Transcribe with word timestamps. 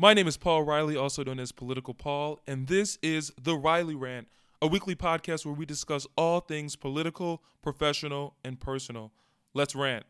My 0.00 0.14
name 0.14 0.26
is 0.26 0.38
Paul 0.38 0.62
Riley, 0.62 0.96
also 0.96 1.22
known 1.22 1.38
as 1.38 1.52
Political 1.52 1.92
Paul, 1.92 2.40
and 2.46 2.68
this 2.68 2.98
is 3.02 3.34
The 3.38 3.54
Riley 3.54 3.94
Rant, 3.94 4.28
a 4.62 4.66
weekly 4.66 4.96
podcast 4.96 5.44
where 5.44 5.52
we 5.52 5.66
discuss 5.66 6.06
all 6.16 6.40
things 6.40 6.74
political, 6.74 7.42
professional, 7.60 8.34
and 8.42 8.58
personal. 8.58 9.12
Let's 9.52 9.74
rant. 9.74 10.06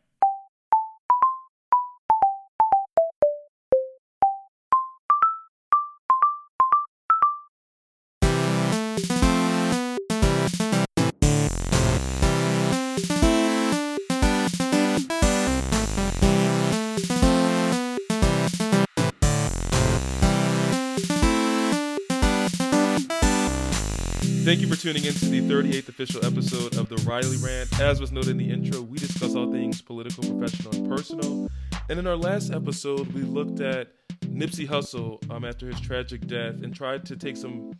Thank 24.50 24.62
you 24.62 24.66
for 24.66 24.74
tuning 24.74 25.04
in 25.04 25.14
to 25.14 25.26
the 25.26 25.42
38th 25.42 25.90
official 25.90 26.26
episode 26.26 26.76
of 26.76 26.88
the 26.88 26.96
Riley 27.08 27.36
Rant. 27.36 27.78
As 27.78 28.00
was 28.00 28.10
noted 28.10 28.30
in 28.30 28.36
the 28.36 28.50
intro, 28.50 28.80
we 28.80 28.98
discuss 28.98 29.36
all 29.36 29.48
things 29.48 29.80
political, 29.80 30.24
professional, 30.24 30.74
and 30.74 30.88
personal. 30.88 31.48
And 31.88 32.00
in 32.00 32.08
our 32.08 32.16
last 32.16 32.50
episode, 32.50 33.12
we 33.12 33.22
looked 33.22 33.60
at 33.60 33.92
Nipsey 34.22 34.66
Hussle 34.66 35.22
um, 35.30 35.44
after 35.44 35.68
his 35.68 35.80
tragic 35.80 36.26
death 36.26 36.64
and 36.64 36.74
tried 36.74 37.06
to 37.06 37.16
take 37.16 37.36
some 37.36 37.78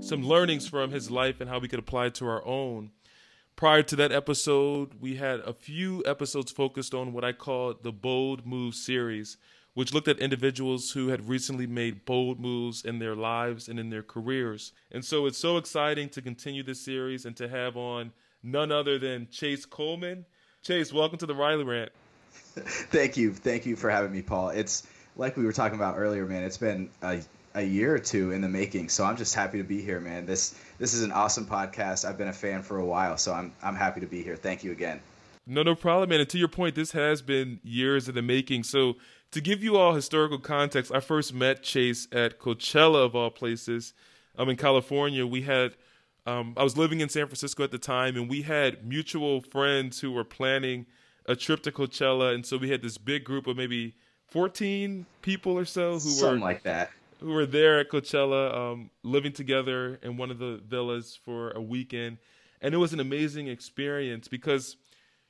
some 0.00 0.22
learnings 0.22 0.68
from 0.68 0.90
his 0.90 1.10
life 1.10 1.40
and 1.40 1.48
how 1.48 1.58
we 1.58 1.68
could 1.68 1.78
apply 1.78 2.08
it 2.08 2.16
to 2.16 2.28
our 2.28 2.46
own. 2.46 2.90
Prior 3.56 3.82
to 3.84 3.96
that 3.96 4.12
episode, 4.12 5.00
we 5.00 5.16
had 5.16 5.40
a 5.40 5.54
few 5.54 6.02
episodes 6.04 6.52
focused 6.52 6.92
on 6.92 7.14
what 7.14 7.24
I 7.24 7.32
call 7.32 7.76
the 7.82 7.92
Bold 7.92 8.44
Move 8.44 8.74
series, 8.74 9.38
which 9.74 9.94
looked 9.94 10.08
at 10.08 10.18
individuals 10.18 10.90
who 10.92 11.08
had 11.08 11.28
recently 11.28 11.66
made 11.66 12.04
bold 12.04 12.40
moves 12.40 12.84
in 12.84 12.98
their 12.98 13.14
lives 13.14 13.68
and 13.68 13.78
in 13.78 13.90
their 13.90 14.02
careers. 14.02 14.72
And 14.90 15.04
so 15.04 15.26
it's 15.26 15.38
so 15.38 15.56
exciting 15.56 16.08
to 16.10 16.22
continue 16.22 16.62
this 16.62 16.84
series 16.84 17.24
and 17.24 17.36
to 17.36 17.48
have 17.48 17.76
on 17.76 18.12
none 18.42 18.72
other 18.72 18.98
than 18.98 19.28
Chase 19.30 19.64
Coleman. 19.64 20.24
Chase, 20.62 20.92
welcome 20.92 21.18
to 21.18 21.26
the 21.26 21.34
Riley 21.34 21.64
Rant. 21.64 21.92
Thank 22.32 23.16
you. 23.16 23.32
Thank 23.32 23.64
you 23.66 23.76
for 23.76 23.90
having 23.90 24.12
me, 24.12 24.22
Paul. 24.22 24.50
It's 24.50 24.86
like 25.16 25.36
we 25.36 25.44
were 25.44 25.52
talking 25.52 25.76
about 25.76 25.96
earlier, 25.98 26.26
man. 26.26 26.42
It's 26.42 26.56
been 26.56 26.90
a, 27.02 27.20
a 27.54 27.62
year 27.62 27.94
or 27.94 27.98
two 27.98 28.32
in 28.32 28.40
the 28.40 28.48
making, 28.48 28.88
so 28.88 29.04
I'm 29.04 29.16
just 29.16 29.34
happy 29.34 29.58
to 29.58 29.64
be 29.64 29.80
here, 29.82 30.00
man. 30.00 30.26
This 30.26 30.54
this 30.78 30.94
is 30.94 31.02
an 31.02 31.12
awesome 31.12 31.46
podcast. 31.46 32.08
I've 32.08 32.18
been 32.18 32.28
a 32.28 32.32
fan 32.32 32.62
for 32.62 32.78
a 32.78 32.84
while, 32.84 33.16
so 33.16 33.32
I'm 33.32 33.52
I'm 33.62 33.76
happy 33.76 34.00
to 34.00 34.06
be 34.06 34.22
here. 34.22 34.36
Thank 34.36 34.64
you 34.64 34.72
again. 34.72 35.00
No, 35.46 35.62
no 35.62 35.74
problem, 35.74 36.10
man. 36.10 36.20
And 36.20 36.28
to 36.30 36.38
your 36.38 36.48
point, 36.48 36.74
this 36.74 36.92
has 36.92 37.22
been 37.22 37.60
years 37.62 38.08
in 38.08 38.14
the 38.14 38.22
making. 38.22 38.64
So 38.64 38.96
to 39.32 39.40
give 39.40 39.62
you 39.62 39.76
all 39.76 39.94
historical 39.94 40.38
context, 40.38 40.92
I 40.92 41.00
first 41.00 41.32
met 41.34 41.62
Chase 41.62 42.06
at 42.12 42.38
Coachella 42.38 43.04
of 43.04 43.16
all 43.16 43.30
places. 43.30 43.92
I'm 44.36 44.48
in 44.48 44.56
California. 44.56 45.26
We 45.26 45.42
had 45.42 45.76
um, 46.26 46.54
I 46.56 46.62
was 46.62 46.76
living 46.76 47.00
in 47.00 47.08
San 47.08 47.26
Francisco 47.26 47.64
at 47.64 47.70
the 47.70 47.78
time, 47.78 48.16
and 48.16 48.28
we 48.28 48.42
had 48.42 48.86
mutual 48.86 49.40
friends 49.40 50.00
who 50.00 50.12
were 50.12 50.22
planning 50.24 50.86
a 51.26 51.34
trip 51.34 51.62
to 51.62 51.72
Coachella, 51.72 52.34
and 52.34 52.44
so 52.44 52.58
we 52.58 52.70
had 52.70 52.82
this 52.82 52.98
big 52.98 53.24
group 53.24 53.46
of 53.46 53.56
maybe 53.56 53.94
14 54.28 55.06
people 55.22 55.56
or 55.58 55.64
so 55.64 55.94
who 55.94 55.98
Something 56.00 56.40
were 56.40 56.46
like 56.46 56.62
that. 56.64 56.90
who 57.20 57.32
were 57.32 57.46
there 57.46 57.80
at 57.80 57.88
Coachella, 57.88 58.54
um, 58.54 58.90
living 59.02 59.32
together 59.32 59.98
in 60.02 60.16
one 60.18 60.30
of 60.30 60.38
the 60.38 60.60
villas 60.68 61.18
for 61.24 61.50
a 61.52 61.60
weekend, 61.60 62.18
and 62.60 62.74
it 62.74 62.78
was 62.78 62.92
an 62.92 63.00
amazing 63.00 63.48
experience 63.48 64.28
because 64.28 64.76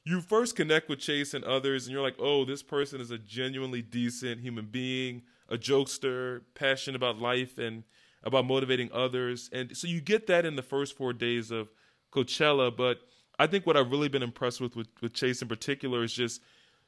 you 0.05 0.20
first 0.20 0.56
connect 0.56 0.89
with 0.89 0.98
Chase 0.98 1.34
and 1.34 1.45
others, 1.45 1.87
and 1.87 1.93
you're 1.93 2.03
like, 2.03 2.17
oh, 2.19 2.45
this 2.45 2.62
person 2.62 3.01
is 3.01 3.11
a 3.11 3.19
genuinely 3.19 3.83
decent 3.83 4.41
human 4.41 4.67
being, 4.67 5.23
a 5.48 5.57
jokester, 5.57 6.42
passionate 6.55 6.97
about 6.97 7.19
life 7.19 7.59
and 7.59 7.84
about 8.23 8.47
motivating 8.47 8.91
others. 8.92 9.51
And 9.53 9.77
so 9.77 9.87
you 9.87 10.01
get 10.01 10.27
that 10.29 10.45
in 10.47 10.57
the 10.57 10.62
first 10.62 10.97
four 10.97 11.12
days 11.12 11.51
of 11.51 11.69
Coachella. 12.12 12.75
But 12.75 12.98
I 13.39 13.47
think 13.47 13.67
what 13.67 13.77
I've 13.77 13.91
really 13.91 14.09
been 14.09 14.23
impressed 14.23 14.61
with, 14.61 14.77
with, 14.77 14.89
with 15.01 15.13
Chase 15.13 15.42
in 15.42 15.48
particular 15.48 16.03
is 16.03 16.13
just, 16.13 16.42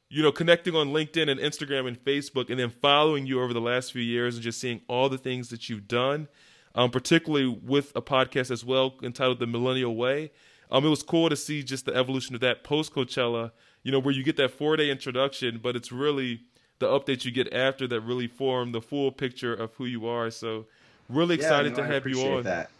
you 0.08 0.22
know, 0.22 0.32
connecting 0.32 0.74
on 0.74 0.88
LinkedIn 0.88 1.30
and 1.30 1.40
Instagram 1.40 1.88
and 1.88 2.02
Facebook 2.02 2.50
and 2.50 2.58
then 2.58 2.70
following 2.70 3.26
you 3.26 3.42
over 3.42 3.54
the 3.54 3.60
last 3.60 3.92
few 3.92 4.02
years 4.02 4.34
and 4.34 4.42
just 4.42 4.60
seeing 4.60 4.82
all 4.88 5.08
the 5.08 5.18
things 5.18 5.48
that 5.48 5.68
you've 5.68 5.88
done, 5.88 6.28
um, 6.74 6.90
particularly 6.90 7.46
with 7.46 7.92
a 7.96 8.02
podcast 8.02 8.50
as 8.50 8.64
well 8.64 8.94
entitled 9.02 9.38
The 9.38 9.46
Millennial 9.46 9.96
Way. 9.96 10.30
Um, 10.70 10.86
it 10.86 10.88
was 10.88 11.02
cool 11.02 11.28
to 11.28 11.36
see 11.36 11.62
just 11.62 11.84
the 11.84 11.94
evolution 11.94 12.34
of 12.34 12.40
that 12.40 12.64
post 12.64 12.94
Coachella, 12.94 13.50
you 13.82 13.92
know, 13.92 13.98
where 13.98 14.14
you 14.14 14.22
get 14.22 14.36
that 14.36 14.52
four 14.52 14.76
day 14.76 14.90
introduction, 14.90 15.60
but 15.62 15.76
it's 15.76 15.92
really 15.92 16.40
the 16.78 16.86
updates 16.86 17.24
you 17.24 17.30
get 17.30 17.52
after 17.52 17.86
that 17.86 18.00
really 18.00 18.26
form 18.26 18.72
the 18.72 18.80
full 18.80 19.12
picture 19.12 19.54
of 19.54 19.74
who 19.74 19.84
you 19.84 20.06
are. 20.06 20.30
So, 20.30 20.66
really 21.08 21.34
excited 21.34 21.72
yeah, 21.72 21.82
no, 21.82 21.88
to 21.88 21.94
have 21.94 22.06
you 22.06 22.20
on. 22.22 22.42
That. 22.44 22.70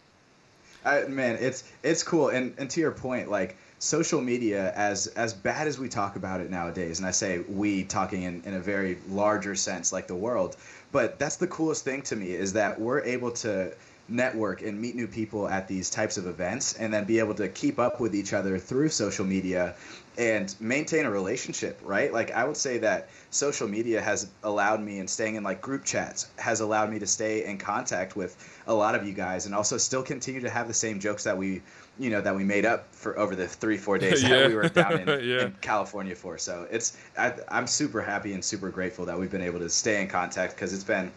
I, 0.85 1.03
man, 1.03 1.37
it's 1.39 1.71
it's 1.83 2.03
cool, 2.03 2.29
and 2.29 2.53
and 2.57 2.69
to 2.71 2.81
your 2.81 2.91
point, 2.91 3.29
like 3.29 3.55
social 3.79 4.21
media, 4.21 4.73
as 4.73 5.07
as 5.07 5.33
bad 5.33 5.67
as 5.67 5.79
we 5.79 5.89
talk 5.89 6.15
about 6.15 6.41
it 6.41 6.49
nowadays, 6.49 6.99
and 6.99 7.07
I 7.07 7.11
say 7.11 7.39
we 7.39 7.83
talking 7.83 8.23
in 8.23 8.43
in 8.45 8.53
a 8.53 8.59
very 8.59 8.97
larger 9.09 9.55
sense, 9.55 9.93
like 9.93 10.07
the 10.07 10.15
world, 10.15 10.57
but 10.91 11.19
that's 11.19 11.37
the 11.37 11.47
coolest 11.47 11.83
thing 11.83 12.01
to 12.03 12.15
me 12.15 12.31
is 12.31 12.53
that 12.53 12.79
we're 12.79 13.01
able 13.01 13.31
to 13.31 13.73
network 14.09 14.61
and 14.61 14.79
meet 14.79 14.95
new 14.95 15.07
people 15.07 15.47
at 15.47 15.67
these 15.67 15.89
types 15.89 16.17
of 16.17 16.27
events 16.27 16.73
and 16.73 16.93
then 16.93 17.05
be 17.05 17.19
able 17.19 17.33
to 17.33 17.47
keep 17.47 17.79
up 17.79 18.01
with 18.01 18.13
each 18.13 18.33
other 18.33 18.59
through 18.59 18.89
social 18.89 19.23
media 19.25 19.75
and 20.17 20.53
maintain 20.59 21.05
a 21.05 21.09
relationship 21.09 21.79
right 21.83 22.11
like 22.11 22.29
i 22.31 22.43
would 22.43 22.57
say 22.57 22.77
that 22.77 23.07
social 23.31 23.67
media 23.67 24.01
has 24.01 24.27
allowed 24.43 24.81
me 24.81 24.99
and 24.99 25.09
staying 25.09 25.35
in 25.35 25.43
like 25.43 25.61
group 25.61 25.85
chats 25.85 26.27
has 26.37 26.59
allowed 26.59 26.91
me 26.91 26.99
to 26.99 27.07
stay 27.07 27.45
in 27.45 27.57
contact 27.57 28.15
with 28.15 28.35
a 28.67 28.73
lot 28.73 28.93
of 28.93 29.07
you 29.07 29.13
guys 29.13 29.45
and 29.45 29.55
also 29.55 29.77
still 29.77 30.03
continue 30.03 30.41
to 30.41 30.49
have 30.49 30.67
the 30.67 30.73
same 30.73 30.99
jokes 30.99 31.23
that 31.23 31.37
we 31.37 31.61
you 31.97 32.09
know 32.09 32.19
that 32.21 32.35
we 32.35 32.43
made 32.43 32.65
up 32.65 32.93
for 32.93 33.17
over 33.17 33.35
the 33.37 33.47
three 33.47 33.77
four 33.77 33.97
days 33.97 34.21
Yeah. 34.21 34.29
that 34.39 34.49
we 34.49 34.55
were 34.55 34.67
down 34.69 34.99
in, 34.99 35.07
Yeah. 35.27 35.45
in 35.45 35.55
california 35.61 36.13
for 36.13 36.37
so 36.37 36.67
it's 36.69 36.97
I, 37.17 37.33
i'm 37.47 37.67
super 37.67 38.01
happy 38.01 38.33
and 38.33 38.43
super 38.43 38.69
grateful 38.69 39.05
that 39.05 39.17
we've 39.17 39.31
been 39.31 39.41
able 39.41 39.59
to 39.59 39.69
stay 39.69 40.01
in 40.01 40.09
contact 40.09 40.55
because 40.55 40.73
it's 40.73 40.83
been 40.83 41.09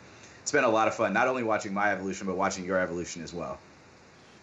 it's 0.47 0.53
been 0.53 0.62
a 0.62 0.69
lot 0.69 0.87
of 0.87 0.95
fun 0.95 1.12
not 1.12 1.27
only 1.27 1.43
watching 1.43 1.75
my 1.75 1.91
evolution 1.91 2.25
but 2.27 2.37
watching 2.37 2.65
your 2.65 2.79
evolution 2.79 3.21
as 3.23 3.34
well 3.34 3.59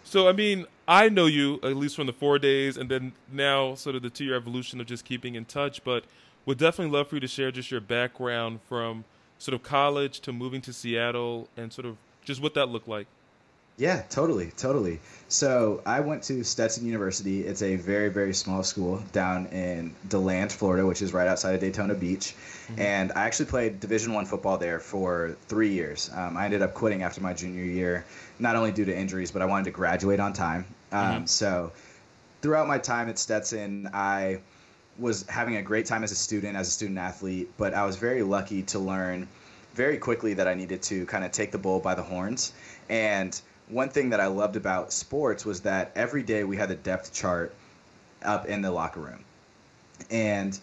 So, 0.04 0.28
I 0.28 0.32
mean, 0.32 0.66
I 0.86 1.08
know 1.08 1.24
you 1.24 1.58
at 1.62 1.76
least 1.76 1.96
from 1.96 2.06
the 2.06 2.12
four 2.12 2.38
days, 2.38 2.76
and 2.76 2.90
then 2.90 3.12
now 3.32 3.74
sort 3.74 3.96
of 3.96 4.02
the 4.02 4.10
two 4.10 4.24
year 4.24 4.36
evolution 4.36 4.78
of 4.78 4.86
just 4.86 5.04
keeping 5.06 5.34
in 5.34 5.46
touch. 5.46 5.82
But 5.82 6.04
would 6.44 6.58
definitely 6.58 6.94
love 6.94 7.08
for 7.08 7.16
you 7.16 7.20
to 7.20 7.26
share 7.26 7.50
just 7.50 7.70
your 7.70 7.80
background 7.80 8.60
from 8.68 9.04
sort 9.38 9.54
of 9.54 9.62
college 9.62 10.20
to 10.20 10.32
moving 10.32 10.60
to 10.60 10.74
Seattle 10.74 11.48
and 11.56 11.72
sort 11.72 11.86
of 11.86 11.96
just 12.22 12.42
what 12.42 12.52
that 12.52 12.68
looked 12.68 12.86
like. 12.86 13.06
Yeah, 13.76 14.02
totally, 14.08 14.52
totally. 14.56 15.00
So 15.26 15.82
I 15.84 15.98
went 16.00 16.22
to 16.24 16.44
Stetson 16.44 16.86
University. 16.86 17.44
It's 17.44 17.60
a 17.62 17.74
very, 17.74 18.08
very 18.08 18.32
small 18.32 18.62
school 18.62 19.02
down 19.12 19.46
in 19.46 19.92
DeLand, 20.08 20.52
Florida, 20.52 20.86
which 20.86 21.02
is 21.02 21.12
right 21.12 21.26
outside 21.26 21.56
of 21.56 21.60
Daytona 21.60 21.94
Beach. 21.94 22.36
And 22.78 23.10
I 23.12 23.24
actually 23.24 23.46
played 23.46 23.80
Division 23.80 24.12
One 24.12 24.26
football 24.26 24.58
there 24.58 24.78
for 24.78 25.36
three 25.48 25.70
years. 25.70 26.08
Um, 26.14 26.36
I 26.36 26.44
ended 26.44 26.62
up 26.62 26.72
quitting 26.74 27.02
after 27.02 27.20
my 27.20 27.34
junior 27.34 27.64
year, 27.64 28.04
not 28.38 28.54
only 28.54 28.70
due 28.70 28.84
to 28.84 28.96
injuries, 28.96 29.32
but 29.32 29.42
I 29.42 29.46
wanted 29.46 29.64
to 29.64 29.70
graduate 29.72 30.20
on 30.20 30.32
time. 30.34 30.66
Um, 30.92 31.26
So 31.26 31.72
throughout 32.42 32.68
my 32.68 32.78
time 32.78 33.08
at 33.08 33.18
Stetson, 33.18 33.90
I 33.92 34.38
was 35.00 35.26
having 35.28 35.56
a 35.56 35.62
great 35.62 35.86
time 35.86 36.04
as 36.04 36.12
a 36.12 36.16
student, 36.16 36.56
as 36.56 36.68
a 36.68 36.70
student 36.70 36.98
athlete, 36.98 37.50
but 37.56 37.74
I 37.74 37.84
was 37.84 37.96
very 37.96 38.22
lucky 38.22 38.62
to 38.62 38.78
learn 38.78 39.26
very 39.74 39.98
quickly 39.98 40.34
that 40.34 40.46
I 40.46 40.54
needed 40.54 40.82
to 40.82 41.06
kind 41.06 41.24
of 41.24 41.32
take 41.32 41.50
the 41.50 41.58
bull 41.58 41.80
by 41.80 41.96
the 41.96 42.02
horns. 42.02 42.52
And 42.88 43.38
one 43.68 43.88
thing 43.88 44.10
that 44.10 44.20
I 44.20 44.26
loved 44.26 44.56
about 44.56 44.92
sports 44.92 45.44
was 45.44 45.60
that 45.60 45.92
every 45.94 46.22
day 46.22 46.44
we 46.44 46.56
had 46.56 46.70
a 46.70 46.74
depth 46.74 47.12
chart 47.12 47.54
up 48.22 48.46
in 48.46 48.62
the 48.62 48.70
locker 48.70 49.00
room. 49.00 49.24
And 50.10 50.58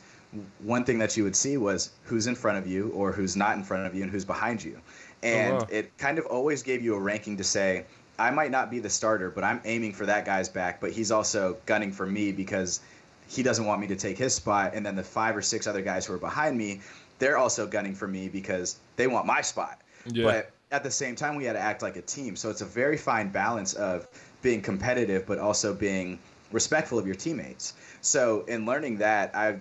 one 0.60 0.84
thing 0.84 1.00
that 1.00 1.18
you 1.18 1.24
would 1.24 1.36
see 1.36 1.58
was 1.58 1.92
who's 2.04 2.28
in 2.28 2.36
front 2.36 2.58
of 2.58 2.68
you 2.68 2.90
or 2.90 3.12
who's 3.12 3.36
not 3.36 3.58
in 3.58 3.64
front 3.64 3.86
of 3.88 3.96
you 3.96 4.04
and 4.04 4.12
who's 4.12 4.26
behind 4.26 4.64
you. 4.64 4.80
Oh, 5.24 5.28
and 5.28 5.58
wow. 5.58 5.68
it 5.70 5.98
kind 5.98 6.20
of 6.20 6.26
always 6.26 6.64
gave 6.64 6.84
you 6.84 6.96
a 6.96 7.00
ranking 7.00 7.38
to 7.38 7.44
say, 7.44 7.86
I 8.18 8.32
might 8.32 8.52
not 8.52 8.70
be 8.70 8.80
the 8.80 8.90
starter, 8.90 9.32
but 9.32 9.44
I'm 9.44 9.62
aiming 9.66 9.94
for 9.94 10.06
that 10.06 10.26
guy's 10.26 10.50
back, 10.50 10.80
but 10.80 10.92
he's 10.92 11.12
also 11.12 11.58
gunning 11.66 11.92
for 11.92 12.06
me 12.06 12.32
because 12.32 12.82
he 13.28 13.44
doesn't 13.44 13.66
want 13.66 13.82
me 13.82 13.88
to 13.88 13.96
take 13.96 14.18
his 14.18 14.36
spot. 14.36 14.74
And 14.74 14.86
then 14.86 14.96
the 14.96 15.04
five 15.04 15.36
or 15.36 15.42
six 15.42 15.66
other 15.66 15.82
guys 15.82 16.06
who 16.06 16.14
are 16.14 16.20
behind 16.20 16.58
me, 16.58 16.82
they're 17.20 17.38
also 17.38 17.66
gunning 17.66 17.96
for 17.96 18.08
me 18.08 18.30
because 18.30 18.78
they 18.96 19.08
want 19.08 19.26
my 19.26 19.42
spot. 19.42 19.82
Yeah. 20.06 20.26
But 20.26 20.52
at 20.72 20.84
the 20.84 20.92
same 20.92 21.16
time, 21.16 21.36
we 21.36 21.44
had 21.44 21.54
to 21.54 21.60
act 21.60 21.82
like 21.82 21.98
a 21.98 22.02
team. 22.02 22.36
So 22.36 22.50
it's 22.50 22.62
a 22.62 22.66
very 22.66 22.98
fine 22.98 23.30
balance 23.30 23.74
of 23.74 24.08
being 24.42 24.62
competitive, 24.62 25.26
but 25.26 25.38
also 25.38 25.74
being 25.74 26.20
respectful 26.52 26.98
of 26.98 27.06
your 27.06 27.16
teammates. 27.16 27.74
So 28.02 28.44
in 28.48 28.66
learning 28.66 28.98
that, 28.98 29.36
I 29.36 29.60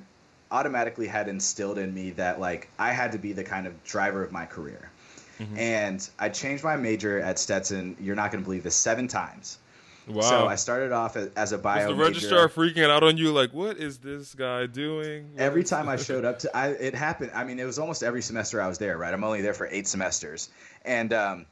automatically 0.50 1.06
had 1.06 1.28
instilled 1.28 1.78
in 1.78 1.92
me 1.94 2.10
that 2.10 2.40
like 2.40 2.68
I 2.78 2.92
had 2.92 3.12
to 3.12 3.18
be 3.18 3.32
the 3.32 3.44
kind 3.44 3.66
of 3.66 3.84
driver 3.84 4.22
of 4.22 4.32
my 4.32 4.46
career. 4.46 4.90
Mm-hmm. 5.38 5.58
And 5.58 6.10
I 6.18 6.28
changed 6.28 6.64
my 6.64 6.76
major 6.76 7.20
at 7.20 7.38
Stetson. 7.38 7.96
You're 8.00 8.16
not 8.16 8.30
going 8.30 8.42
to 8.42 8.44
believe 8.44 8.62
this 8.62 8.76
seven 8.76 9.08
times. 9.08 9.58
Wow. 10.06 10.22
So 10.22 10.46
I 10.46 10.56
started 10.56 10.92
off 10.92 11.16
as, 11.16 11.52
a 11.52 11.58
bio. 11.58 11.88
Was 11.88 11.96
the 11.96 12.02
registrar 12.02 12.48
freaking 12.48 12.88
out 12.88 13.02
on 13.02 13.16
you? 13.16 13.32
Like, 13.32 13.52
what 13.52 13.76
is 13.76 13.98
this 13.98 14.34
guy 14.34 14.66
doing? 14.66 15.32
What 15.32 15.42
every 15.42 15.64
time 15.64 15.88
I 15.88 15.96
showed 15.96 16.24
up 16.24 16.40
to, 16.40 16.56
I, 16.56 16.68
it 16.68 16.94
happened. 16.94 17.32
I 17.34 17.44
mean, 17.44 17.58
it 17.58 17.64
was 17.64 17.78
almost 17.78 18.02
every 18.02 18.22
semester 18.22 18.60
I 18.60 18.68
was 18.68 18.78
there. 18.78 18.96
Right, 18.98 19.12
I'm 19.12 19.24
only 19.24 19.42
there 19.42 19.54
for 19.54 19.66
eight 19.66 19.86
semesters, 19.86 20.50
and 20.84 21.12
um, 21.12 21.46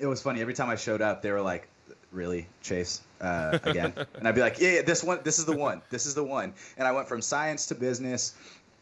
it 0.00 0.06
was 0.06 0.22
funny. 0.22 0.40
Every 0.40 0.54
time 0.54 0.70
I 0.70 0.76
showed 0.76 1.02
up, 1.02 1.22
they 1.22 1.30
were 1.30 1.42
like, 1.42 1.68
"Really, 2.12 2.46
Chase?" 2.62 3.02
Uh, 3.20 3.58
again, 3.62 3.92
and 4.16 4.26
I'd 4.26 4.34
be 4.34 4.40
like, 4.40 4.58
yeah, 4.58 4.72
yeah, 4.72 4.82
this 4.82 5.04
one, 5.04 5.20
this 5.22 5.38
is 5.38 5.44
the 5.44 5.56
one, 5.56 5.80
this 5.90 6.06
is 6.06 6.14
the 6.14 6.24
one. 6.24 6.52
And 6.76 6.88
I 6.88 6.92
went 6.92 7.08
from 7.08 7.22
science 7.22 7.66
to 7.66 7.74
business. 7.76 8.34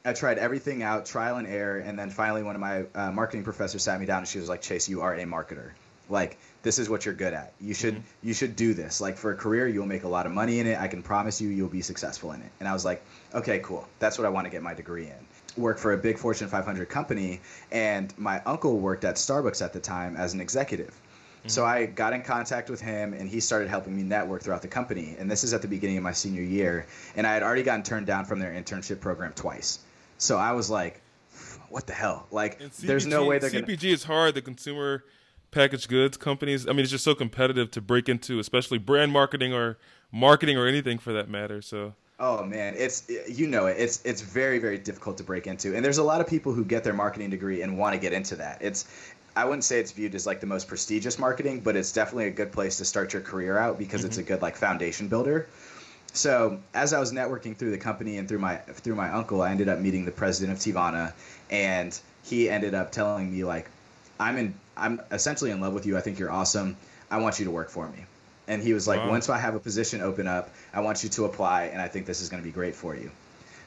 I 0.02 0.14
tried 0.14 0.38
everything 0.38 0.82
out, 0.82 1.04
trial 1.04 1.36
and 1.36 1.46
error, 1.46 1.78
and 1.78 1.98
then 1.98 2.08
finally, 2.08 2.42
one 2.42 2.54
of 2.54 2.60
my 2.60 2.84
uh, 2.94 3.12
marketing 3.12 3.44
professors 3.44 3.82
sat 3.82 4.00
me 4.00 4.06
down 4.06 4.18
and 4.18 4.28
she 4.28 4.38
was 4.38 4.48
like, 4.48 4.62
"Chase, 4.62 4.88
you 4.88 5.02
are 5.02 5.14
a 5.14 5.24
marketer. 5.24 5.72
Like, 6.10 6.38
this 6.62 6.78
is 6.78 6.90
what 6.90 7.04
you're 7.04 7.14
good 7.14 7.32
at. 7.32 7.52
You 7.60 7.74
should 7.74 7.94
mm-hmm. 7.94 8.28
you 8.28 8.34
should 8.34 8.56
do 8.56 8.74
this. 8.74 9.00
Like 9.00 9.16
for 9.16 9.30
a 9.30 9.36
career, 9.36 9.66
you'll 9.68 9.86
make 9.86 10.04
a 10.04 10.08
lot 10.08 10.26
of 10.26 10.32
money 10.32 10.58
in 10.58 10.66
it. 10.66 10.78
I 10.78 10.88
can 10.88 11.02
promise 11.02 11.40
you, 11.40 11.48
you'll 11.48 11.68
be 11.68 11.82
successful 11.82 12.32
in 12.32 12.42
it." 12.42 12.50
And 12.60 12.68
I 12.68 12.72
was 12.72 12.84
like, 12.84 13.02
"Okay, 13.34 13.60
cool. 13.60 13.88
That's 13.98 14.18
what 14.18 14.26
I 14.26 14.30
want 14.30 14.46
to 14.46 14.50
get 14.50 14.62
my 14.62 14.74
degree 14.74 15.06
in." 15.06 15.26
Work 15.56 15.78
for 15.78 15.92
a 15.92 15.96
big 15.96 16.18
Fortune 16.18 16.48
500 16.48 16.88
company, 16.88 17.40
and 17.72 18.12
my 18.18 18.42
uncle 18.44 18.78
worked 18.78 19.04
at 19.04 19.16
Starbucks 19.16 19.62
at 19.62 19.72
the 19.72 19.80
time 19.80 20.16
as 20.16 20.34
an 20.34 20.40
executive. 20.40 20.90
Mm-hmm. 20.90 21.48
So 21.48 21.64
I 21.64 21.86
got 21.86 22.12
in 22.12 22.22
contact 22.22 22.68
with 22.68 22.80
him, 22.80 23.14
and 23.14 23.28
he 23.28 23.40
started 23.40 23.68
helping 23.68 23.96
me 23.96 24.02
network 24.02 24.42
throughout 24.42 24.62
the 24.62 24.68
company. 24.68 25.16
And 25.18 25.30
this 25.30 25.42
is 25.44 25.54
at 25.54 25.62
the 25.62 25.68
beginning 25.68 25.96
of 25.96 26.02
my 26.02 26.12
senior 26.12 26.42
year, 26.42 26.86
and 27.16 27.26
I 27.26 27.32
had 27.32 27.42
already 27.42 27.62
gotten 27.62 27.82
turned 27.82 28.06
down 28.06 28.26
from 28.26 28.38
their 28.38 28.52
internship 28.52 29.00
program 29.00 29.32
twice. 29.32 29.78
So 30.18 30.36
I 30.36 30.52
was 30.52 30.68
like, 30.68 31.00
"What 31.70 31.86
the 31.86 31.94
hell? 31.94 32.26
Like, 32.30 32.60
CPG, 32.60 32.86
there's 32.86 33.06
no 33.06 33.24
way 33.24 33.38
they're 33.38 33.48
CPG 33.48 33.66
gonna... 33.66 33.78
CPG 33.78 33.84
is 33.92 34.04
hard. 34.04 34.34
The 34.34 34.42
consumer 34.42 35.04
packaged 35.50 35.88
goods 35.88 36.16
companies. 36.16 36.66
I 36.66 36.72
mean, 36.72 36.80
it's 36.80 36.90
just 36.90 37.04
so 37.04 37.14
competitive 37.14 37.70
to 37.72 37.80
break 37.80 38.08
into, 38.08 38.38
especially 38.38 38.78
brand 38.78 39.12
marketing 39.12 39.52
or 39.52 39.78
marketing 40.12 40.56
or 40.56 40.66
anything 40.66 40.98
for 40.98 41.12
that 41.12 41.28
matter. 41.28 41.62
So. 41.62 41.94
Oh 42.18 42.44
man, 42.44 42.74
it's 42.76 43.10
you 43.26 43.46
know 43.46 43.64
it. 43.64 43.76
It's 43.78 44.04
it's 44.04 44.20
very 44.20 44.58
very 44.58 44.76
difficult 44.76 45.16
to 45.18 45.24
break 45.24 45.46
into, 45.46 45.74
and 45.74 45.82
there's 45.82 45.96
a 45.96 46.02
lot 46.02 46.20
of 46.20 46.26
people 46.26 46.52
who 46.52 46.66
get 46.66 46.84
their 46.84 46.92
marketing 46.92 47.30
degree 47.30 47.62
and 47.62 47.78
want 47.78 47.94
to 47.94 48.00
get 48.00 48.12
into 48.12 48.36
that. 48.36 48.58
It's 48.60 48.84
I 49.36 49.44
wouldn't 49.44 49.64
say 49.64 49.80
it's 49.80 49.92
viewed 49.92 50.14
as 50.14 50.26
like 50.26 50.40
the 50.40 50.46
most 50.46 50.68
prestigious 50.68 51.18
marketing, 51.18 51.60
but 51.60 51.76
it's 51.76 51.92
definitely 51.92 52.26
a 52.26 52.32
good 52.32 52.52
place 52.52 52.76
to 52.76 52.84
start 52.84 53.14
your 53.14 53.22
career 53.22 53.56
out 53.56 53.78
because 53.78 54.00
mm-hmm. 54.00 54.08
it's 54.08 54.18
a 54.18 54.22
good 54.22 54.42
like 54.42 54.56
foundation 54.56 55.08
builder. 55.08 55.48
So 56.12 56.58
as 56.74 56.92
I 56.92 56.98
was 56.98 57.12
networking 57.12 57.56
through 57.56 57.70
the 57.70 57.78
company 57.78 58.18
and 58.18 58.28
through 58.28 58.40
my 58.40 58.56
through 58.56 58.96
my 58.96 59.10
uncle, 59.10 59.42
I 59.42 59.50
ended 59.50 59.68
up 59.68 59.78
meeting 59.78 60.04
the 60.04 60.10
president 60.10 60.58
of 60.58 60.62
Teavana, 60.62 61.12
and 61.50 61.98
he 62.24 62.50
ended 62.50 62.74
up 62.74 62.90
telling 62.90 63.32
me 63.32 63.44
like, 63.44 63.70
I'm 64.20 64.36
in 64.36 64.54
I'm 64.76 65.00
essentially 65.10 65.50
in 65.50 65.60
love 65.60 65.74
with 65.74 65.86
you. 65.86 65.96
I 65.96 66.00
think 66.00 66.18
you're 66.18 66.30
awesome. 66.30 66.76
I 67.10 67.18
want 67.18 67.38
you 67.38 67.46
to 67.46 67.50
work 67.50 67.70
for 67.70 67.88
me. 67.88 68.04
And 68.46 68.62
he 68.62 68.72
was 68.72 68.86
like, 68.86 69.00
wow. 69.00 69.10
once 69.10 69.28
I 69.28 69.38
have 69.38 69.54
a 69.54 69.60
position 69.60 70.00
open 70.00 70.26
up, 70.26 70.50
I 70.72 70.80
want 70.80 71.02
you 71.04 71.08
to 71.10 71.24
apply, 71.24 71.64
and 71.66 71.80
I 71.80 71.88
think 71.88 72.06
this 72.06 72.20
is 72.20 72.28
going 72.28 72.42
to 72.42 72.46
be 72.46 72.52
great 72.52 72.74
for 72.74 72.96
you. 72.96 73.10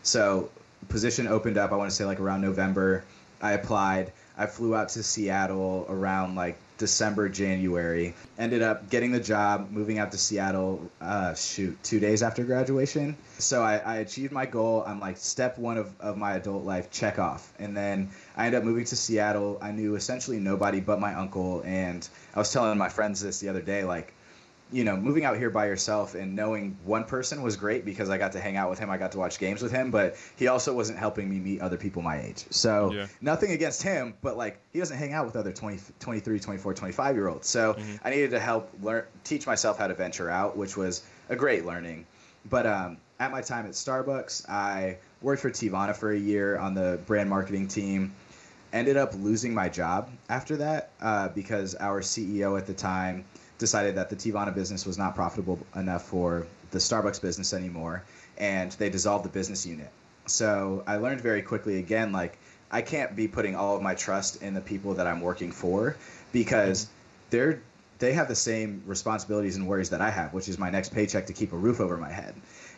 So 0.01 0.49
position 0.89 1.27
opened 1.27 1.57
up. 1.57 1.71
I 1.71 1.75
want 1.75 1.89
to 1.89 1.95
say 1.95 2.05
like 2.05 2.19
around 2.19 2.41
November. 2.41 3.03
I 3.41 3.53
applied. 3.53 4.11
I 4.37 4.45
flew 4.45 4.75
out 4.75 4.89
to 4.89 5.03
Seattle 5.03 5.85
around 5.89 6.35
like 6.35 6.57
December, 6.83 7.29
January. 7.29 8.13
Ended 8.37 8.61
up 8.61 8.89
getting 8.89 9.13
the 9.13 9.19
job, 9.21 9.71
moving 9.71 9.99
out 9.99 10.11
to 10.11 10.17
Seattle, 10.17 10.91
uh, 10.99 11.33
shoot, 11.33 11.81
two 11.81 11.97
days 11.97 12.21
after 12.21 12.43
graduation. 12.43 13.15
So 13.37 13.63
I, 13.63 13.77
I, 13.77 13.95
achieved 13.99 14.33
my 14.33 14.45
goal. 14.45 14.83
I'm 14.85 14.99
like, 14.99 15.15
step 15.15 15.57
one 15.57 15.77
of, 15.77 15.95
of 16.01 16.17
my 16.17 16.33
adult 16.33 16.65
life, 16.65 16.91
check 16.91 17.19
off. 17.19 17.53
And 17.57 17.75
then 17.77 18.09
I 18.35 18.47
ended 18.47 18.59
up 18.59 18.65
moving 18.65 18.83
to 18.83 18.97
Seattle. 18.97 19.59
I 19.61 19.71
knew 19.71 19.95
essentially 19.95 20.39
nobody 20.39 20.81
but 20.81 20.99
my 20.99 21.13
uncle. 21.13 21.61
And 21.63 22.05
I 22.35 22.39
was 22.39 22.51
telling 22.51 22.77
my 22.77 22.89
friends 22.89 23.21
this 23.21 23.39
the 23.39 23.47
other 23.47 23.61
day, 23.61 23.85
like, 23.85 24.13
you 24.73 24.83
know, 24.83 24.97
moving 24.97 25.23
out 25.23 25.37
here 25.37 25.51
by 25.51 25.67
yourself 25.67 26.15
and 26.15 26.35
knowing 26.35 26.75
one 26.83 27.03
person 27.03 27.43
was 27.43 27.55
great 27.55 27.85
because 27.85 28.09
I 28.09 28.17
got 28.17 28.31
to 28.31 28.39
hang 28.39 28.57
out 28.57 28.71
with 28.71 28.79
him. 28.79 28.89
I 28.89 28.97
got 28.97 29.11
to 29.11 29.19
watch 29.19 29.37
games 29.37 29.61
with 29.61 29.71
him, 29.71 29.91
but 29.91 30.15
he 30.35 30.47
also 30.47 30.73
wasn't 30.73 30.97
helping 30.97 31.29
me 31.29 31.37
meet 31.37 31.61
other 31.61 31.77
people 31.77 32.01
my 32.01 32.19
age. 32.19 32.43
So 32.49 32.91
yeah. 32.91 33.05
nothing 33.21 33.51
against 33.51 33.83
him, 33.83 34.15
but 34.21 34.35
like 34.35 34.59
he 34.73 34.79
doesn't 34.79 34.97
hang 34.97 35.13
out 35.13 35.27
with 35.27 35.35
other 35.35 35.51
20, 35.51 35.79
23, 35.99 36.39
24, 36.39 36.73
25 36.73 37.15
year 37.15 37.27
olds. 37.27 37.47
So 37.47 37.75
mm-hmm. 37.75 37.95
I 38.03 38.09
needed 38.09 38.31
to 38.31 38.39
help 38.39 38.71
learn, 38.81 39.05
teach 39.23 39.45
myself 39.45 39.77
how 39.77 39.85
to 39.85 39.93
venture 39.93 40.29
out, 40.29 40.57
which 40.57 40.75
was 40.75 41.03
a 41.29 41.35
great 41.35 41.65
learning. 41.65 42.07
But 42.49 42.65
um, 42.65 42.97
at 43.19 43.31
my 43.31 43.41
time 43.41 43.67
at 43.67 43.73
Starbucks, 43.73 44.49
I 44.49 44.97
worked 45.21 45.43
for 45.43 45.51
Teavana 45.51 45.95
for 45.95 46.11
a 46.11 46.19
year 46.19 46.57
on 46.57 46.73
the 46.73 46.99
brand 47.05 47.29
marketing 47.29 47.67
team. 47.67 48.13
Ended 48.73 48.97
up 48.97 49.13
losing 49.13 49.53
my 49.53 49.69
job 49.69 50.09
after 50.29 50.57
that 50.57 50.89
uh, 50.99 51.27
because 51.29 51.75
our 51.75 52.01
CEO 52.01 52.57
at 52.57 52.65
the 52.65 52.73
time 52.73 53.23
decided 53.57 53.95
that 53.95 54.09
the 54.09 54.15
Teavana 54.15 54.53
business 54.53 54.85
was 54.85 54.97
not 54.97 55.15
profitable 55.15 55.59
enough 55.75 56.05
for 56.07 56.47
the 56.71 56.79
Starbucks 56.79 57.21
business 57.21 57.53
anymore, 57.53 58.03
and 58.37 58.71
they 58.73 58.89
dissolved 58.89 59.25
the 59.25 59.29
business 59.29 59.65
unit. 59.65 59.89
So 60.25 60.83
I 60.87 60.97
learned 60.97 61.21
very 61.21 61.41
quickly 61.41 61.79
again, 61.79 62.11
like 62.11 62.37
I 62.71 62.81
can't 62.81 63.15
be 63.15 63.27
putting 63.27 63.55
all 63.55 63.75
of 63.75 63.81
my 63.81 63.93
trust 63.93 64.41
in 64.41 64.53
the 64.53 64.61
people 64.61 64.95
that 64.95 65.05
I'm 65.05 65.21
working 65.21 65.51
for 65.51 65.95
because 66.31 66.87
they're 67.29 67.61
they 67.99 68.13
have 68.13 68.27
the 68.27 68.35
same 68.35 68.81
responsibilities 68.85 69.55
and 69.55 69.67
worries 69.67 69.91
that 69.91 70.01
I 70.01 70.09
have, 70.09 70.33
which 70.33 70.49
is 70.49 70.57
my 70.57 70.69
next 70.69 70.93
paycheck 70.93 71.27
to 71.27 71.33
keep 71.33 71.53
a 71.53 71.57
roof 71.57 71.79
over 71.79 71.95
my 71.97 72.11
head, 72.11 72.33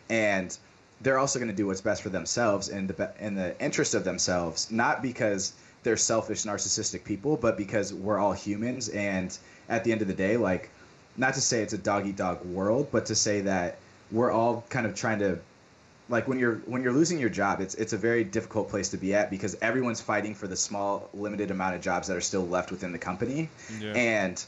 and 0.08 0.56
they're 1.00 1.18
also 1.18 1.38
going 1.38 1.50
to 1.50 1.56
do 1.56 1.66
what's 1.66 1.80
best 1.80 2.02
for 2.02 2.10
themselves 2.10 2.68
in 2.68 2.86
the 2.86 3.10
in 3.18 3.34
the 3.34 3.58
interest 3.60 3.94
of 3.94 4.04
themselves, 4.04 4.70
not 4.70 5.02
because 5.02 5.52
they're 5.86 5.96
selfish, 5.96 6.42
narcissistic 6.42 7.04
people, 7.04 7.36
but 7.36 7.56
because 7.56 7.94
we're 7.94 8.18
all 8.18 8.32
humans 8.32 8.88
and 8.88 9.38
at 9.68 9.84
the 9.84 9.92
end 9.92 10.02
of 10.02 10.08
the 10.08 10.14
day, 10.14 10.36
like, 10.36 10.68
not 11.16 11.32
to 11.34 11.40
say 11.40 11.62
it's 11.62 11.72
a 11.72 11.78
dog 11.78 12.08
eat 12.08 12.16
dog 12.16 12.44
world, 12.44 12.88
but 12.90 13.06
to 13.06 13.14
say 13.14 13.40
that 13.42 13.78
we're 14.10 14.32
all 14.32 14.64
kind 14.68 14.84
of 14.84 14.96
trying 14.96 15.20
to 15.20 15.38
like 16.08 16.26
when 16.28 16.38
you're 16.38 16.56
when 16.66 16.82
you're 16.82 16.92
losing 16.92 17.18
your 17.18 17.28
job 17.28 17.60
it's 17.60 17.74
it's 17.74 17.92
a 17.92 17.96
very 17.96 18.22
difficult 18.22 18.68
place 18.68 18.90
to 18.90 18.96
be 18.96 19.12
at 19.12 19.28
because 19.28 19.56
everyone's 19.60 20.00
fighting 20.00 20.36
for 20.36 20.46
the 20.46 20.54
small 20.54 21.08
limited 21.14 21.50
amount 21.50 21.74
of 21.74 21.80
jobs 21.80 22.06
that 22.06 22.16
are 22.16 22.20
still 22.20 22.46
left 22.46 22.70
within 22.70 22.92
the 22.92 22.98
company 22.98 23.48
yeah. 23.80 23.92
and 23.92 24.44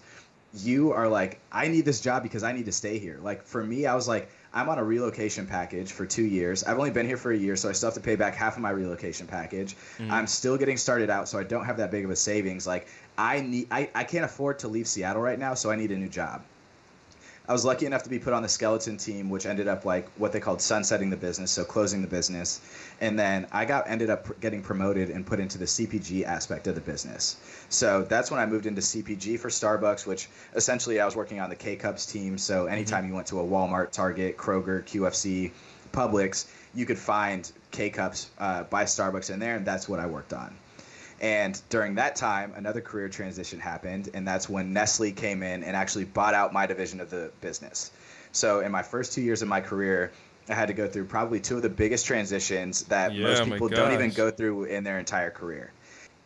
you 0.55 0.93
are 0.93 1.09
like 1.09 1.41
i 1.51 1.67
need 1.67 1.85
this 1.85 2.01
job 2.01 2.23
because 2.23 2.45
i 2.45 2.53
need 2.53 2.65
to 2.65 2.71
stay 2.71 2.97
here 2.97 3.19
like 3.23 3.43
for 3.43 3.65
me 3.65 3.87
i 3.87 3.95
was 3.95 4.07
like 4.07 4.31
i'm 4.53 4.69
on 4.69 4.79
a 4.79 4.85
relocation 4.85 5.47
package 5.47 5.93
for 5.93 6.07
two 6.07 6.25
years 6.25 6.65
i've 6.65 6.79
only 6.79 6.91
been 6.91 7.07
here 7.07 7.17
for 7.17 7.33
a 7.33 7.37
year 7.37 7.57
so 7.57 7.69
i 7.69 7.73
still 7.73 7.89
have 7.89 7.95
to 7.95 8.01
pay 8.01 8.17
back 8.17 8.35
half 8.35 8.57
of 8.57 8.63
my 8.63 8.71
relocation 8.71 9.27
package 9.27 9.77
mm. 9.99 10.11
i'm 10.11 10.27
still 10.27 10.57
getting 10.57 10.77
started 10.77 11.11
out 11.11 11.29
so 11.29 11.39
i 11.39 11.43
don't 11.43 11.65
have 11.65 11.77
that 11.77 11.91
big 11.91 12.05
of 12.05 12.11
a 12.11 12.17
savings 12.17 12.67
like 12.67 12.87
I 13.19 13.41
need 13.41 13.67
I, 13.71 13.91
I 13.95 14.05
can't 14.05 14.25
afford 14.25 14.61
to 14.61 14.69
leave 14.69 14.87
Seattle 14.87 15.21
right 15.21 15.39
now, 15.39 15.55
so 15.55 15.71
I 15.71 15.77
need 15.77 15.91
a 15.91 15.97
new 15.97 16.09
job. 16.09 16.43
I 17.49 17.53
was 17.53 17.65
lucky 17.65 17.87
enough 17.87 18.03
to 18.03 18.11
be 18.11 18.19
put 18.19 18.35
on 18.35 18.43
the 18.43 18.49
skeleton 18.49 18.99
team, 18.99 19.31
which 19.31 19.47
ended 19.47 19.69
up 19.69 19.87
like 19.87 20.07
what 20.19 20.33
they 20.33 20.41
called 20.41 20.61
sunsetting 20.61 21.09
the 21.09 21.17
business, 21.17 21.51
so 21.51 21.65
closing 21.65 22.03
the 22.03 22.09
business. 22.09 22.61
And 23.01 23.19
then 23.19 23.47
I 23.51 23.65
got 23.65 23.89
ended 23.89 24.11
up 24.11 24.39
getting 24.41 24.61
promoted 24.61 25.09
and 25.09 25.27
put 25.27 25.41
into 25.41 25.57
the 25.57 25.65
CPG 25.65 26.25
aspect 26.25 26.67
of 26.67 26.75
the 26.75 26.83
business. 26.83 27.39
So 27.71 28.03
that's 28.03 28.31
when 28.31 28.39
I 28.39 28.45
moved 28.45 28.67
into 28.67 28.83
CPG 28.83 29.41
for 29.41 29.49
Starbucks, 29.49 30.07
which 30.07 30.29
essentially 30.55 31.01
I 31.01 31.07
was 31.07 31.17
working 31.17 31.41
on 31.41 31.49
the 31.49 31.57
K 31.57 31.77
Cups 31.77 32.05
team. 32.05 32.37
So 32.37 32.67
anytime 32.67 33.05
mm-hmm. 33.05 33.09
you 33.09 33.15
went 33.15 33.29
to 33.29 33.41
a 33.41 33.45
Walmart, 33.45 33.93
Target, 33.93 34.37
Kroger, 34.37 34.85
QFC, 34.85 35.51
Publix, 35.91 36.51
you 36.75 36.85
could 36.85 36.99
find 36.99 37.51
K 37.71 37.89
Cups 37.89 38.29
uh, 38.39 38.65
by 38.65 38.85
Starbucks 38.85 39.31
in 39.31 39.41
there, 39.41 39.57
and 39.57 39.65
that's 39.65 39.89
what 39.89 40.01
I 40.01 40.07
worked 40.07 40.35
on. 40.35 40.55
And 41.21 41.61
during 41.69 41.97
that 41.97 42.17
time, 42.17 42.53
another 42.57 42.81
career 42.81 43.09
transition 43.09 43.59
happened, 43.59 44.09
and 44.15 44.27
that's 44.27 44.49
when 44.49 44.73
Nestle 44.73 45.13
came 45.13 45.43
in 45.43 45.65
and 45.65 45.75
actually 45.77 46.05
bought 46.05 46.35
out 46.35 46.53
my 46.53 46.67
division 46.67 47.01
of 47.01 47.11
the 47.11 47.31
business. 47.41 47.91
So 48.33 48.61
in 48.61 48.71
my 48.71 48.83
first 48.83 49.13
two 49.13 49.23
years 49.23 49.43
of 49.43 49.49
my 49.49 49.61
career, 49.61 50.13
I 50.49 50.55
had 50.55 50.69
to 50.69 50.75
go 50.75 50.87
through 50.87 51.07
probably 51.07 51.41
two 51.41 51.57
of 51.57 51.63
the 51.63 51.69
biggest 51.69 52.07
transitions 52.07 52.85
that 52.85 53.15
yeah, 53.15 53.25
most 53.25 53.45
people 53.45 53.69
don't 53.69 53.93
even 53.93 54.11
go 54.11 54.31
through 54.31 54.65
in 54.65 54.85
their 54.85 54.99
entire 54.99 55.31
career. 55.31 55.73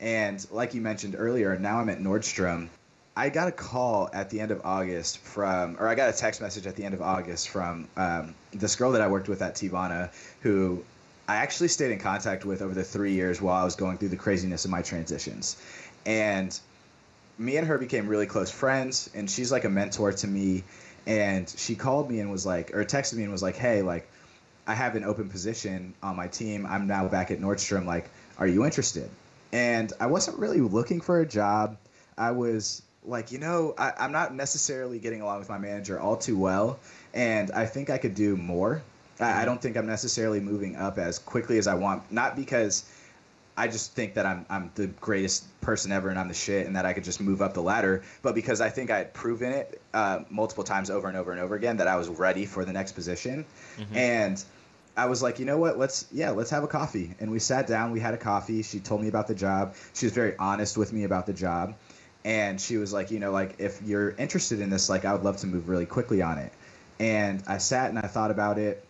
And 0.01 0.45
like 0.51 0.75
you 0.75 0.81
mentioned 0.81 1.17
earlier, 1.19 1.59
now 1.59 1.81
I'm 1.81 1.89
at 1.89 2.01
Nordstrom. 2.01 2.69
I 3.17 3.29
got 3.29 3.49
a 3.49 3.53
call 3.53 4.09
at 4.13 4.31
the 4.31 4.41
end 4.41 4.51
of 4.51 4.63
August 4.65 5.19
from, 5.19 5.77
or 5.79 5.89
I 5.89 5.95
got 5.95 6.09
a 6.09 6.17
text 6.17 6.41
message 6.41 6.67
at 6.67 6.77
the 6.77 6.85
end 6.85 6.95
of 6.95 7.03
August 7.03 7.51
from 7.51 7.89
um, 7.97 8.35
this 8.53 8.77
girl 8.77 8.93
that 8.93 9.03
I 9.03 9.09
worked 9.09 9.29
with 9.29 9.43
at 9.43 9.55
Teavana, 9.55 10.11
who 10.41 10.83
I 11.29 11.37
actually 11.37 11.69
stayed 11.69 11.93
in 11.93 11.99
contact 11.99 12.45
with 12.45 12.63
over 12.63 12.75
the 12.75 12.85
three 12.85 13.13
years 13.13 13.41
while 13.41 13.61
I 13.61 13.65
was 13.65 13.77
going 13.77 13.99
through 13.99 14.09
the 14.09 14.17
craziness 14.17 14.65
of 14.65 14.71
my 14.71 14.83
transitions. 14.83 15.57
And 16.05 16.59
me 17.39 17.57
and 17.57 17.67
her 17.67 17.79
became 17.79 18.09
really 18.09 18.27
close 18.27 18.51
friends, 18.51 19.09
and 19.15 19.31
she's 19.31 19.53
like 19.53 19.65
a 19.65 19.71
mentor 19.71 20.13
to 20.13 20.27
me. 20.27 20.65
And 21.07 21.49
she 21.49 21.75
called 21.75 22.11
me 22.11 22.21
and 22.21 22.31
was 22.31 22.47
like, 22.47 22.75
or 22.75 22.85
texted 22.85 23.15
me 23.15 23.23
and 23.23 23.33
was 23.33 23.43
like, 23.43 23.57
hey, 23.57 23.83
like, 23.83 24.09
I 24.67 24.75
have 24.75 24.95
an 24.95 25.05
open 25.05 25.29
position 25.29 25.95
on 26.03 26.17
my 26.17 26.29
team. 26.29 26.67
I'm 26.67 26.87
now 26.87 27.09
back 27.09 27.31
at 27.31 27.41
Nordstrom. 27.41 27.87
Like, 27.87 28.09
are 28.39 28.47
you 28.47 28.65
interested? 28.65 29.11
And 29.53 29.93
I 30.01 30.07
wasn't 30.07 30.39
really 30.39 30.61
looking 30.61 31.01
for 31.01 31.21
a 31.21 31.27
job. 31.27 31.77
I 32.17 32.31
was 32.31 32.83
like, 33.05 33.33
you 33.33 33.39
know, 33.39 33.75
I, 33.77 33.93
I'm 33.99 34.13
not 34.13 34.35
necessarily 34.35 35.01
getting 35.01 35.21
along 35.21 35.41
with 35.41 35.49
my 35.49 35.59
manager 35.59 35.99
all 35.99 36.17
too 36.17 36.39
well. 36.39 36.79
And 37.13 37.51
I 37.51 37.67
think 37.67 37.91
I 37.91 37.99
could 37.99 38.15
do 38.15 38.37
more 38.37 38.83
I, 39.21 39.43
I 39.43 39.45
don't 39.45 39.61
think 39.61 39.77
I'm 39.77 39.87
necessarily 39.87 40.41
moving 40.41 40.77
up 40.77 40.99
as 40.99 41.19
quickly 41.19 41.59
as 41.59 41.67
I 41.67 41.75
want. 41.75 42.11
Not 42.11 42.37
because 42.37 42.85
I 43.57 43.69
just 43.69 43.93
think 43.93 44.15
that 44.15 44.25
I'm 44.25 44.47
I'm 44.49 44.71
the 44.75 44.87
greatest 44.87 45.45
person 45.61 45.93
ever 45.93 46.09
and 46.09 46.19
I'm 46.19 46.29
the 46.29 46.35
shit 46.35 46.67
and 46.67 46.77
that 46.77 46.87
I 46.87 46.93
could 46.93 47.05
just 47.05 47.21
move 47.21 47.43
up 47.43 47.55
the 47.55 47.63
ladder. 47.63 48.03
But 48.23 48.35
because 48.35 48.61
I 48.61 48.71
think 48.71 48.91
I 48.91 48.99
had 48.99 49.15
proven 49.15 49.53
it 49.53 49.81
uh, 49.93 50.21
multiple 50.31 50.65
times 50.65 50.91
over 50.91 51.09
and 51.09 51.17
over 51.17 51.33
and 51.33 51.41
over 51.41 51.55
again 51.55 51.77
that 51.77 51.89
I 51.89 51.97
was 51.97 52.09
ready 52.09 52.47
for 52.47 52.65
the 52.65 52.73
next 52.73 52.93
position, 52.93 53.45
mm-hmm. 53.77 53.97
and 53.97 54.43
I 54.97 55.07
was 55.07 55.23
like, 55.23 55.39
you 55.39 55.45
know 55.45 55.59
what? 55.59 55.79
Let's 55.79 56.07
yeah, 56.13 56.31
let's 56.31 56.51
have 56.51 56.65
a 56.65 56.69
coffee. 56.69 57.15
And 57.21 57.31
we 57.31 57.39
sat 57.39 57.67
down. 57.67 57.93
We 57.93 58.01
had 58.01 58.15
a 58.15 58.19
coffee. 58.19 58.63
She 58.63 58.81
told 58.81 59.03
me 59.03 59.09
about 59.09 59.29
the 59.29 59.35
job. 59.35 59.75
She 59.95 60.07
was 60.07 60.15
very 60.15 60.35
honest 60.39 60.79
with 60.79 60.93
me 60.93 61.05
about 61.05 61.27
the 61.27 61.35
job, 61.35 61.75
and 62.25 62.59
she 62.59 62.79
was 62.79 62.93
like, 62.93 63.11
you 63.11 63.21
know, 63.21 63.33
like 63.33 63.57
if 63.59 63.83
you're 63.83 64.11
interested 64.13 64.61
in 64.61 64.71
this, 64.71 64.89
like 64.89 65.05
I 65.05 65.13
would 65.13 65.25
love 65.25 65.37
to 65.39 65.47
move 65.47 65.69
really 65.69 65.87
quickly 65.87 66.23
on 66.23 66.39
it. 66.39 66.53
And 66.99 67.43
I 67.47 67.59
sat 67.59 67.91
and 67.91 67.99
I 67.99 68.07
thought 68.07 68.31
about 68.31 68.59
it, 68.59 68.85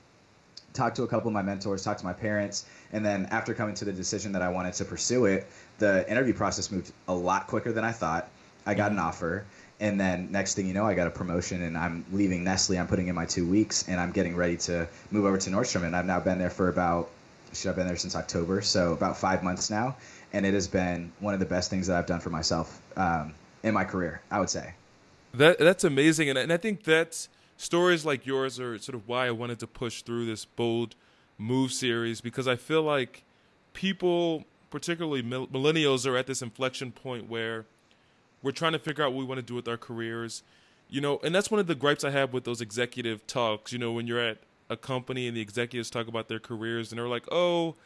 talked 0.73 0.97
to 0.97 1.03
a 1.03 1.07
couple 1.07 1.29
of 1.29 1.35
my 1.35 1.43
mentors, 1.43 1.85
talked 1.85 2.01
to 2.01 2.07
my 2.07 2.13
parents, 2.13 2.67
and 2.93 3.05
then 3.05 3.27
after 3.27 3.55
coming 3.55 3.75
to 3.77 3.85
the 3.85 3.93
decision 3.93 4.33
that 4.33 4.43
I 4.43 4.49
wanted 4.49 4.75
to 4.75 4.85
pursue 4.85 5.27
it, 5.27 5.47
the 5.79 6.09
interview 6.11 6.35
process 6.35 6.71
moved 6.71 6.93
a 7.09 7.15
lot 7.15 7.47
quicker 7.47 7.73
than 7.73 7.85
I 7.85 7.93
thought. 7.93 8.29
I 8.65 8.75
got 8.75 8.91
an 8.91 8.99
mm-hmm. 8.99 9.07
offer, 9.07 9.45
and 9.81 10.01
then 10.01 10.31
next 10.31 10.55
thing 10.55 10.67
you 10.67 10.75
know, 10.75 10.87
I 10.87 10.95
got 10.95 11.07
a 11.07 11.11
promotion, 11.11 11.63
and 11.63 11.77
I'm 11.77 12.05
leaving 12.13 12.45
Nestle. 12.45 12.79
I'm 12.79 12.87
putting 12.87 13.09
in 13.09 13.15
my 13.15 13.27
two 13.27 13.47
weeks, 13.47 13.89
and 13.89 14.01
I'm 14.01 14.13
getting 14.13 14.37
ready 14.37 14.57
to 14.59 14.89
move 15.11 15.25
over 15.25 15.39
to 15.39 15.51
Nordstrom. 15.51 15.85
And 15.85 15.97
I've 15.97 16.07
now 16.07 16.21
been 16.21 16.39
there 16.39 16.51
for 16.51 16.69
about 16.69 17.11
should 17.53 17.69
have 17.69 17.77
been 17.77 17.87
there 17.87 17.97
since 17.97 18.17
October, 18.17 18.63
so 18.63 18.93
about 18.93 19.19
five 19.19 19.43
months 19.43 19.71
now, 19.71 19.97
and 20.33 20.47
it 20.47 20.55
has 20.55 20.69
been 20.69 21.13
one 21.21 21.35
of 21.35 21.41
the 21.41 21.47
best 21.47 21.69
things 21.69 21.87
that 21.87 21.99
I've 21.99 22.07
done 22.07 22.21
for 22.21 22.31
myself 22.31 22.81
um, 22.97 23.35
in 23.63 23.75
my 23.75 23.85
career. 23.85 24.23
I 24.31 24.41
would 24.41 24.51
say. 24.51 24.73
That 25.35 25.59
that's 25.59 25.85
amazing, 25.85 26.29
and 26.29 26.39
and 26.39 26.53
I 26.53 26.57
think 26.57 26.85
that's 26.85 27.29
stories 27.63 28.05
like 28.05 28.27
yours 28.27 28.59
are 28.59 28.77
sort 28.79 28.97
of 28.97 29.07
why 29.07 29.29
I 29.29 29.31
wanted 29.31 29.61
to 29.61 29.69
push 29.69 30.03
through 30.03 30.27
this 30.27 30.45
bold 30.45 30.97
move 31.39 31.73
series 31.73 32.21
because 32.21 32.49
I 32.49 32.57
feel 32.57 32.83
like 32.83 33.23
people, 33.73 34.45
particularly 34.71 35.23
millennials, 35.23 36.05
are 36.05 36.17
at 36.17 36.27
this 36.27 36.43
inflection 36.43 36.91
point 36.91 37.29
where 37.29 37.65
we're 38.43 38.51
trying 38.51 38.73
to 38.73 38.81
figure 38.81 39.05
out 39.05 39.13
what 39.13 39.21
we 39.21 39.25
want 39.25 39.39
to 39.39 39.47
do 39.47 39.55
with 39.55 39.69
our 39.69 39.77
careers. 39.77 40.43
You 40.91 41.01
know, 41.01 41.21
and 41.23 41.33
that's 41.33 41.53
one 41.53 41.61
of 41.61 41.69
the 41.69 41.77
gripes 41.77 42.03
I 42.03 42.11
have 42.11 42.33
with 42.33 42.43
those 42.43 42.61
executive 42.61 43.27
talks. 43.29 43.73
You 43.73 43.79
know, 43.79 43.93
when 43.93 44.09
you're 44.09 44.21
at 44.21 44.39
a 44.69 44.77
company 44.77 45.29
and 45.29 45.37
the 45.37 45.41
executives 45.41 45.89
talk 45.89 46.09
about 46.09 46.27
their 46.29 46.41
careers 46.41 46.91
and 46.91 46.99
they're 46.99 47.09
like, 47.09 47.31
"Oh, 47.31 47.77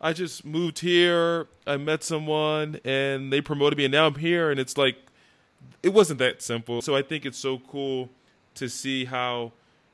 I 0.00 0.12
just 0.12 0.44
moved 0.44 0.80
here, 0.80 1.46
I 1.68 1.76
met 1.76 2.02
someone, 2.02 2.80
and 2.84 3.32
they 3.32 3.40
promoted 3.40 3.78
me, 3.78 3.84
and 3.84 3.92
now 3.92 4.06
I'm 4.06 4.16
here." 4.16 4.50
And 4.50 4.58
it's 4.58 4.76
like, 4.76 4.96
it 5.84 5.90
wasn't 5.90 6.18
that 6.18 6.42
simple. 6.42 6.82
So 6.82 6.96
I 6.96 7.02
think 7.02 7.24
it's 7.24 7.38
so 7.38 7.60
cool 7.60 8.10
to 8.54 8.68
see 8.68 9.04
how 9.04 9.52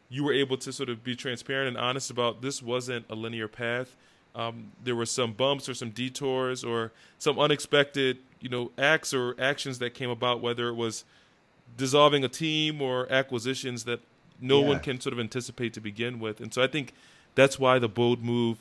you 0.09 0.25
were 0.25 0.33
able 0.33 0.57
to 0.57 0.73
sort 0.73 0.89
of 0.89 1.03
be 1.03 1.17
transparent 1.17 1.69
and 1.69 1.77
honest 1.77 2.11
about 2.11 2.43
this 2.43 2.63
wasn't 2.63 3.05
a 3.11 3.15
linear 3.15 3.49
path. 3.49 3.97
Um, 4.35 4.73
there 4.85 4.95
were 4.95 5.07
some 5.07 5.33
bumps 5.33 5.69
or 5.69 5.75
some 5.75 5.91
detours 5.91 6.63
or 6.63 6.93
some 7.19 7.39
unexpected, 7.39 8.19
you 8.41 8.49
know, 8.49 8.71
acts 8.77 9.15
or 9.15 9.35
actions 9.41 9.79
that 9.79 9.95
came 9.95 10.11
about, 10.11 10.41
whether 10.41 10.69
it 10.69 10.75
was 10.75 11.05
dissolving 11.77 12.23
a 12.23 12.29
team 12.29 12.83
or 12.83 13.11
acquisitions 13.11 13.85
that 13.85 14.01
no 14.41 14.61
yeah. 14.61 14.69
one 14.69 14.81
can 14.81 15.01
sort 15.01 15.13
of 15.15 15.19
anticipate 15.21 15.73
to 15.75 15.81
begin 15.81 16.21
with. 16.21 16.41
And 16.41 16.53
so 16.53 16.63
I 16.63 16.67
think 16.67 16.93
that's 17.35 17.59
why 17.59 17.79
the 17.79 17.89
bold 17.89 18.23
move 18.23 18.59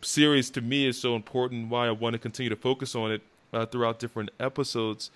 series 0.00 0.48
to 0.50 0.60
me 0.60 0.86
is 0.86 0.98
so 0.98 1.16
important. 1.16 1.68
Why 1.68 1.88
I 1.88 1.90
want 1.90 2.14
to 2.14 2.18
continue 2.18 2.50
to 2.50 2.56
focus 2.56 2.94
on 2.94 3.10
it 3.10 3.22
uh, 3.52 3.66
throughout 3.66 3.98
different 3.98 4.30
episodes. 4.38 5.10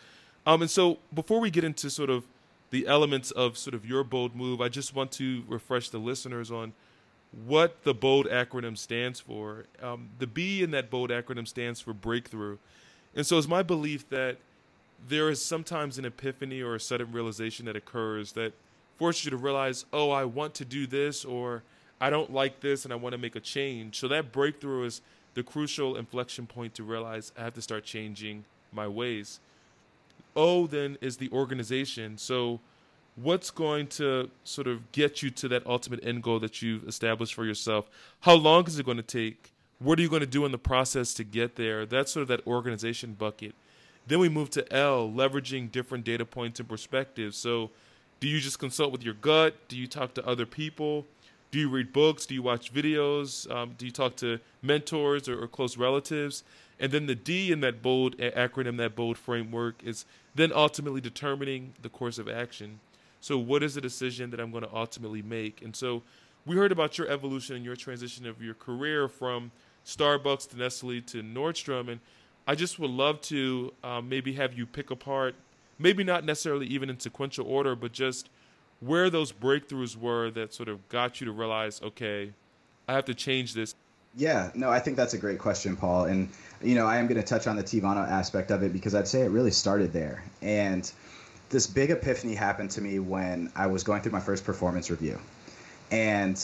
Um, 0.47 0.62
and 0.62 0.71
so 0.71 0.99
before 1.12 1.40
we 1.40 1.50
get 1.50 1.64
into 1.64 1.88
sort 1.88 2.11
of 2.11 2.25
the 2.71 2.87
elements 2.87 3.30
of 3.30 3.56
sort 3.56 3.75
of 3.75 3.87
your 3.87 4.04
bold 4.04 4.35
move, 4.35 4.61
I 4.61 4.68
just 4.68 4.94
want 4.94 5.12
to 5.12 5.44
refresh 5.49 5.90
the 5.90 5.99
listeners 5.99 6.50
on 6.50 6.73
what 7.47 7.83
the 7.85 7.94
bold 7.94 8.26
acronym 8.26 8.76
stands 8.76 9.21
for. 9.21 9.66
Um, 9.83 10.11
the 10.18 10.26
B 10.26 10.62
in 10.62 10.71
that 10.73 10.90
bold 10.90 11.11
acronym 11.11 11.47
stands 11.47 11.80
for 11.80 11.92
breakthrough. 11.92 12.59
And 13.14 13.26
so 13.26 13.38
it's 13.38 13.49
my 13.49 13.62
belief 13.62 14.09
that 14.11 14.38
there 15.09 15.28
is 15.28 15.44
sometimes 15.44 15.99
an 15.99 16.04
epiphany 16.04 16.62
or 16.62 16.75
a 16.75 16.80
sudden 16.80 17.12
realization 17.12 17.66
that 17.66 17.76
occurs 17.76 18.33
that 18.33 18.52
forces 18.97 19.25
you 19.25 19.30
to 19.33 19.37
realize, 19.37 19.85
oh, 19.92 20.11
I 20.11 20.25
want 20.25 20.54
to 20.54 20.64
do 20.64 20.87
this, 20.87 21.25
or 21.25 21.62
I 22.00 22.11
don't 22.11 22.33
like 22.33 22.61
this 22.61 22.85
and 22.85 22.92
I 22.92 22.97
want 22.97 23.12
to 23.12 23.18
make 23.18 23.37
a 23.37 23.40
change. 23.40 23.99
So 23.99 24.09
that 24.09 24.33
breakthrough 24.33 24.85
is 24.85 25.00
the 25.35 25.42
crucial 25.42 25.97
inflection 25.97 26.47
point 26.47 26.75
to 26.75 26.83
realize 26.85 27.33
I 27.37 27.42
have 27.42 27.54
to 27.54 27.62
start 27.62 27.85
changing 27.85 28.44
my 28.73 28.88
ways. 28.88 29.40
O 30.36 30.66
then 30.66 30.98
is 31.00 31.16
the 31.16 31.30
organization. 31.30 32.18
So 32.18 32.60
what's 33.16 33.50
going 33.50 33.86
to 33.86 34.30
sort 34.42 34.66
of 34.66 34.90
get 34.92 35.22
you 35.22 35.30
to 35.30 35.48
that 35.48 35.66
ultimate 35.66 36.04
end 36.04 36.22
goal 36.22 36.38
that 36.40 36.62
you've 36.62 36.86
established 36.88 37.34
for 37.34 37.44
yourself? 37.44 37.88
How 38.20 38.34
long 38.34 38.66
is 38.66 38.78
it 38.78 38.86
going 38.86 38.96
to 38.96 39.02
take? 39.02 39.52
What 39.78 39.98
are 39.98 40.02
you 40.02 40.08
going 40.08 40.20
to 40.20 40.26
do 40.26 40.44
in 40.44 40.52
the 40.52 40.58
process 40.58 41.14
to 41.14 41.24
get 41.24 41.56
there? 41.56 41.84
That's 41.86 42.12
sort 42.12 42.22
of 42.22 42.28
that 42.28 42.46
organization 42.46 43.14
bucket. 43.14 43.54
Then 44.06 44.18
we 44.18 44.28
move 44.28 44.50
to 44.50 44.72
L, 44.72 45.10
leveraging 45.10 45.72
different 45.72 46.04
data 46.04 46.24
points 46.24 46.60
and 46.60 46.68
perspectives. 46.68 47.36
So, 47.36 47.70
do 48.20 48.28
you 48.28 48.40
just 48.40 48.58
consult 48.58 48.92
with 48.92 49.02
your 49.02 49.14
gut? 49.14 49.54
Do 49.68 49.76
you 49.76 49.86
talk 49.86 50.14
to 50.14 50.26
other 50.26 50.46
people? 50.46 51.06
Do 51.50 51.58
you 51.58 51.68
read 51.68 51.92
books? 51.92 52.26
Do 52.26 52.34
you 52.34 52.42
watch 52.42 52.72
videos? 52.72 53.50
Um, 53.50 53.74
do 53.78 53.86
you 53.86 53.92
talk 53.92 54.16
to 54.16 54.40
mentors 54.62 55.28
or, 55.28 55.42
or 55.42 55.46
close 55.46 55.76
relatives? 55.76 56.42
And 56.81 56.93
then 56.93 57.07
the 57.07 57.14
D 57.14 57.52
in 57.52 57.61
that 57.61 57.83
bold 57.83 58.16
acronym, 58.19 58.76
that 58.78 58.97
bold 58.97 59.16
framework, 59.16 59.83
is 59.85 60.04
then 60.35 60.52
ultimately 60.52 61.00
determining 61.00 61.75
the 61.83 61.88
course 61.88 62.19
of 62.19 62.28
action. 62.28 62.81
So, 63.21 63.38
what 63.38 63.62
is 63.62 63.75
the 63.75 63.81
decision 63.81 64.31
that 64.31 64.40
I'm 64.40 64.50
going 64.50 64.64
to 64.64 64.75
ultimately 64.75 65.23
make? 65.23 65.62
And 65.62 65.75
so, 65.75 66.02
we 66.47 66.57
heard 66.57 66.73
about 66.73 66.99
your 66.99 67.09
evolution 67.09 67.57
and 67.57 67.64
your 67.64 67.76
transition 67.76 68.26
of 68.26 68.43
your 68.43 68.54
career 68.54 69.09
from 69.09 69.50
Starbucks 69.87 70.50
to 70.50 70.59
Nestle 70.59 71.00
to 71.00 71.23
Nordstrom. 71.23 71.88
And 71.88 72.00
I 72.47 72.54
just 72.54 72.78
would 72.78 72.90
love 72.90 73.21
to 73.23 73.73
um, 73.83 74.09
maybe 74.09 74.35
have 74.35 74.52
you 74.52 74.66
pick 74.66 74.90
apart, 74.90 75.35
maybe 75.78 76.04
not 76.04 76.25
necessarily 76.25 76.66
even 76.66 76.90
in 76.90 77.00
sequential 77.00 77.47
order, 77.47 77.75
but 77.75 77.93
just 77.93 78.28
where 78.81 79.09
those 79.09 79.33
breakthroughs 79.33 79.97
were 79.97 80.31
that 80.33 80.52
sort 80.52 80.69
of 80.69 80.87
got 80.88 81.21
you 81.21 81.25
to 81.26 81.33
realize, 81.33 81.81
okay, 81.83 82.33
I 82.87 82.93
have 82.93 83.07
to 83.07 83.14
change 83.14 83.54
this. 83.54 83.75
Yeah, 84.16 84.50
no, 84.54 84.71
I 84.71 84.78
think 84.78 84.97
that's 84.97 85.14
a 85.14 85.18
great 85.18 85.38
question, 85.38 85.76
Paul. 85.76 86.04
And, 86.04 86.28
you 86.62 86.76
know, 86.76 86.87
I 86.87 86.99
am 86.99 87.09
going 87.09 87.21
to 87.21 87.26
touch 87.26 87.47
on 87.47 87.56
the 87.56 87.64
Teavana 87.64 88.09
aspect 88.09 88.50
of 88.50 88.62
it 88.62 88.73
because 88.73 88.94
I'd 88.94 89.09
say 89.09 89.23
it 89.23 89.30
really 89.30 89.50
started 89.50 89.92
there. 89.92 90.23
And 90.40 90.90
this 91.50 91.66
big 91.66 91.90
epiphany 91.90 92.35
happened 92.35 92.71
to 92.73 92.80
me 92.80 93.00
when 93.00 93.50
I 93.56 93.66
was 93.66 93.83
going 93.83 94.02
through 94.02 94.12
my 94.12 94.21
first 94.21 94.44
performance 94.44 94.90
review. 94.90 95.18
And 95.90 96.42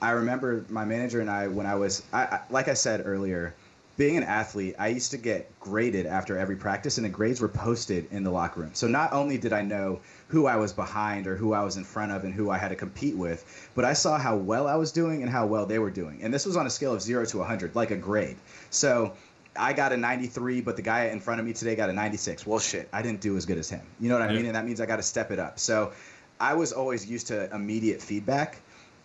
I 0.00 0.12
remember 0.12 0.64
my 0.68 0.84
manager 0.84 1.20
and 1.20 1.28
I, 1.28 1.48
when 1.48 1.66
I 1.66 1.74
was, 1.74 2.02
I, 2.12 2.22
I, 2.22 2.40
like 2.50 2.68
I 2.68 2.74
said 2.74 3.02
earlier, 3.04 3.54
being 3.98 4.16
an 4.16 4.22
athlete, 4.22 4.76
I 4.78 4.88
used 4.88 5.10
to 5.10 5.18
get 5.18 5.58
graded 5.58 6.06
after 6.06 6.38
every 6.38 6.54
practice, 6.54 6.98
and 6.98 7.04
the 7.04 7.10
grades 7.10 7.40
were 7.40 7.48
posted 7.48 8.06
in 8.12 8.22
the 8.22 8.30
locker 8.30 8.60
room. 8.60 8.70
So 8.72 8.86
not 8.86 9.12
only 9.12 9.38
did 9.38 9.52
I 9.52 9.62
know 9.62 10.00
who 10.28 10.46
I 10.46 10.54
was 10.54 10.72
behind 10.72 11.26
or 11.26 11.34
who 11.34 11.52
I 11.52 11.64
was 11.64 11.76
in 11.76 11.82
front 11.82 12.12
of 12.12 12.22
and 12.22 12.32
who 12.32 12.48
I 12.48 12.58
had 12.58 12.68
to 12.68 12.76
compete 12.76 13.16
with, 13.16 13.70
but 13.74 13.84
I 13.84 13.94
saw 13.94 14.16
how 14.16 14.36
well 14.36 14.68
I 14.68 14.76
was 14.76 14.92
doing 14.92 15.22
and 15.22 15.30
how 15.30 15.46
well 15.46 15.66
they 15.66 15.80
were 15.80 15.90
doing. 15.90 16.22
And 16.22 16.32
this 16.32 16.46
was 16.46 16.56
on 16.56 16.64
a 16.64 16.70
scale 16.70 16.94
of 16.94 17.02
zero 17.02 17.24
to 17.26 17.38
100, 17.38 17.74
like 17.74 17.90
a 17.90 17.96
grade. 17.96 18.36
So 18.70 19.14
I 19.56 19.72
got 19.72 19.92
a 19.92 19.96
93, 19.96 20.60
but 20.60 20.76
the 20.76 20.82
guy 20.82 21.06
in 21.06 21.18
front 21.18 21.40
of 21.40 21.46
me 21.46 21.52
today 21.52 21.74
got 21.74 21.90
a 21.90 21.92
96. 21.92 22.46
Well, 22.46 22.60
shit, 22.60 22.88
I 22.92 23.02
didn't 23.02 23.20
do 23.20 23.36
as 23.36 23.46
good 23.46 23.58
as 23.58 23.68
him. 23.68 23.82
You 23.98 24.10
know 24.10 24.18
what 24.18 24.30
I 24.30 24.32
mean? 24.32 24.46
And 24.46 24.54
that 24.54 24.64
means 24.64 24.80
I 24.80 24.86
got 24.86 24.96
to 24.96 25.02
step 25.02 25.32
it 25.32 25.40
up. 25.40 25.58
So 25.58 25.92
I 26.38 26.54
was 26.54 26.72
always 26.72 27.10
used 27.10 27.26
to 27.28 27.52
immediate 27.52 28.00
feedback. 28.00 28.58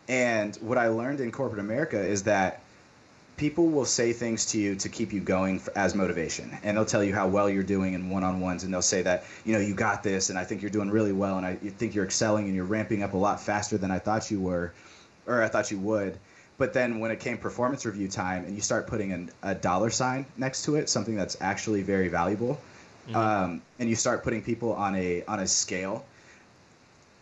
And 0.07 0.55
what 0.57 0.77
I 0.77 0.89
learned 0.89 1.19
in 1.19 1.31
corporate 1.31 1.61
America 1.61 1.99
is 1.99 2.23
that 2.23 2.62
people 3.37 3.67
will 3.67 3.85
say 3.85 4.13
things 4.13 4.45
to 4.45 4.59
you 4.59 4.75
to 4.75 4.89
keep 4.89 5.11
you 5.11 5.19
going 5.19 5.59
for, 5.59 5.75
as 5.77 5.95
motivation 5.95 6.55
and 6.63 6.77
they'll 6.77 6.85
tell 6.85 7.03
you 7.03 7.13
how 7.13 7.27
well 7.27 7.49
you're 7.49 7.63
doing 7.63 7.93
in 7.93 8.09
one-on-ones 8.09 8.63
and 8.63 8.73
they'll 8.73 8.81
say 8.81 9.01
that 9.01 9.25
you 9.43 9.53
know 9.53 9.59
you 9.59 9.73
got 9.73 10.03
this 10.03 10.29
and 10.29 10.37
i 10.37 10.43
think 10.43 10.61
you're 10.61 10.71
doing 10.71 10.89
really 10.89 11.11
well 11.11 11.37
and 11.37 11.45
i 11.45 11.55
think 11.55 11.95
you're 11.95 12.05
excelling 12.05 12.45
and 12.45 12.55
you're 12.55 12.65
ramping 12.65 13.01
up 13.01 13.13
a 13.13 13.17
lot 13.17 13.41
faster 13.41 13.77
than 13.77 13.91
i 13.91 13.97
thought 13.97 14.29
you 14.29 14.39
were 14.39 14.71
or 15.25 15.41
i 15.41 15.47
thought 15.47 15.71
you 15.71 15.79
would 15.79 16.17
but 16.57 16.73
then 16.73 16.99
when 16.99 17.09
it 17.09 17.19
came 17.19 17.37
performance 17.37 17.85
review 17.85 18.07
time 18.07 18.45
and 18.45 18.55
you 18.55 18.61
start 18.61 18.85
putting 18.85 19.11
an, 19.11 19.31
a 19.41 19.55
dollar 19.55 19.89
sign 19.89 20.25
next 20.37 20.65
to 20.65 20.75
it 20.75 20.87
something 20.87 21.15
that's 21.15 21.37
actually 21.41 21.81
very 21.81 22.09
valuable 22.09 22.59
mm-hmm. 23.07 23.15
um, 23.15 23.61
and 23.79 23.89
you 23.89 23.95
start 23.95 24.23
putting 24.23 24.43
people 24.43 24.73
on 24.73 24.95
a 24.95 25.23
on 25.25 25.39
a 25.39 25.47
scale 25.47 26.05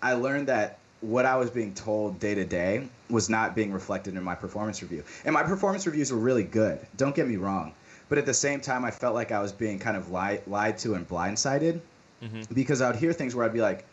i 0.01 0.13
learned 0.13 0.47
that 0.47 0.77
what 1.01 1.25
I 1.25 1.35
was 1.35 1.49
being 1.49 1.73
told 1.73 2.19
day 2.19 2.35
to 2.35 2.45
day 2.45 2.87
was 3.09 3.29
not 3.29 3.55
being 3.55 3.73
reflected 3.73 4.15
in 4.15 4.23
my 4.23 4.35
performance 4.35 4.81
review. 4.81 5.03
And 5.25 5.33
my 5.33 5.43
performance 5.43 5.85
reviews 5.85 6.11
were 6.11 6.19
really 6.19 6.43
good. 6.43 6.79
Don't 6.95 7.15
get 7.15 7.27
me 7.27 7.37
wrong. 7.37 7.73
But 8.07 8.17
at 8.17 8.25
the 8.25 8.33
same 8.33 8.61
time, 8.61 8.85
I 8.85 8.91
felt 8.91 9.15
like 9.15 9.31
I 9.31 9.41
was 9.41 9.51
being 9.51 9.79
kind 9.79 9.97
of 9.97 10.11
lied, 10.11 10.43
lied 10.45 10.77
to 10.79 10.93
and 10.95 11.07
blindsided 11.07 11.79
mm-hmm. 12.21 12.53
because 12.53 12.81
I 12.81 12.87
would 12.87 12.99
hear 12.99 13.13
things 13.13 13.35
where 13.35 13.45
I'd 13.45 13.53
be 13.53 13.61
like, 13.61 13.85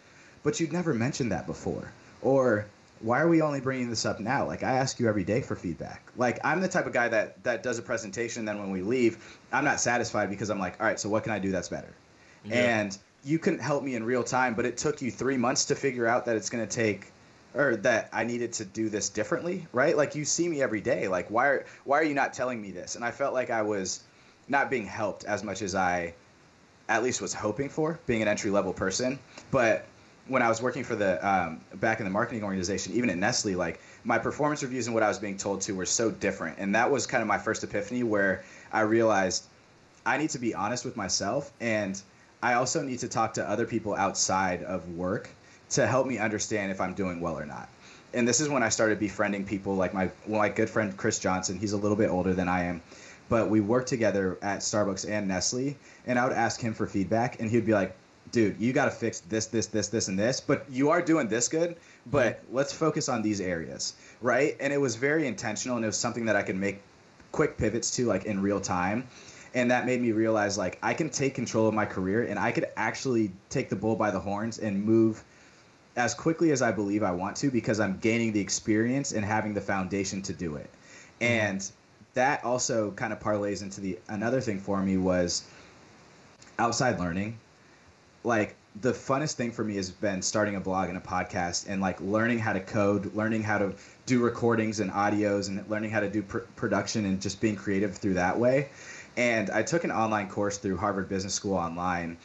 but 0.43 0.61
you'd 0.61 0.73
never 0.73 0.93
mentioned 0.93 1.33
that 1.33 1.47
before. 1.47 1.93
Or, 2.21 2.67
why 3.01 3.21
are 3.21 3.29
we 3.29 3.43
only 3.43 3.61
bringing 3.61 3.91
this 3.91 4.05
up 4.05 4.19
now? 4.19 4.45
Like, 4.45 4.63
I 4.65 4.73
ask 4.73 4.99
you 4.99 5.09
every 5.09 5.23
day 5.23 5.41
for 5.41 5.55
feedback. 5.55 6.03
Like, 6.17 6.41
I'm 6.45 6.61
the 6.61 6.69
type 6.69 6.87
of 6.87 6.93
guy 6.93 7.09
that, 7.09 7.43
that 7.45 7.63
does 7.63 7.79
a 7.79 7.83
presentation, 7.83 8.45
then 8.45 8.59
when 8.59 8.71
we 8.71 8.83
leave, 8.83 9.39
I'm 9.53 9.65
not 9.65 9.81
satisfied 9.81 10.31
because 10.31 10.51
I'm 10.51 10.59
like, 10.59 10.81
all 10.81 10.87
right, 10.87 10.99
so 10.99 11.09
what 11.09 11.23
can 11.23 11.33
I 11.33 11.39
do 11.39 11.53
that's 11.53 11.69
better? 11.69 11.95
Yeah. 12.45 12.81
And 12.81 12.99
you 13.25 13.39
couldn't 13.39 13.61
help 13.61 13.83
me 13.83 13.95
in 13.95 14.05
real 14.05 14.23
time, 14.23 14.55
but 14.55 14.65
it 14.65 14.77
took 14.77 15.03
you 15.03 15.11
three 15.11 15.37
months 15.37 15.67
to 15.67 15.75
figure 15.75 16.07
out 16.07 16.27
that 16.27 16.37
it's 16.37 16.51
going 16.51 16.67
to 16.67 16.73
take 16.73 17.13
or 17.55 17.77
that 17.77 18.09
I 18.13 18.25
needed 18.25 18.53
to 18.55 18.65
do 18.65 18.89
this 18.89 19.09
differently, 19.09 19.67
right? 19.73 19.97
Like 19.97 20.15
you 20.15 20.25
see 20.25 20.49
me 20.49 20.63
every 20.63 20.81
day. 20.81 21.09
Like 21.09 21.31
why 21.31 21.47
are 21.47 21.67
why 21.85 21.99
are 21.99 22.05
you 22.05 22.15
not 22.15 22.33
telling 22.33 22.61
me 22.61 22.71
this? 22.71 22.95
And 22.95 23.05
I 23.05 23.11
felt 23.11 23.35
like 23.35 23.51
I 23.51 23.63
was 23.63 24.01
not 24.49 24.71
being 24.71 24.87
helped 24.87 25.25
as 25.25 25.43
much 25.43 25.63
as 25.63 25.75
I 25.75 26.15
at 26.89 27.03
least 27.03 27.21
was 27.21 27.35
hoping 27.35 27.69
for, 27.69 27.99
being 28.07 28.23
an 28.23 28.29
entry 28.29 28.51
level 28.51 28.73
person. 28.73 29.19
But 29.51 29.85
when 30.27 30.43
I 30.43 30.49
was 30.49 30.61
working 30.61 30.85
for 30.85 30.95
the 30.95 31.27
um, 31.27 31.61
back 31.75 32.01
in 32.01 32.05
the 32.05 32.11
marketing 32.11 32.45
organization, 32.45 32.95
even 32.95 33.11
at 33.11 33.17
Nestle, 33.17 33.55
like 33.55 33.81
my 34.05 34.19
performance 34.19 34.63
reviews 34.63 34.87
and 34.87 34.95
what 34.95 35.03
I 35.03 35.09
was 35.09 35.19
being 35.19 35.37
told 35.37 35.63
to 35.63 35.75
were 35.75 35.87
so 35.87 36.11
different, 36.11 36.59
and 36.59 36.75
that 36.75 36.91
was 36.91 37.07
kind 37.07 37.23
of 37.23 37.29
my 37.29 37.39
first 37.39 37.65
epiphany 37.65 38.03
where 38.03 38.45
I 38.73 38.83
realized 38.83 39.45
I 40.05 40.19
need 40.19 40.31
to 40.31 40.39
be 40.39 40.55
honest 40.55 40.85
with 40.85 40.97
myself, 40.97 41.51
and 41.61 42.01
I 42.43 42.55
also 42.55 42.83
need 42.83 43.01
to 43.01 43.09
talk 43.09 43.35
to 43.35 43.49
other 43.49 43.67
people 43.67 43.95
outside 43.95 44.63
of 44.63 44.89
work 44.91 45.29
to 45.71 45.87
help 45.87 46.07
me 46.07 46.19
understand 46.19 46.71
if 46.71 46.81
I'm 46.81 46.95
doing 46.95 47.21
well 47.21 47.39
or 47.39 47.47
not. 47.47 47.69
And 48.15 48.27
this 48.27 48.41
is 48.41 48.49
when 48.49 48.63
I 48.63 48.69
started 48.69 48.99
befriending 48.99 49.45
people 49.45 49.75
like 49.75 49.93
my 49.93 50.11
my 50.27 50.49
good 50.49 50.71
friend 50.71 50.97
Chris 50.97 51.19
Johnson. 51.19 51.59
He's 51.59 51.73
a 51.73 51.77
little 51.77 51.97
bit 51.97 52.09
older 52.09 52.33
than 52.33 52.49
I 52.49 52.65
am, 52.65 52.81
but 53.29 53.51
we 53.51 53.61
worked 53.61 53.89
together 53.89 54.39
at 54.41 54.61
Starbucks 54.61 55.09
and 55.09 55.29
Nestle, 55.29 55.77
and 56.07 56.19
I 56.19 56.25
would 56.25 56.33
ask 56.33 56.61
him 56.61 56.73
for 56.73 56.87
feedback, 56.87 57.41
and 57.41 57.51
he'd 57.51 57.67
be 57.67 57.75
like, 57.75 57.95
"Dude, 58.33 58.59
you 58.59 58.73
got 58.73 58.87
to 58.87 58.93
fix 58.93 59.21
this, 59.21 59.47
this, 59.47 59.67
this, 59.67 59.89
this, 59.89 60.09
and 60.09 60.19
this, 60.19 60.41
but 60.41 60.65
you 60.71 60.89
are 60.91 61.03
doing 61.03 61.29
this 61.29 61.49
good. 61.49 61.77
But 62.07 62.41
mm-hmm. 62.41 62.57
let's 62.57 62.73
focus 62.73 63.11
on 63.11 63.21
these 63.21 63.43
areas, 63.43 63.95
right?" 64.23 64.57
And 64.59 64.73
it 64.73 64.81
was 64.81 64.97
very 64.97 65.27
intentional, 65.27 65.77
and 65.77 65.85
it 65.85 65.89
was 65.89 65.99
something 65.99 66.25
that 66.27 66.37
I 66.37 66.43
could 66.43 66.57
make 66.57 66.81
quick 67.33 67.59
pivots 67.59 67.91
to, 67.97 68.07
like 68.07 68.25
in 68.25 68.41
real 68.41 68.61
time. 68.61 69.07
And 69.55 69.71
that 69.71 69.87
made 69.87 70.01
me 70.01 70.13
realize, 70.13 70.59
like, 70.59 70.79
I 70.83 70.95
can 70.95 71.11
take 71.11 71.35
control 71.35 71.67
of 71.69 71.75
my 71.75 71.87
career, 71.87 72.25
and 72.25 72.39
I 72.39 72.53
could 72.53 72.67
actually 72.77 73.33
take 73.49 73.69
the 73.69 73.77
bull 73.77 73.97
by 73.97 74.11
the 74.11 74.21
horns 74.21 74.59
and 74.59 74.85
move 74.85 75.25
as 75.97 76.15
quickly 76.15 76.53
as 76.53 76.63
I 76.63 76.71
believe 76.71 77.03
I 77.03 77.11
want 77.11 77.37
to 77.39 77.51
because 77.51 77.81
I'm 77.81 77.99
gaining 77.99 78.33
the 78.33 78.41
experience 78.41 79.13
and 79.13 79.25
having 79.25 79.53
the 79.53 79.61
foundation 79.61 80.23
to 80.23 80.33
do 80.33 80.57
it. 80.57 80.71
Mm-hmm. 81.21 81.25
And 81.25 81.71
that 82.15 82.45
also 82.45 82.93
kind 82.93 83.13
of 83.13 83.21
parlays 83.21 83.63
into 83.63 83.81
the 83.81 83.99
another 84.09 84.41
thing 84.41 84.61
for 84.61 84.81
me 84.81 84.97
was 84.97 85.45
outside 86.59 86.99
learning. 86.99 87.39
Like 88.25 88.55
the 88.81 88.93
funnest 88.93 89.35
thing 89.35 89.51
for 89.51 89.65
me 89.65 89.77
has 89.77 89.91
been 89.91 90.23
starting 90.23 90.55
a 90.55 90.61
blog 90.61 90.89
and 90.89 90.97
a 90.97 91.01
podcast 91.01 91.67
and 91.69 91.81
like 91.81 92.01
learning 92.01 92.39
how 92.39 92.53
to 92.53 92.61
code, 92.61 93.15
learning 93.15 93.43
how 93.43 93.59
to 93.59 93.75
do 94.07 94.21
recordings 94.21 94.81
and 94.81 94.91
audios 94.93 95.49
and 95.49 95.69
learning 95.69 95.91
how 95.91 96.01
to 96.01 96.09
do 96.09 96.23
pr- 96.23 96.39
production 96.55 97.05
and 97.07 97.21
just 97.21 97.41
being 97.41 97.57
creative 97.57 97.97
through 97.97 98.15
that 98.15 98.39
way. 98.39 98.69
And 99.19 99.51
I 99.51 99.65
took 99.65 99.83
an 99.83 99.91
online 99.91 100.29
course 100.29 100.59
through 100.59 100.77
Harvard 100.77 101.09
Business 101.09 101.35
School 101.35 101.57
online 101.57 102.17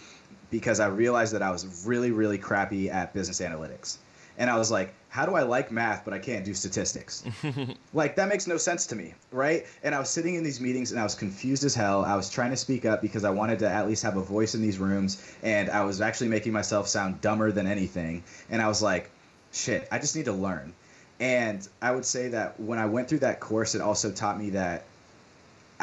because 0.52 0.80
I 0.80 0.86
realized 0.86 1.34
that 1.34 1.42
I 1.42 1.50
was 1.50 1.84
really, 1.88 2.12
really 2.12 2.38
crappy 2.38 2.92
at 2.92 3.16
business 3.16 3.42
analytics. 3.42 3.98
And 4.38 4.48
I 4.48 4.58
was 4.58 4.70
like, 4.70 4.94
how 5.10 5.26
do 5.26 5.34
I 5.34 5.42
like 5.42 5.72
math 5.72 6.06
but 6.06 6.14
I 6.14 6.20
can't 6.20 6.46
do 6.46 6.54
statistics? 6.54 7.24
like 7.94 8.16
that 8.18 8.30
makes 8.30 8.46
no 8.46 8.58
sense 8.58 8.86
to 8.88 8.96
me, 8.96 9.16
right? 9.32 9.66
And 9.82 9.96
I 9.96 10.00
was 10.00 10.12
sitting 10.12 10.36
in 10.36 10.44
these 10.44 10.62
meetings 10.62 10.92
and 10.92 11.00
I 11.00 11.04
was 11.04 11.16
confused 11.16 11.64
as 11.64 11.74
hell. 11.74 12.06
I 12.06 12.16
was 12.16 12.30
trying 12.30 12.52
to 12.52 12.58
speak 12.58 12.86
up 12.86 13.02
because 13.02 13.24
I 13.24 13.32
wanted 13.32 13.58
to 13.60 13.70
at 13.70 13.88
least 13.88 14.04
have 14.04 14.16
a 14.16 14.22
voice 14.22 14.54
in 14.54 14.62
these 14.62 14.78
rooms 14.78 15.20
and 15.42 15.72
I 15.72 15.84
was 15.86 16.00
actually 16.00 16.30
making 16.30 16.54
myself 16.54 16.88
sound 16.88 17.22
dumber 17.22 17.52
than 17.52 17.66
anything. 17.66 18.24
And 18.52 18.62
I 18.62 18.68
was 18.68 18.84
like, 18.84 19.10
shit, 19.52 19.88
I 19.92 19.98
just 19.98 20.16
need 20.16 20.26
to 20.26 20.34
learn. 20.34 20.74
And 21.20 21.68
I 21.82 21.92
would 21.92 22.06
say 22.06 22.28
that 22.30 22.60
when 22.60 22.78
I 22.78 22.86
went 22.86 23.10
through 23.10 23.20
that 23.20 23.40
course, 23.40 23.74
it 23.74 23.82
also 23.82 24.12
taught 24.12 24.38
me 24.38 24.52
that 24.52 24.86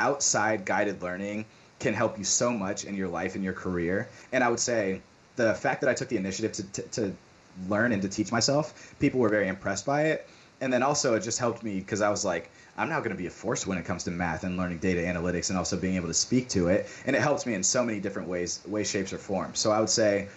outside 0.01 0.65
guided 0.65 1.03
learning 1.03 1.45
can 1.79 1.95
help 1.95 2.19
you 2.19 2.25
so 2.25 2.51
much 2.51 2.85
in 2.85 2.95
your 2.95 3.09
life 3.09 3.35
and 3.35 3.45
your 3.45 3.53
career. 3.53 4.09
And 4.33 4.43
I 4.43 4.49
would 4.49 4.61
say 4.61 5.01
the 5.37 5.55
fact 5.55 5.81
that 5.83 5.91
I 5.91 5.95
took 5.95 6.09
the 6.09 6.17
initiative 6.17 6.53
to, 6.53 6.63
to, 6.63 6.83
to 7.01 7.13
learn 7.69 7.93
and 7.93 8.03
to 8.03 8.09
teach 8.09 8.33
myself, 8.33 8.95
people 8.99 9.21
were 9.21 9.29
very 9.29 9.49
impressed 9.49 9.87
by 9.87 10.07
it. 10.07 10.29
And 10.61 10.73
then 10.73 10.83
also 10.83 11.15
it 11.15 11.21
just 11.21 11.39
helped 11.39 11.63
me 11.63 11.81
because 11.81 12.03
I 12.03 12.11
was 12.11 12.25
like, 12.25 12.51
I'm 12.77 12.89
now 12.89 12.99
going 12.99 13.11
to 13.11 13.17
be 13.17 13.27
a 13.27 13.31
force 13.31 13.67
when 13.67 13.79
it 13.79 13.85
comes 13.85 14.05
to 14.05 14.11
math 14.11 14.45
and 14.45 14.57
learning 14.57 14.79
data 14.79 15.01
analytics 15.01 15.49
and 15.49 15.59
also 15.59 15.77
being 15.79 15.97
able 15.97 16.09
to 16.09 16.15
speak 16.15 16.49
to 16.51 16.69
it. 16.69 16.87
And 17.07 17.17
it 17.17 17.23
helps 17.23 17.47
me 17.47 17.55
in 17.55 17.63
so 17.63 17.83
many 17.83 18.01
different 18.01 18.29
ways, 18.29 18.61
ways, 18.67 18.91
shapes, 18.91 19.13
or 19.13 19.19
forms. 19.19 19.59
So 19.59 19.71
I 19.71 19.81
would 19.81 19.91
say, 19.91 20.29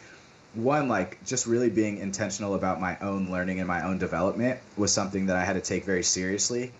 one, 0.53 0.87
like 0.87 1.23
just 1.25 1.47
really 1.47 1.69
being 1.69 1.97
intentional 1.97 2.55
about 2.55 2.79
my 2.79 2.97
own 2.99 3.31
learning 3.31 3.59
and 3.59 3.67
my 3.67 3.83
own 3.83 3.97
development 3.97 4.59
was 4.77 4.91
something 4.91 5.25
that 5.27 5.35
I 5.35 5.43
had 5.43 5.53
to 5.53 5.61
take 5.61 5.83
very 5.83 6.03
seriously. 6.03 6.71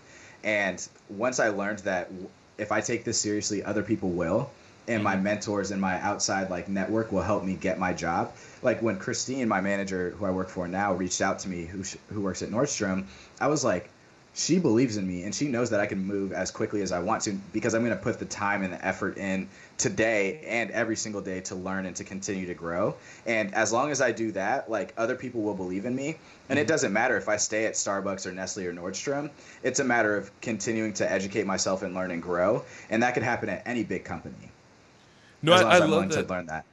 And 0.42 0.86
once 1.08 1.40
I 1.40 1.48
learned 1.48 1.80
that 1.80 2.10
if 2.58 2.72
I 2.72 2.80
take 2.80 3.04
this 3.04 3.20
seriously, 3.20 3.62
other 3.62 3.82
people 3.82 4.10
will, 4.10 4.50
and 4.86 5.02
my 5.02 5.14
mm-hmm. 5.14 5.24
mentors 5.24 5.70
and 5.70 5.80
my 5.80 6.00
outside 6.00 6.50
like 6.50 6.68
network 6.68 7.12
will 7.12 7.22
help 7.22 7.44
me 7.44 7.54
get 7.54 7.78
my 7.78 7.92
job. 7.92 8.32
Like 8.62 8.82
when 8.82 8.98
Christine, 8.98 9.48
my 9.48 9.60
manager, 9.60 10.10
who 10.10 10.26
I 10.26 10.30
work 10.30 10.48
for 10.48 10.68
now, 10.68 10.92
reached 10.94 11.20
out 11.20 11.38
to 11.40 11.48
me, 11.48 11.64
who 11.64 11.82
who 12.08 12.20
works 12.20 12.42
at 12.42 12.50
Nordstrom, 12.50 13.04
I 13.40 13.48
was 13.48 13.64
like, 13.64 13.88
she 14.36 14.58
believes 14.58 14.96
in 14.96 15.06
me 15.06 15.22
and 15.22 15.32
she 15.32 15.46
knows 15.46 15.70
that 15.70 15.78
I 15.78 15.86
can 15.86 16.04
move 16.04 16.32
as 16.32 16.50
quickly 16.50 16.82
as 16.82 16.90
I 16.90 16.98
want 16.98 17.22
to 17.22 17.32
because 17.52 17.72
I'm 17.72 17.84
going 17.84 17.96
to 17.96 18.02
put 18.02 18.18
the 18.18 18.24
time 18.24 18.64
and 18.64 18.72
the 18.72 18.84
effort 18.84 19.16
in 19.16 19.48
today 19.78 20.40
and 20.44 20.72
every 20.72 20.96
single 20.96 21.20
day 21.20 21.40
to 21.42 21.54
learn 21.54 21.86
and 21.86 21.94
to 21.96 22.04
continue 22.04 22.46
to 22.46 22.54
grow. 22.54 22.96
And 23.26 23.54
as 23.54 23.72
long 23.72 23.92
as 23.92 24.00
I 24.00 24.10
do 24.10 24.32
that, 24.32 24.68
like 24.68 24.92
other 24.96 25.14
people 25.14 25.42
will 25.42 25.54
believe 25.54 25.86
in 25.86 25.94
me. 25.94 26.16
And 26.48 26.58
it 26.58 26.62
mm-hmm. 26.62 26.68
doesn't 26.68 26.92
matter 26.92 27.16
if 27.16 27.28
I 27.28 27.36
stay 27.36 27.66
at 27.66 27.74
Starbucks 27.74 28.26
or 28.26 28.32
Nestle 28.32 28.66
or 28.66 28.72
Nordstrom. 28.72 29.30
It's 29.62 29.78
a 29.78 29.84
matter 29.84 30.16
of 30.16 30.32
continuing 30.40 30.94
to 30.94 31.10
educate 31.10 31.46
myself 31.46 31.82
and 31.82 31.94
learn 31.94 32.10
and 32.10 32.20
grow. 32.20 32.64
And 32.90 33.04
that 33.04 33.14
could 33.14 33.22
happen 33.22 33.48
at 33.48 33.62
any 33.66 33.84
big 33.84 34.02
company. 34.02 34.34
No, 35.42 35.52
I, 35.52 35.76
I 35.76 35.78
love 35.78 36.10
that. 36.10 36.28
learn 36.28 36.46
that. 36.46 36.64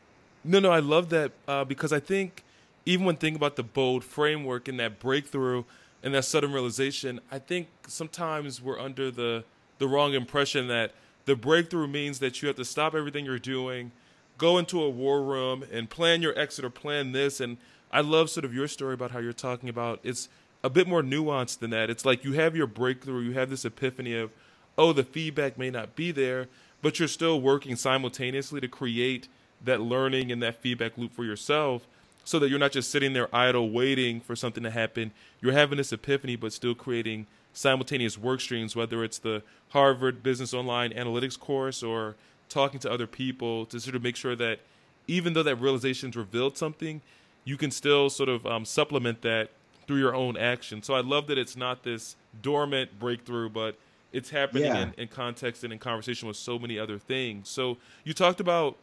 No, 0.43 0.59
no, 0.59 0.71
I 0.71 0.79
love 0.79 1.09
that 1.09 1.31
uh, 1.47 1.63
because 1.65 1.93
I 1.93 1.99
think 1.99 2.43
even 2.87 3.05
when 3.05 3.17
thinking 3.17 3.35
about 3.35 3.55
the 3.55 3.63
bold 3.63 4.03
framework 4.03 4.67
and 4.67 4.79
that 4.79 4.99
breakthrough– 4.99 5.63
and 6.03 6.13
that 6.13 6.25
sudden 6.25 6.51
realization, 6.51 7.19
I 7.31 7.39
think 7.39 7.67
sometimes 7.87 8.61
we're 8.61 8.79
under 8.79 9.11
the 9.11 9.43
the 9.77 9.87
wrong 9.87 10.13
impression 10.13 10.67
that 10.67 10.93
the 11.25 11.35
breakthrough 11.35 11.87
means 11.87 12.19
that 12.19 12.41
you 12.41 12.47
have 12.47 12.55
to 12.57 12.65
stop 12.65 12.93
everything 12.93 13.25
you're 13.25 13.39
doing, 13.39 13.91
go 14.37 14.59
into 14.59 14.81
a 14.81 14.89
war 14.89 15.23
room 15.23 15.63
and 15.71 15.89
plan 15.89 16.21
your 16.21 16.37
exit 16.37 16.63
or 16.63 16.69
plan 16.69 17.13
this. 17.13 17.39
And 17.39 17.57
I 17.91 18.01
love 18.01 18.29
sort 18.29 18.45
of 18.45 18.53
your 18.53 18.67
story 18.67 18.93
about 18.93 19.09
how 19.09 19.19
you're 19.19 19.33
talking 19.33 19.69
about 19.69 19.99
it's 20.03 20.29
a 20.63 20.69
bit 20.69 20.87
more 20.87 21.01
nuanced 21.01 21.59
than 21.59 21.71
that. 21.71 21.89
It's 21.89 22.05
like 22.05 22.23
you 22.23 22.33
have 22.33 22.55
your 22.55 22.67
breakthrough, 22.67 23.21
you 23.21 23.33
have 23.33 23.49
this 23.49 23.65
epiphany 23.65 24.15
of, 24.15 24.31
oh, 24.77 24.93
the 24.93 25.03
feedback 25.03 25.57
may 25.57 25.71
not 25.71 25.95
be 25.95 26.11
there, 26.11 26.47
but 26.83 26.99
you're 26.99 27.07
still 27.07 27.41
working 27.41 27.75
simultaneously 27.75 28.61
to 28.61 28.67
create 28.67 29.27
that 29.63 29.81
learning 29.81 30.31
and 30.31 30.41
that 30.43 30.61
feedback 30.61 30.97
loop 30.97 31.11
for 31.11 31.23
yourself 31.23 31.87
so 32.23 32.39
that 32.39 32.49
you're 32.49 32.59
not 32.59 32.71
just 32.71 32.91
sitting 32.91 33.13
there 33.13 33.33
idle 33.35 33.69
waiting 33.69 34.21
for 34.21 34.35
something 34.35 34.63
to 34.63 34.71
happen. 34.71 35.11
You're 35.41 35.53
having 35.53 35.77
this 35.77 35.91
epiphany, 35.91 36.35
but 36.35 36.53
still 36.53 36.75
creating 36.75 37.27
simultaneous 37.53 38.17
work 38.17 38.41
streams, 38.41 38.75
whether 38.75 39.03
it's 39.03 39.19
the 39.19 39.43
Harvard 39.69 40.23
Business 40.23 40.53
Online 40.53 40.91
Analytics 40.91 41.39
course 41.39 41.83
or 41.83 42.15
talking 42.49 42.79
to 42.81 42.91
other 42.91 43.07
people 43.07 43.65
to 43.67 43.79
sort 43.79 43.95
of 43.95 44.03
make 44.03 44.15
sure 44.15 44.35
that 44.35 44.59
even 45.07 45.33
though 45.33 45.43
that 45.43 45.55
realization's 45.55 46.15
revealed 46.15 46.57
something, 46.57 47.01
you 47.43 47.57
can 47.57 47.71
still 47.71 48.09
sort 48.09 48.29
of 48.29 48.45
um, 48.45 48.65
supplement 48.65 49.21
that 49.21 49.49
through 49.87 49.97
your 49.97 50.15
own 50.15 50.37
action. 50.37 50.83
So 50.83 50.93
I 50.93 51.01
love 51.01 51.27
that 51.27 51.37
it's 51.37 51.57
not 51.57 51.83
this 51.83 52.15
dormant 52.41 52.99
breakthrough, 52.99 53.49
but 53.49 53.75
it's 54.13 54.29
happening 54.29 54.65
yeah. 54.65 54.83
in, 54.83 54.93
in 54.97 55.07
context 55.07 55.63
and 55.63 55.73
in 55.73 55.79
conversation 55.79 56.27
with 56.27 56.37
so 56.37 56.59
many 56.59 56.77
other 56.77 56.97
things. 56.99 57.49
So 57.49 57.77
you 58.03 58.13
talked 58.13 58.39
about 58.39 58.77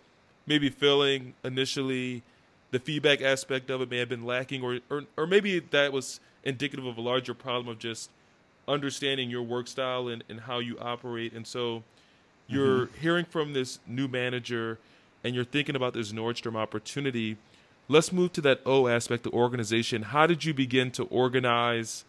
maybe 0.46 0.70
feeling 0.70 1.35
initially 1.44 2.22
the 2.70 2.78
feedback 2.78 3.22
aspect 3.22 3.70
of 3.70 3.81
it 3.81 3.90
may 3.90 3.98
have 3.98 4.09
been 4.09 4.24
lacking, 4.24 4.62
or, 4.62 4.81
or 4.90 5.04
or 5.16 5.26
maybe 5.26 5.59
that 5.59 5.92
was 5.92 6.20
indicative 6.44 6.85
of 6.85 6.98
a 6.98 7.00
larger 7.00 7.35
problem 7.35 7.68
of 7.68 7.78
just 7.78 8.11
understanding 8.66 9.31
your 9.31 9.42
work 9.42 9.66
style 9.66 10.09
and, 10.09 10.22
and 10.28 10.40
how 10.40 10.59
you 10.59 10.78
operate. 10.78 11.33
And 11.33 11.46
so 11.46 11.83
you're 12.46 12.87
mm-hmm. 12.87 13.00
hearing 13.00 13.24
from 13.24 13.54
this 13.54 13.78
new 13.87 14.09
manager 14.09 14.78
and 15.24 15.35
you're 15.35 15.44
thinking 15.44 15.74
about 15.74 15.94
this 15.94 16.12
Nordstrom 16.12 16.54
opportunity. 16.54 17.38
Let's 17.88 18.12
move 18.12 18.33
to 18.35 18.40
that 18.42 18.61
O 18.66 18.87
aspect, 18.87 19.22
the 19.22 19.31
organization. 19.31 20.02
How 20.02 20.26
did 20.26 20.44
you 20.44 20.52
begin 20.52 20.90
to 20.92 21.04
organize, 21.04 22.04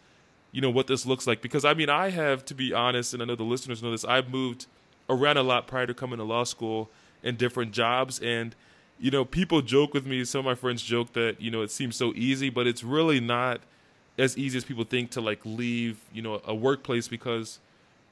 you 0.52 0.60
know, 0.60 0.70
what 0.70 0.86
this 0.86 1.06
looks 1.06 1.26
like? 1.26 1.40
Because 1.40 1.64
I 1.64 1.72
mean, 1.72 1.88
I 1.88 2.10
have 2.10 2.44
to 2.46 2.54
be 2.54 2.74
honest, 2.74 3.14
and 3.14 3.22
I 3.22 3.26
know 3.26 3.36
the 3.36 3.42
listeners 3.42 3.82
know 3.82 3.90
this, 3.90 4.04
I've 4.04 4.30
moved 4.30 4.66
around 5.08 5.38
a 5.38 5.42
lot 5.42 5.66
prior 5.66 5.86
to 5.86 5.94
coming 5.94 6.18
to 6.18 6.24
law 6.24 6.44
school 6.44 6.90
in 7.22 7.36
different 7.36 7.72
jobs 7.72 8.18
and– 8.20 8.54
you 9.00 9.10
know, 9.10 9.24
people 9.24 9.62
joke 9.62 9.94
with 9.94 10.06
me. 10.06 10.24
Some 10.24 10.40
of 10.40 10.44
my 10.44 10.54
friends 10.54 10.82
joke 10.82 11.14
that 11.14 11.40
you 11.40 11.50
know 11.50 11.62
it 11.62 11.70
seems 11.70 11.96
so 11.96 12.12
easy, 12.14 12.50
but 12.50 12.66
it's 12.66 12.84
really 12.84 13.18
not 13.18 13.60
as 14.18 14.36
easy 14.36 14.58
as 14.58 14.64
people 14.64 14.84
think 14.84 15.10
to 15.10 15.20
like 15.20 15.40
leave 15.44 15.98
you 16.12 16.20
know 16.20 16.40
a 16.44 16.54
workplace 16.54 17.08
because 17.08 17.58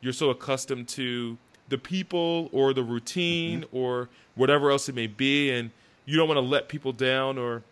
you're 0.00 0.12
so 0.12 0.30
accustomed 0.30 0.88
to 0.88 1.36
the 1.68 1.76
people 1.76 2.48
or 2.52 2.72
the 2.72 2.82
routine 2.82 3.62
mm-hmm. 3.62 3.76
or 3.76 4.08
whatever 4.34 4.70
else 4.70 4.88
it 4.88 4.94
may 4.94 5.06
be, 5.06 5.50
and 5.50 5.70
you 6.06 6.16
don't 6.16 6.26
want 6.26 6.38
to 6.38 6.42
let 6.42 6.68
people 6.68 6.92
down 6.92 7.36
or 7.36 7.62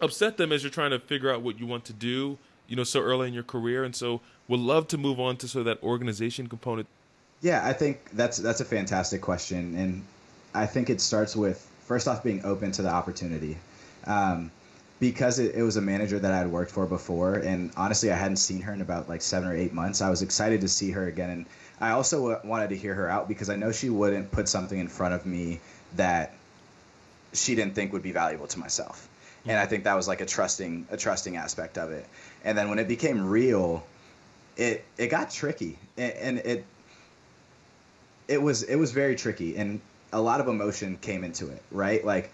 upset 0.00 0.36
them 0.36 0.52
as 0.52 0.62
you're 0.62 0.70
trying 0.70 0.90
to 0.90 0.98
figure 0.98 1.32
out 1.32 1.40
what 1.40 1.58
you 1.58 1.66
want 1.66 1.86
to 1.86 1.94
do. 1.94 2.36
You 2.66 2.76
know, 2.76 2.84
so 2.84 3.00
early 3.00 3.28
in 3.28 3.34
your 3.34 3.44
career, 3.44 3.82
and 3.82 3.96
so 3.96 4.20
would 4.46 4.60
love 4.60 4.88
to 4.88 4.98
move 4.98 5.18
on 5.18 5.38
to 5.38 5.48
sort 5.48 5.60
of 5.60 5.66
that 5.66 5.82
organization 5.82 6.48
component. 6.48 6.86
Yeah, 7.40 7.64
I 7.64 7.72
think 7.72 8.10
that's 8.12 8.36
that's 8.36 8.60
a 8.60 8.64
fantastic 8.66 9.22
question, 9.22 9.74
and 9.74 10.02
I 10.52 10.66
think 10.66 10.90
it 10.90 11.00
starts 11.00 11.34
with 11.34 11.67
first 11.88 12.06
off 12.06 12.22
being 12.22 12.44
open 12.44 12.70
to 12.70 12.82
the 12.82 12.90
opportunity. 12.90 13.56
Um, 14.06 14.50
because 15.00 15.38
it, 15.38 15.54
it 15.54 15.62
was 15.62 15.76
a 15.76 15.80
manager 15.80 16.18
that 16.18 16.32
I 16.32 16.38
had 16.38 16.50
worked 16.50 16.70
for 16.70 16.86
before, 16.86 17.34
and 17.34 17.70
honestly, 17.76 18.12
I 18.12 18.16
hadn't 18.16 18.36
seen 18.36 18.60
her 18.62 18.72
in 18.72 18.80
about 18.80 19.08
like 19.08 19.22
seven 19.22 19.48
or 19.48 19.56
eight 19.56 19.72
months. 19.72 20.02
I 20.02 20.10
was 20.10 20.22
excited 20.22 20.60
to 20.60 20.68
see 20.68 20.90
her 20.90 21.06
again, 21.06 21.30
and 21.30 21.46
I 21.80 21.90
also 21.90 22.40
wanted 22.44 22.70
to 22.70 22.76
hear 22.76 22.94
her 22.94 23.08
out 23.08 23.28
because 23.28 23.48
I 23.48 23.56
know 23.56 23.72
she 23.72 23.90
wouldn't 23.90 24.30
put 24.30 24.48
something 24.48 24.78
in 24.78 24.88
front 24.88 25.14
of 25.14 25.24
me 25.24 25.60
that 25.96 26.34
she 27.32 27.54
didn't 27.54 27.74
think 27.74 27.92
would 27.92 28.02
be 28.02 28.12
valuable 28.12 28.48
to 28.48 28.58
myself. 28.58 29.08
And 29.46 29.56
I 29.56 29.66
think 29.66 29.84
that 29.84 29.94
was 29.94 30.08
like 30.08 30.20
a 30.20 30.26
trusting 30.26 30.88
a 30.90 30.96
trusting 30.96 31.36
aspect 31.36 31.78
of 31.78 31.90
it. 31.92 32.06
And 32.44 32.58
then 32.58 32.68
when 32.68 32.78
it 32.78 32.88
became 32.88 33.24
real, 33.26 33.86
it 34.56 34.84
it 34.98 35.08
got 35.08 35.30
tricky, 35.30 35.78
and, 35.96 36.12
and 36.12 36.38
it 36.38 36.64
it 38.26 38.42
was 38.42 38.64
it 38.64 38.76
was 38.76 38.90
very 38.90 39.14
tricky, 39.14 39.56
and 39.56 39.80
a 40.12 40.20
lot 40.20 40.40
of 40.40 40.48
emotion 40.48 40.96
came 41.00 41.24
into 41.24 41.48
it. 41.48 41.62
Right, 41.70 42.04
like 42.04 42.30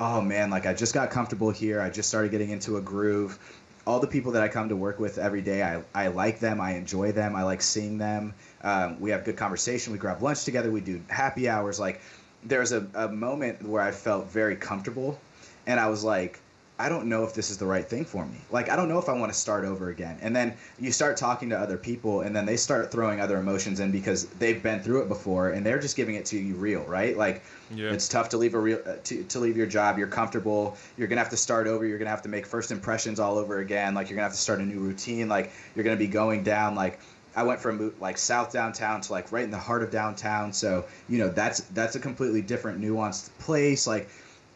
oh 0.00 0.20
man, 0.20 0.50
like 0.50 0.66
I 0.66 0.74
just 0.74 0.94
got 0.94 1.10
comfortable 1.10 1.50
here. 1.50 1.80
I 1.80 1.90
just 1.90 2.08
started 2.08 2.30
getting 2.30 2.50
into 2.50 2.76
a 2.76 2.80
groove. 2.80 3.38
All 3.86 4.00
the 4.00 4.06
people 4.06 4.32
that 4.32 4.42
I 4.42 4.48
come 4.48 4.68
to 4.68 4.76
work 4.76 4.98
with 4.98 5.16
every 5.16 5.40
day, 5.40 5.62
I, 5.62 5.82
I 5.94 6.08
like 6.08 6.40
them. 6.40 6.60
I 6.60 6.74
enjoy 6.74 7.12
them. 7.12 7.34
I 7.34 7.42
like 7.44 7.62
seeing 7.62 7.96
them. 7.96 8.34
Um, 8.62 9.00
we 9.00 9.10
have 9.10 9.24
good 9.24 9.38
conversation. 9.38 9.94
We 9.94 9.98
grab 9.98 10.22
lunch 10.22 10.44
together. 10.44 10.70
We 10.70 10.82
do 10.82 11.00
happy 11.08 11.48
hours. 11.48 11.80
Like 11.80 12.00
there's 12.44 12.72
a, 12.72 12.86
a 12.94 13.08
moment 13.08 13.62
where 13.62 13.82
I 13.82 13.90
felt 13.92 14.30
very 14.30 14.56
comfortable, 14.56 15.18
and 15.66 15.80
I 15.80 15.88
was 15.88 16.04
like, 16.04 16.40
I 16.80 16.88
don't 16.88 17.06
know 17.06 17.24
if 17.24 17.34
this 17.34 17.50
is 17.50 17.58
the 17.58 17.66
right 17.66 17.84
thing 17.84 18.04
for 18.04 18.24
me. 18.24 18.38
Like, 18.52 18.70
I 18.70 18.76
don't 18.76 18.88
know 18.88 18.98
if 18.98 19.08
I 19.08 19.12
want 19.12 19.32
to 19.32 19.38
start 19.38 19.64
over 19.64 19.88
again. 19.88 20.16
And 20.22 20.34
then 20.34 20.54
you 20.78 20.92
start 20.92 21.16
talking 21.16 21.50
to 21.50 21.58
other 21.58 21.76
people, 21.76 22.20
and 22.20 22.34
then 22.36 22.46
they 22.46 22.56
start 22.56 22.92
throwing 22.92 23.20
other 23.20 23.36
emotions 23.38 23.80
in 23.80 23.90
because 23.90 24.26
they've 24.38 24.62
been 24.62 24.80
through 24.80 25.02
it 25.02 25.08
before, 25.08 25.50
and 25.50 25.66
they're 25.66 25.80
just 25.80 25.96
giving 25.96 26.14
it 26.14 26.24
to 26.26 26.38
you 26.38 26.54
real, 26.54 26.84
right? 26.84 27.16
Like, 27.16 27.42
yeah. 27.74 27.90
it's 27.90 28.06
tough 28.06 28.28
to 28.28 28.36
leave 28.36 28.54
a 28.54 28.60
real 28.60 28.80
uh, 28.86 28.94
to, 29.04 29.24
to 29.24 29.40
leave 29.40 29.56
your 29.56 29.66
job. 29.66 29.98
You're 29.98 30.06
comfortable. 30.06 30.76
You're 30.96 31.08
gonna 31.08 31.20
have 31.20 31.30
to 31.30 31.36
start 31.36 31.66
over. 31.66 31.84
You're 31.84 31.98
gonna 31.98 32.10
have 32.10 32.22
to 32.22 32.28
make 32.28 32.46
first 32.46 32.70
impressions 32.70 33.18
all 33.18 33.38
over 33.38 33.58
again. 33.58 33.94
Like, 33.94 34.08
you're 34.08 34.16
gonna 34.16 34.28
have 34.28 34.32
to 34.32 34.38
start 34.38 34.60
a 34.60 34.64
new 34.64 34.78
routine. 34.78 35.28
Like, 35.28 35.50
you're 35.74 35.84
gonna 35.84 35.96
be 35.96 36.06
going 36.06 36.44
down 36.44 36.76
like. 36.76 37.00
I 37.36 37.42
went 37.44 37.60
from 37.60 37.92
like 38.00 38.18
south 38.18 38.52
downtown 38.52 39.00
to 39.02 39.12
like 39.12 39.30
right 39.30 39.44
in 39.44 39.50
the 39.52 39.58
heart 39.58 39.84
of 39.84 39.92
downtown. 39.92 40.52
So 40.52 40.86
you 41.08 41.18
know 41.18 41.28
that's 41.28 41.60
that's 41.60 41.94
a 41.94 42.00
completely 42.00 42.42
different 42.42 42.80
nuanced 42.80 43.30
place. 43.38 43.86
Like 43.86 44.08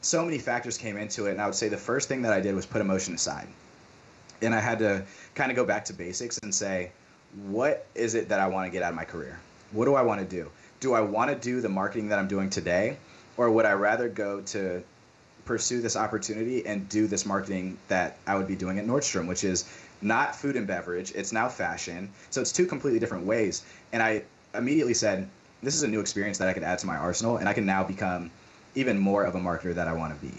so 0.02 0.24
many 0.24 0.38
factors 0.38 0.76
came 0.76 0.96
into 0.96 1.26
it, 1.26 1.32
and 1.32 1.40
I 1.40 1.46
would 1.46 1.54
say 1.54 1.68
the 1.68 1.76
first 1.76 2.08
thing 2.08 2.22
that 2.22 2.32
I 2.32 2.40
did 2.40 2.54
was 2.54 2.66
put 2.66 2.80
emotion 2.80 3.14
aside, 3.14 3.48
and 4.42 4.54
I 4.54 4.60
had 4.60 4.80
to 4.80 5.04
kind 5.34 5.50
of 5.50 5.56
go 5.56 5.64
back 5.64 5.86
to 5.86 5.94
basics 5.94 6.38
and 6.42 6.54
say, 6.54 6.92
what 7.46 7.86
is 7.94 8.14
it 8.14 8.28
that 8.28 8.40
I 8.40 8.48
want 8.48 8.66
to 8.66 8.70
get 8.70 8.82
out 8.82 8.90
of 8.90 8.96
my 8.96 9.04
career? 9.04 9.38
What 9.70 9.86
do 9.86 9.94
I 9.94 10.02
want 10.02 10.20
to 10.20 10.26
do? 10.26 10.50
Do 10.80 10.92
I 10.92 11.00
want 11.00 11.30
to 11.30 11.36
do 11.36 11.60
the 11.60 11.68
marketing 11.68 12.08
that 12.08 12.18
I'm 12.18 12.28
doing 12.28 12.50
today, 12.50 12.98
or 13.36 13.50
would 13.50 13.64
I 13.64 13.72
rather 13.72 14.08
go 14.08 14.42
to 14.42 14.82
pursue 15.44 15.80
this 15.80 15.96
opportunity 15.96 16.66
and 16.66 16.88
do 16.88 17.06
this 17.06 17.26
marketing 17.26 17.78
that 17.88 18.18
I 18.26 18.36
would 18.36 18.46
be 18.46 18.56
doing 18.56 18.78
at 18.78 18.86
Nordstrom, 18.86 19.26
which 19.26 19.44
is 19.44 19.64
not 20.00 20.36
food 20.36 20.56
and 20.56 20.66
beverage. 20.66 21.12
It's 21.14 21.32
now 21.32 21.48
fashion. 21.48 22.10
So 22.30 22.40
it's 22.40 22.52
two 22.52 22.66
completely 22.66 23.00
different 23.00 23.26
ways. 23.26 23.64
And 23.92 24.02
I 24.02 24.22
immediately 24.54 24.94
said, 24.94 25.28
this 25.62 25.74
is 25.74 25.82
a 25.82 25.88
new 25.88 26.00
experience 26.00 26.38
that 26.38 26.48
I 26.48 26.52
could 26.52 26.64
add 26.64 26.80
to 26.80 26.86
my 26.86 26.96
arsenal, 26.96 27.36
and 27.36 27.48
I 27.48 27.52
can 27.52 27.66
now 27.66 27.84
become 27.84 28.30
even 28.74 28.98
more 28.98 29.24
of 29.24 29.34
a 29.34 29.38
marketer 29.38 29.74
that 29.74 29.88
I 29.88 29.92
want 29.92 30.18
to 30.18 30.26
be. 30.26 30.32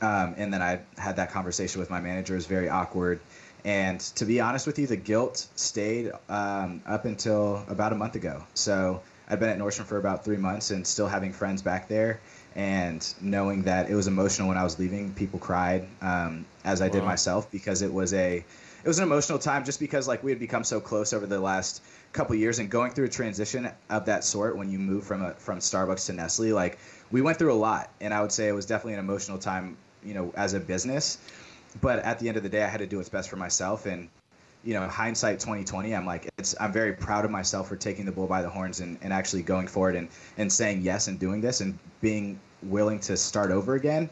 Um, 0.00 0.34
and 0.36 0.52
then 0.52 0.62
I 0.62 0.80
had 0.98 1.16
that 1.16 1.30
conversation 1.30 1.80
with 1.80 1.90
my 1.90 2.00
manager. 2.00 2.34
It 2.34 2.38
was 2.38 2.46
very 2.46 2.68
awkward. 2.68 3.20
And 3.64 4.00
to 4.00 4.24
be 4.24 4.40
honest 4.40 4.66
with 4.66 4.78
you, 4.78 4.86
the 4.86 4.96
guilt 4.96 5.46
stayed 5.56 6.12
um, 6.28 6.82
up 6.86 7.04
until 7.04 7.64
about 7.68 7.92
a 7.92 7.96
month 7.96 8.14
ago. 8.14 8.44
So 8.54 9.02
I've 9.28 9.40
been 9.40 9.48
at 9.48 9.58
Nordstrom 9.58 9.86
for 9.86 9.98
about 9.98 10.24
three 10.24 10.36
months 10.36 10.70
and 10.70 10.86
still 10.86 11.08
having 11.08 11.32
friends 11.32 11.62
back 11.62 11.88
there. 11.88 12.20
And 12.56 13.06
knowing 13.20 13.62
that 13.62 13.90
it 13.90 13.94
was 13.94 14.08
emotional 14.08 14.48
when 14.48 14.56
I 14.56 14.64
was 14.64 14.78
leaving, 14.78 15.12
people 15.12 15.38
cried 15.38 15.86
um, 16.00 16.44
as 16.64 16.80
I 16.80 16.86
wow. 16.86 16.92
did 16.92 17.04
myself 17.04 17.50
because 17.52 17.82
it 17.82 17.92
was 17.92 18.12
a 18.14 18.36
it 18.38 18.88
was 18.88 18.98
an 18.98 19.04
emotional 19.04 19.38
time 19.38 19.64
just 19.64 19.78
because 19.78 20.08
like 20.08 20.24
we 20.24 20.30
had 20.30 20.40
become 20.40 20.64
so 20.64 20.80
close 20.80 21.12
over 21.12 21.26
the 21.26 21.38
last 21.38 21.82
couple 22.12 22.34
years 22.34 22.58
and 22.58 22.70
going 22.70 22.92
through 22.92 23.04
a 23.04 23.10
transition 23.10 23.68
of 23.90 24.06
that 24.06 24.24
sort 24.24 24.56
when 24.56 24.70
you 24.70 24.78
move 24.78 25.04
from 25.04 25.22
a 25.22 25.34
from 25.34 25.58
Starbucks 25.58 26.06
to 26.06 26.14
Nestle 26.14 26.52
like 26.52 26.78
we 27.10 27.22
went 27.22 27.38
through 27.38 27.52
a 27.52 27.54
lot, 27.54 27.90
and 28.00 28.12
I 28.12 28.20
would 28.20 28.32
say 28.32 28.48
it 28.48 28.52
was 28.52 28.66
definitely 28.66 28.94
an 28.94 29.00
emotional 29.00 29.38
time, 29.38 29.76
you 30.04 30.14
know, 30.14 30.32
as 30.36 30.54
a 30.54 30.60
business. 30.60 31.18
But 31.80 32.00
at 32.00 32.18
the 32.18 32.28
end 32.28 32.36
of 32.36 32.42
the 32.42 32.48
day, 32.48 32.62
I 32.62 32.68
had 32.68 32.78
to 32.78 32.86
do 32.86 32.96
what's 32.96 33.08
best 33.08 33.28
for 33.28 33.36
myself, 33.36 33.86
and 33.86 34.08
you 34.66 34.74
know, 34.74 34.86
hindsight 34.88 35.38
2020, 35.38 35.94
I'm 35.94 36.04
like, 36.04 36.28
it's 36.38 36.56
I'm 36.58 36.72
very 36.72 36.92
proud 36.92 37.24
of 37.24 37.30
myself 37.30 37.68
for 37.68 37.76
taking 37.76 38.04
the 38.04 38.10
bull 38.10 38.26
by 38.26 38.42
the 38.42 38.50
horns 38.50 38.80
and, 38.80 38.98
and 39.00 39.12
actually 39.12 39.42
going 39.42 39.68
forward 39.68 39.94
and, 39.94 40.08
and 40.36 40.52
saying 40.52 40.82
yes 40.82 41.06
and 41.06 41.20
doing 41.20 41.40
this 41.40 41.60
and 41.60 41.78
being 42.00 42.40
willing 42.64 42.98
to 43.00 43.16
start 43.16 43.52
over 43.52 43.76
again. 43.76 44.10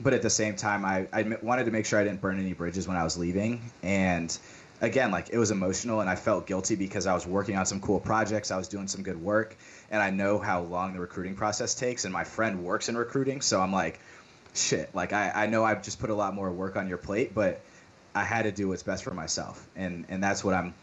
But 0.00 0.14
at 0.14 0.22
the 0.22 0.30
same 0.30 0.56
time, 0.56 0.86
I, 0.86 1.06
I 1.12 1.36
wanted 1.42 1.64
to 1.66 1.70
make 1.70 1.84
sure 1.84 2.00
I 2.00 2.04
didn't 2.04 2.22
burn 2.22 2.40
any 2.40 2.54
bridges 2.54 2.88
when 2.88 2.96
I 2.96 3.04
was 3.04 3.18
leaving. 3.18 3.60
And 3.82 4.36
again, 4.80 5.10
like 5.10 5.28
it 5.30 5.36
was 5.36 5.50
emotional 5.50 6.00
and 6.00 6.08
I 6.08 6.16
felt 6.16 6.46
guilty 6.46 6.76
because 6.76 7.06
I 7.06 7.12
was 7.12 7.26
working 7.26 7.58
on 7.58 7.66
some 7.66 7.78
cool 7.80 8.00
projects. 8.00 8.50
I 8.50 8.56
was 8.56 8.68
doing 8.68 8.88
some 8.88 9.02
good 9.02 9.20
work 9.20 9.54
and 9.90 10.02
I 10.02 10.08
know 10.08 10.38
how 10.38 10.62
long 10.62 10.94
the 10.94 11.00
recruiting 11.00 11.34
process 11.34 11.74
takes. 11.74 12.06
And 12.06 12.12
my 12.12 12.24
friend 12.24 12.64
works 12.64 12.88
in 12.88 12.96
recruiting. 12.96 13.42
So 13.42 13.60
I'm 13.60 13.72
like, 13.72 14.00
shit, 14.54 14.94
like 14.94 15.12
I, 15.12 15.30
I 15.34 15.46
know 15.46 15.62
I've 15.62 15.82
just 15.82 16.00
put 16.00 16.08
a 16.08 16.14
lot 16.14 16.34
more 16.34 16.50
work 16.50 16.76
on 16.76 16.88
your 16.88 16.96
plate, 16.96 17.34
but 17.34 17.60
I 18.14 18.24
had 18.24 18.42
to 18.42 18.52
do 18.52 18.68
what's 18.68 18.82
best 18.82 19.04
for 19.04 19.14
myself. 19.14 19.66
And, 19.76 20.04
and 20.08 20.22
that's 20.22 20.44
what 20.44 20.54
I'm 20.54 20.74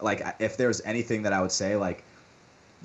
like, 0.00 0.22
if 0.38 0.56
there's 0.56 0.80
anything 0.82 1.22
that 1.22 1.32
I 1.32 1.40
would 1.40 1.52
say, 1.52 1.76
like, 1.76 2.04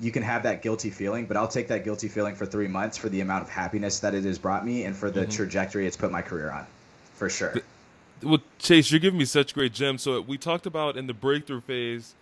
you 0.00 0.10
can 0.10 0.22
have 0.22 0.42
that 0.44 0.62
guilty 0.62 0.90
feeling, 0.90 1.26
but 1.26 1.36
I'll 1.36 1.48
take 1.48 1.68
that 1.68 1.84
guilty 1.84 2.08
feeling 2.08 2.34
for 2.34 2.46
three 2.46 2.66
months 2.66 2.96
for 2.96 3.08
the 3.08 3.20
amount 3.20 3.44
of 3.44 3.50
happiness 3.50 4.00
that 4.00 4.14
it 4.14 4.24
has 4.24 4.38
brought 4.38 4.64
me 4.64 4.84
and 4.84 4.96
for 4.96 5.10
the 5.10 5.22
mm-hmm. 5.22 5.30
trajectory 5.30 5.86
it's 5.86 5.96
put 5.96 6.10
my 6.10 6.22
career 6.22 6.50
on, 6.50 6.66
for 7.14 7.28
sure 7.28 7.54
well, 8.22 8.40
Chase, 8.58 8.90
you're 8.90 9.00
giving 9.00 9.18
me 9.18 9.24
such 9.24 9.54
great 9.54 9.72
gems. 9.72 10.02
So 10.02 10.20
we 10.20 10.38
talked 10.38 10.66
about 10.66 10.96
in 10.96 11.06
the 11.06 11.14
breakthrough 11.14 11.60
phase, 11.60 12.14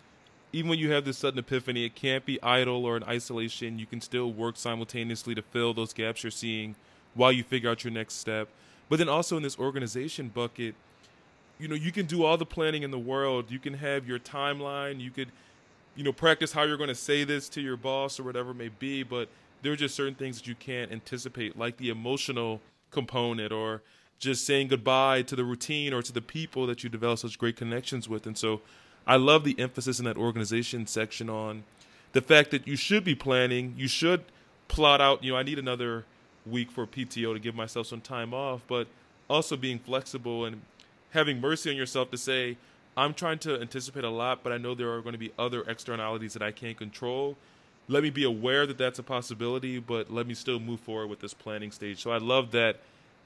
even 0.53 0.69
when 0.69 0.79
you 0.79 0.91
have 0.93 1.05
this 1.05 1.19
sudden 1.19 1.39
epiphany, 1.39 1.85
it 1.85 1.95
can't 1.95 2.25
be 2.25 2.43
idle 2.43 2.85
or 2.85 2.97
in 2.97 3.05
isolation. 3.05 3.79
You 3.79 3.87
can 3.87 4.01
still 4.01 4.33
work 4.33 4.57
simultaneously 4.57 5.35
to 5.35 5.43
fill 5.43 5.75
those 5.75 5.93
gaps 5.93 6.25
you're 6.25 6.31
seeing 6.31 6.75
while 7.15 7.33
you 7.33 7.45
figure 7.45 7.71
out 7.71 7.85
your 7.85 7.93
next 7.93 8.15
step. 8.15 8.49
But 8.89 8.99
then 8.99 9.09
also 9.09 9.37
in 9.37 9.43
this 9.43 9.59
organization 9.59 10.29
bucket, 10.29 10.75
you 11.61 11.69
know, 11.69 11.75
you 11.75 11.93
can 11.93 12.07
do 12.07 12.25
all 12.25 12.37
the 12.37 12.47
planning 12.47 12.83
in 12.83 12.91
the 12.91 12.99
world. 12.99 13.51
You 13.51 13.59
can 13.59 13.75
have 13.75 14.07
your 14.07 14.19
timeline. 14.19 15.01
You 15.01 15.11
could, 15.11 15.29
you 15.95 16.03
know, 16.03 16.13
practice 16.13 16.53
how 16.53 16.63
you're 16.63 16.77
going 16.77 16.89
to 16.89 16.95
say 16.95 17.25
this 17.25 17.49
to 17.51 17.61
your 17.61 17.77
boss 17.77 18.19
or 18.19 18.23
whatever 18.23 18.51
it 18.53 18.57
may 18.57 18.69
be. 18.69 19.03
But 19.03 19.29
there 19.63 19.73
are 19.73 19.77
just 19.77 19.95
certain 19.95 20.15
things 20.15 20.39
that 20.39 20.47
you 20.47 20.55
can't 20.55 20.91
anticipate, 20.91 21.59
like 21.59 21.77
the 21.77 21.91
emotional 21.91 22.61
component 22.91 23.53
or 23.53 23.83
just 24.19 24.45
saying 24.45 24.69
goodbye 24.69 25.23
to 25.23 25.37
the 25.37 25.45
routine 25.45 25.93
or 25.93 26.03
to 26.03 26.13
the 26.13 26.21
people 26.21 26.67
that 26.67 26.83
you 26.83 26.91
develop 26.91 27.19
such 27.19 27.39
great 27.39 27.57
connections 27.57 28.09
with. 28.09 28.27
And 28.27 28.37
so 28.37 28.61
I 29.07 29.17
love 29.17 29.45
the 29.45 29.59
emphasis 29.59 29.99
in 29.99 30.05
that 30.05 30.17
organization 30.17 30.87
section 30.87 31.31
on 31.31 31.65
the 32.13 32.21
fact 32.21 32.51
that 32.51 32.67
you 32.67 32.77
should 32.77 33.05
be 33.05 33.15
planning, 33.15 33.75
you 33.77 33.89
should 33.89 34.25
plot 34.69 35.01
out, 35.01 35.25
you 35.25 35.33
know, 35.33 35.39
I 35.39 35.43
need 35.43 35.59
another 35.59 36.05
week 36.47 36.71
for 36.71 36.87
PTO 36.87 37.33
to 37.33 37.39
give 37.39 37.55
myself 37.55 37.87
some 37.87 38.01
time 38.01 38.35
off, 38.35 38.63
but 38.67 38.89
also 39.29 39.57
being 39.57 39.79
flexible 39.79 40.45
and 40.45 40.61
having 41.11 41.41
mercy 41.41 41.71
on 41.71 41.77
yourself 41.77 42.11
to 42.11 42.17
say, 42.17 42.57
I'm 42.97 43.15
trying 43.15 43.39
to 43.41 43.61
anticipate 43.61 44.05
a 44.05 44.11
lot, 44.11 44.43
but 44.43 44.53
I 44.53 44.59
know 44.59 44.75
there 44.75 44.93
are 44.93 45.01
going 45.01 45.13
to 45.13 45.19
be 45.19 45.33
other 45.39 45.63
externalities 45.63 46.33
that 46.35 46.43
I 46.43 46.51
can't 46.51 46.77
control. 46.77 47.37
Let 47.89 48.03
me 48.03 48.11
be 48.11 48.25
aware 48.25 48.67
that 48.67 48.79
that's 48.79 48.99
a 48.99 49.03
possibility, 49.03 49.79
but 49.79 50.13
let 50.13 50.27
me 50.27 50.35
still 50.35 50.61
move 50.61 50.81
forward 50.81 51.09
with 51.09 51.21
this 51.21 51.35
planning 51.35 51.73
stage. 51.73 52.03
So 52.03 52.11
I 52.11 52.19
love 52.19 52.51
that 52.53 52.81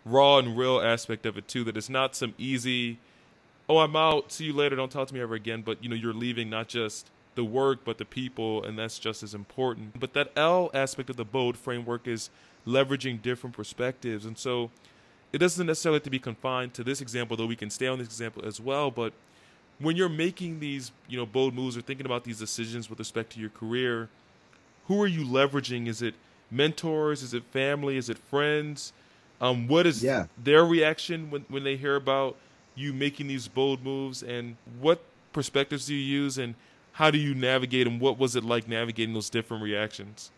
raw 0.04 0.38
and 0.38 0.56
real 0.56 0.80
aspect 0.80 1.26
of 1.26 1.36
it 1.36 1.48
too. 1.48 1.64
That 1.64 1.76
it's 1.76 1.90
not 1.90 2.14
some 2.14 2.34
easy, 2.38 2.98
oh, 3.68 3.78
I'm 3.78 3.96
out, 3.96 4.32
see 4.32 4.44
you 4.44 4.52
later, 4.52 4.76
don't 4.76 4.92
talk 4.92 5.08
to 5.08 5.14
me 5.14 5.20
ever 5.20 5.34
again. 5.34 5.62
But 5.62 5.82
you 5.82 5.88
know, 5.88 5.96
you're 5.96 6.14
leaving 6.14 6.48
not 6.48 6.68
just 6.68 7.10
the 7.34 7.44
work 7.44 7.80
but 7.84 7.98
the 7.98 8.04
people, 8.04 8.64
and 8.64 8.78
that's 8.78 8.98
just 8.98 9.22
as 9.22 9.34
important. 9.34 9.98
But 9.98 10.12
that 10.14 10.30
L 10.36 10.70
aspect 10.72 11.10
of 11.10 11.16
the 11.16 11.24
BOLD 11.24 11.56
framework 11.56 12.06
is 12.06 12.30
leveraging 12.66 13.22
different 13.22 13.56
perspectives, 13.56 14.24
and 14.24 14.38
so 14.38 14.70
it 15.34 15.38
doesn't 15.38 15.66
necessarily 15.66 15.96
have 15.96 16.04
to 16.04 16.10
be 16.10 16.20
confined 16.20 16.74
to 16.74 16.84
this 16.84 17.00
example, 17.00 17.36
though 17.36 17.46
we 17.46 17.56
can 17.56 17.68
stay 17.68 17.88
on 17.88 17.98
this 17.98 18.06
example 18.06 18.44
as 18.44 18.60
well. 18.60 18.92
But 18.92 19.12
when 19.80 19.96
you're 19.96 20.08
making 20.08 20.60
these, 20.60 20.92
you 21.08 21.18
know, 21.18 21.26
bold 21.26 21.54
moves 21.54 21.76
or 21.76 21.80
thinking 21.80 22.06
about 22.06 22.22
these 22.22 22.38
decisions 22.38 22.88
with 22.88 23.00
respect 23.00 23.32
to 23.32 23.40
your 23.40 23.50
career, 23.50 24.08
who 24.86 25.02
are 25.02 25.08
you 25.08 25.26
leveraging? 25.26 25.88
Is 25.88 26.02
it 26.02 26.14
mentors? 26.52 27.24
Is 27.24 27.34
it 27.34 27.42
family? 27.50 27.96
Is 27.96 28.08
it 28.08 28.16
friends? 28.16 28.92
Um, 29.40 29.66
what 29.66 29.86
is 29.86 30.04
yeah. 30.04 30.26
their 30.40 30.64
reaction 30.64 31.32
when, 31.32 31.44
when 31.48 31.64
they 31.64 31.76
hear 31.76 31.96
about 31.96 32.36
you 32.76 32.92
making 32.92 33.26
these 33.26 33.48
bold 33.48 33.82
moves, 33.82 34.22
and 34.22 34.56
what 34.80 35.02
perspectives 35.32 35.86
do 35.86 35.96
you 35.96 36.22
use, 36.22 36.38
and 36.38 36.54
how 36.92 37.10
do 37.10 37.18
you 37.18 37.34
navigate 37.34 37.86
them? 37.86 37.98
What 37.98 38.20
was 38.20 38.36
it 38.36 38.44
like 38.44 38.68
navigating 38.68 39.14
those 39.14 39.30
different 39.30 39.64
reactions? 39.64 40.30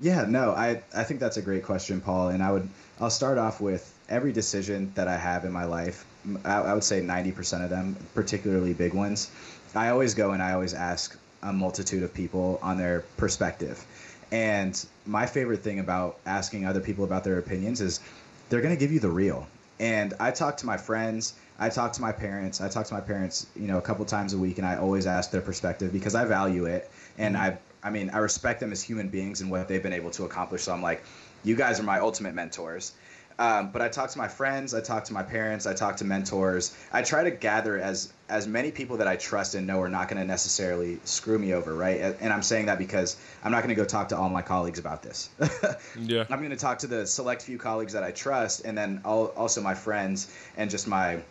Yeah, 0.00 0.24
no, 0.28 0.50
I 0.50 0.82
I 0.94 1.04
think 1.04 1.20
that's 1.20 1.36
a 1.36 1.42
great 1.42 1.64
question, 1.64 2.00
Paul, 2.00 2.28
and 2.28 2.42
I 2.42 2.50
would 2.52 2.68
I'll 3.00 3.10
start 3.10 3.38
off 3.38 3.60
with 3.60 3.92
every 4.08 4.32
decision 4.32 4.92
that 4.94 5.08
I 5.08 5.16
have 5.16 5.44
in 5.44 5.52
my 5.52 5.64
life. 5.64 6.04
I, 6.44 6.60
I 6.60 6.74
would 6.74 6.84
say 6.84 7.00
ninety 7.00 7.32
percent 7.32 7.62
of 7.64 7.70
them, 7.70 7.96
particularly 8.14 8.74
big 8.74 8.94
ones. 8.94 9.30
I 9.74 9.88
always 9.88 10.14
go 10.14 10.32
and 10.32 10.42
I 10.42 10.52
always 10.52 10.74
ask 10.74 11.16
a 11.42 11.52
multitude 11.52 12.02
of 12.02 12.12
people 12.12 12.58
on 12.62 12.78
their 12.78 13.00
perspective. 13.16 13.84
And 14.30 14.84
my 15.06 15.26
favorite 15.26 15.62
thing 15.62 15.78
about 15.78 16.18
asking 16.24 16.66
other 16.66 16.80
people 16.80 17.04
about 17.04 17.24
their 17.24 17.38
opinions 17.38 17.80
is 17.80 18.00
they're 18.48 18.60
going 18.60 18.74
to 18.74 18.80
give 18.80 18.92
you 18.92 19.00
the 19.00 19.10
real. 19.10 19.46
And 19.80 20.14
I 20.20 20.30
talk 20.30 20.58
to 20.58 20.66
my 20.66 20.76
friends, 20.76 21.34
I 21.58 21.68
talk 21.68 21.92
to 21.94 22.00
my 22.00 22.12
parents, 22.12 22.60
I 22.60 22.68
talk 22.68 22.86
to 22.86 22.94
my 22.94 23.00
parents, 23.00 23.46
you 23.56 23.66
know, 23.66 23.78
a 23.78 23.82
couple 23.82 24.04
times 24.04 24.32
a 24.32 24.38
week, 24.38 24.58
and 24.58 24.66
I 24.66 24.76
always 24.76 25.06
ask 25.06 25.30
their 25.30 25.40
perspective 25.40 25.92
because 25.92 26.14
I 26.14 26.24
value 26.24 26.66
it, 26.66 26.90
and 27.18 27.34
mm-hmm. 27.34 27.44
I, 27.44 27.58
I 27.82 27.90
mean, 27.90 28.10
I 28.10 28.18
respect 28.18 28.60
them 28.60 28.72
as 28.72 28.82
human 28.82 29.08
beings 29.08 29.40
and 29.40 29.50
what 29.50 29.68
they've 29.68 29.82
been 29.82 29.92
able 29.92 30.10
to 30.12 30.24
accomplish. 30.24 30.62
So 30.62 30.72
I'm 30.72 30.82
like, 30.82 31.02
you 31.44 31.56
guys 31.56 31.80
are 31.80 31.84
my 31.84 31.98
ultimate 31.98 32.34
mentors. 32.34 32.92
Um, 33.38 33.70
but 33.72 33.82
I 33.82 33.88
talk 33.88 34.10
to 34.10 34.18
my 34.18 34.28
friends, 34.28 34.74
I 34.74 34.80
talk 34.80 35.04
to 35.04 35.12
my 35.12 35.22
parents, 35.22 35.66
I 35.66 35.74
talk 35.74 35.96
to 35.96 36.04
mentors. 36.04 36.76
I 36.92 37.02
try 37.02 37.24
to 37.24 37.30
gather 37.30 37.78
as 37.78 38.12
as 38.28 38.46
many 38.46 38.70
people 38.70 38.96
that 38.98 39.08
I 39.08 39.16
trust 39.16 39.54
and 39.54 39.66
know 39.66 39.80
are 39.80 39.88
not 39.88 40.08
going 40.08 40.20
to 40.20 40.26
necessarily 40.26 40.98
screw 41.04 41.38
me 41.38 41.52
over, 41.52 41.74
right? 41.74 42.16
And 42.20 42.32
I'm 42.32 42.42
saying 42.42 42.66
that 42.66 42.78
because 42.78 43.16
I'm 43.42 43.50
not 43.50 43.58
going 43.58 43.74
to 43.74 43.74
go 43.74 43.84
talk 43.84 44.08
to 44.10 44.16
all 44.16 44.28
my 44.28 44.42
colleagues 44.42 44.78
about 44.78 45.02
this. 45.02 45.30
yeah. 45.98 46.24
I'm 46.30 46.38
going 46.38 46.50
to 46.50 46.56
talk 46.56 46.78
to 46.80 46.86
the 46.86 47.06
select 47.06 47.42
few 47.42 47.58
colleagues 47.58 47.92
that 47.94 48.02
I 48.04 48.10
trust, 48.10 48.64
and 48.64 48.76
then 48.76 49.00
also 49.04 49.60
my 49.60 49.74
friends 49.74 50.32
and 50.56 50.70
just 50.70 50.86
my 50.86 51.22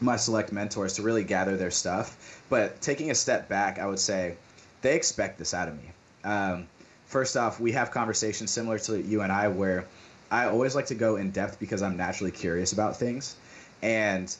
my 0.00 0.16
select 0.16 0.52
mentors 0.52 0.94
to 0.94 1.02
really 1.02 1.24
gather 1.24 1.56
their 1.56 1.70
stuff. 1.70 2.42
But 2.50 2.80
taking 2.80 3.10
a 3.10 3.14
step 3.14 3.48
back, 3.48 3.78
I 3.78 3.86
would 3.86 3.98
say 3.98 4.36
they 4.82 4.94
expect 4.96 5.38
this 5.38 5.54
out 5.54 5.68
of 5.68 5.74
me. 5.74 5.90
Um, 6.24 6.66
first 7.06 7.36
off, 7.36 7.60
we 7.60 7.72
have 7.72 7.90
conversations 7.90 8.50
similar 8.50 8.78
to 8.80 9.00
you 9.00 9.22
and 9.22 9.32
I 9.32 9.48
where 9.48 9.86
I 10.30 10.46
always 10.46 10.74
like 10.74 10.86
to 10.86 10.94
go 10.94 11.16
in 11.16 11.30
depth 11.30 11.58
because 11.58 11.82
I'm 11.82 11.96
naturally 11.96 12.32
curious 12.32 12.72
about 12.72 12.96
things. 12.96 13.36
And 13.82 14.34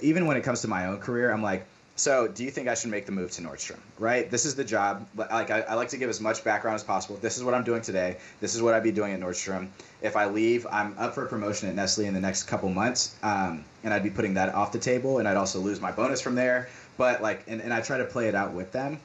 even 0.00 0.26
when 0.26 0.36
it 0.36 0.42
comes 0.42 0.62
to 0.62 0.68
my 0.68 0.86
own 0.86 0.98
career, 0.98 1.30
I'm 1.30 1.42
like, 1.42 1.66
so 1.98 2.28
do 2.28 2.44
you 2.44 2.50
think 2.52 2.68
I 2.68 2.74
should 2.74 2.90
make 2.90 3.06
the 3.06 3.12
move 3.12 3.32
to 3.32 3.42
Nordstrom? 3.42 3.78
Right? 3.98 4.30
This 4.30 4.44
is 4.44 4.54
the 4.54 4.62
job. 4.62 5.08
Like 5.16 5.50
I, 5.50 5.62
I, 5.62 5.74
like 5.74 5.88
to 5.88 5.96
give 5.96 6.08
as 6.08 6.20
much 6.20 6.44
background 6.44 6.76
as 6.76 6.84
possible. 6.84 7.16
This 7.16 7.36
is 7.36 7.42
what 7.42 7.54
I'm 7.54 7.64
doing 7.64 7.82
today. 7.82 8.18
This 8.40 8.54
is 8.54 8.62
what 8.62 8.74
I'd 8.74 8.84
be 8.84 8.92
doing 8.92 9.12
at 9.12 9.20
Nordstrom. 9.20 9.68
If 10.00 10.14
I 10.14 10.26
leave, 10.26 10.64
I'm 10.70 10.96
up 10.96 11.14
for 11.14 11.24
a 11.24 11.28
promotion 11.28 11.68
at 11.68 11.74
Nestle 11.74 12.04
in 12.04 12.14
the 12.14 12.20
next 12.20 12.44
couple 12.44 12.68
months, 12.70 13.16
um, 13.24 13.64
and 13.82 13.92
I'd 13.92 14.04
be 14.04 14.10
putting 14.10 14.34
that 14.34 14.54
off 14.54 14.70
the 14.70 14.78
table, 14.78 15.18
and 15.18 15.26
I'd 15.26 15.36
also 15.36 15.58
lose 15.58 15.80
my 15.80 15.90
bonus 15.90 16.20
from 16.20 16.36
there. 16.36 16.68
But 16.96 17.20
like, 17.20 17.42
and, 17.48 17.60
and 17.60 17.74
I 17.74 17.80
try 17.80 17.98
to 17.98 18.04
play 18.04 18.28
it 18.28 18.34
out 18.36 18.52
with 18.52 18.70
them, 18.70 19.00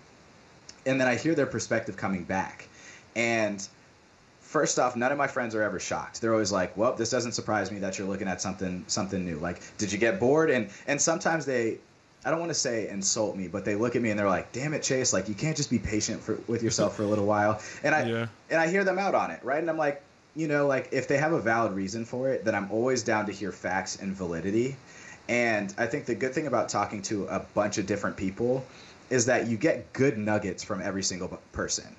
and 0.85 0.99
then 0.99 1.07
I 1.07 1.15
hear 1.15 1.35
their 1.35 1.45
perspective 1.45 1.97
coming 1.97 2.23
back, 2.23 2.67
and 3.15 3.65
first 4.41 4.77
off, 4.77 4.95
none 4.95 5.11
of 5.11 5.17
my 5.17 5.27
friends 5.27 5.55
are 5.55 5.63
ever 5.63 5.79
shocked. 5.79 6.21
They're 6.21 6.33
always 6.33 6.51
like, 6.51 6.77
"Well, 6.77 6.93
this 6.93 7.09
doesn't 7.09 7.33
surprise 7.33 7.71
me 7.71 7.79
that 7.79 7.97
you're 7.97 8.07
looking 8.07 8.27
at 8.27 8.41
something 8.41 8.85
something 8.87 9.25
new. 9.25 9.37
Like, 9.37 9.61
did 9.77 9.91
you 9.91 9.97
get 9.97 10.19
bored?" 10.19 10.49
And 10.49 10.69
and 10.87 11.01
sometimes 11.01 11.45
they 11.45 11.79
I 12.25 12.29
don't 12.29 12.39
want 12.39 12.51
to 12.51 12.55
say 12.55 12.87
insult 12.87 13.35
me, 13.35 13.47
but 13.47 13.65
they 13.65 13.75
look 13.75 13.95
at 13.95 14.01
me 14.01 14.11
and 14.11 14.19
they're 14.19 14.29
like, 14.29 14.51
"Damn 14.51 14.73
it, 14.73 14.83
Chase! 14.83 15.11
Like, 15.11 15.27
you 15.27 15.35
can't 15.35 15.57
just 15.57 15.69
be 15.69 15.79
patient 15.79 16.21
for, 16.21 16.39
with 16.47 16.63
yourself 16.63 16.95
for 16.95 17.03
a 17.03 17.07
little 17.07 17.25
while." 17.25 17.59
And 17.83 17.93
I 17.93 18.05
yeah. 18.05 18.27
and 18.49 18.61
I 18.61 18.67
hear 18.67 18.83
them 18.83 18.99
out 18.99 19.15
on 19.15 19.31
it, 19.31 19.43
right? 19.43 19.59
And 19.59 19.69
I'm 19.69 19.77
like, 19.77 20.01
you 20.35 20.47
know, 20.47 20.67
like 20.67 20.89
if 20.91 21.07
they 21.07 21.17
have 21.17 21.33
a 21.33 21.41
valid 21.41 21.73
reason 21.73 22.05
for 22.05 22.29
it, 22.29 22.45
then 22.45 22.55
I'm 22.55 22.71
always 22.71 23.03
down 23.03 23.25
to 23.25 23.31
hear 23.31 23.51
facts 23.51 23.97
and 24.01 24.15
validity. 24.15 24.77
And 25.27 25.73
I 25.77 25.85
think 25.85 26.05
the 26.05 26.15
good 26.15 26.33
thing 26.33 26.47
about 26.47 26.69
talking 26.69 27.01
to 27.03 27.25
a 27.27 27.39
bunch 27.39 27.77
of 27.77 27.85
different 27.85 28.17
people 28.17 28.65
is 29.13 29.27
that 29.27 29.45
you 29.45 29.57
get 29.57 29.93
good 29.93 30.17
nuggets 30.17 30.63
from 30.63 30.81
every 30.81 31.03
single 31.03 31.39
person. 31.51 31.95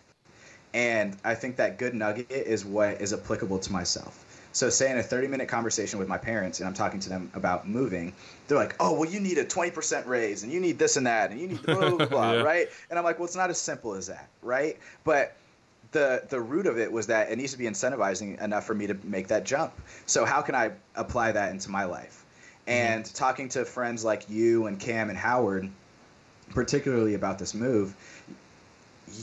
And 0.75 1.17
I 1.23 1.37
think 1.37 1.55
that 1.57 1.79
good 1.79 1.95
nugget 1.95 2.29
is 2.29 2.65
what 2.65 3.01
is 3.01 3.13
applicable 3.13 3.61
to 3.61 3.73
myself. 3.73 4.21
So, 4.51 4.69
say 4.69 4.91
in 4.91 4.99
a 4.99 5.03
30 5.03 5.29
minute 5.29 5.47
conversation 5.47 6.01
with 6.01 6.09
my 6.09 6.19
parents, 6.19 6.59
and 6.59 6.67
I'm 6.67 6.75
talking 6.75 6.99
to 6.99 7.09
them 7.09 7.31
about 7.35 7.69
moving, 7.69 8.13
they're 8.49 8.59
like, 8.59 8.75
oh, 8.81 8.95
well, 8.95 9.09
you 9.09 9.21
need 9.21 9.39
a 9.39 9.45
20% 9.45 10.07
raise, 10.07 10.43
and 10.43 10.51
you 10.51 10.59
need 10.59 10.77
this 10.77 10.97
and 10.97 11.07
that, 11.07 11.31
and 11.31 11.41
you 11.41 11.47
need 11.47 11.63
blah, 11.63 11.91
blah, 11.91 12.07
blah, 12.07 12.33
yeah. 12.33 12.43
right? 12.43 12.69
And 12.91 12.99
I'm 12.99 13.05
like, 13.05 13.21
well, 13.21 13.27
it's 13.27 13.37
not 13.37 13.49
as 13.49 13.59
simple 13.59 13.95
as 13.95 14.09
that, 14.09 14.29
right? 14.43 14.77
But 15.05 15.37
the, 15.93 16.25
the 16.29 16.41
root 16.41 16.67
of 16.67 16.79
it 16.79 16.91
was 16.91 17.07
that 17.07 17.31
it 17.31 17.39
needs 17.39 17.53
to 17.53 17.59
be 17.59 17.67
incentivizing 17.67 18.43
enough 18.43 18.67
for 18.67 18.75
me 18.75 18.89
to 18.89 18.97
make 19.05 19.29
that 19.29 19.45
jump. 19.45 19.73
So, 20.07 20.25
how 20.25 20.43
can 20.43 20.57
I 20.57 20.73
apply 20.97 21.31
that 21.31 21.53
into 21.53 21.71
my 21.71 21.85
life? 21.85 22.25
Mm-hmm. 22.67 22.71
And 22.71 23.05
mm-hmm. 23.05 23.15
talking 23.15 23.49
to 23.51 23.65
friends 23.65 24.05
like 24.05 24.29
you 24.29 24.67
and 24.67 24.81
Cam 24.81 25.11
and 25.11 25.19
Howard, 25.19 25.71
particularly 26.51 27.15
about 27.15 27.39
this 27.39 27.55
move, 27.55 27.95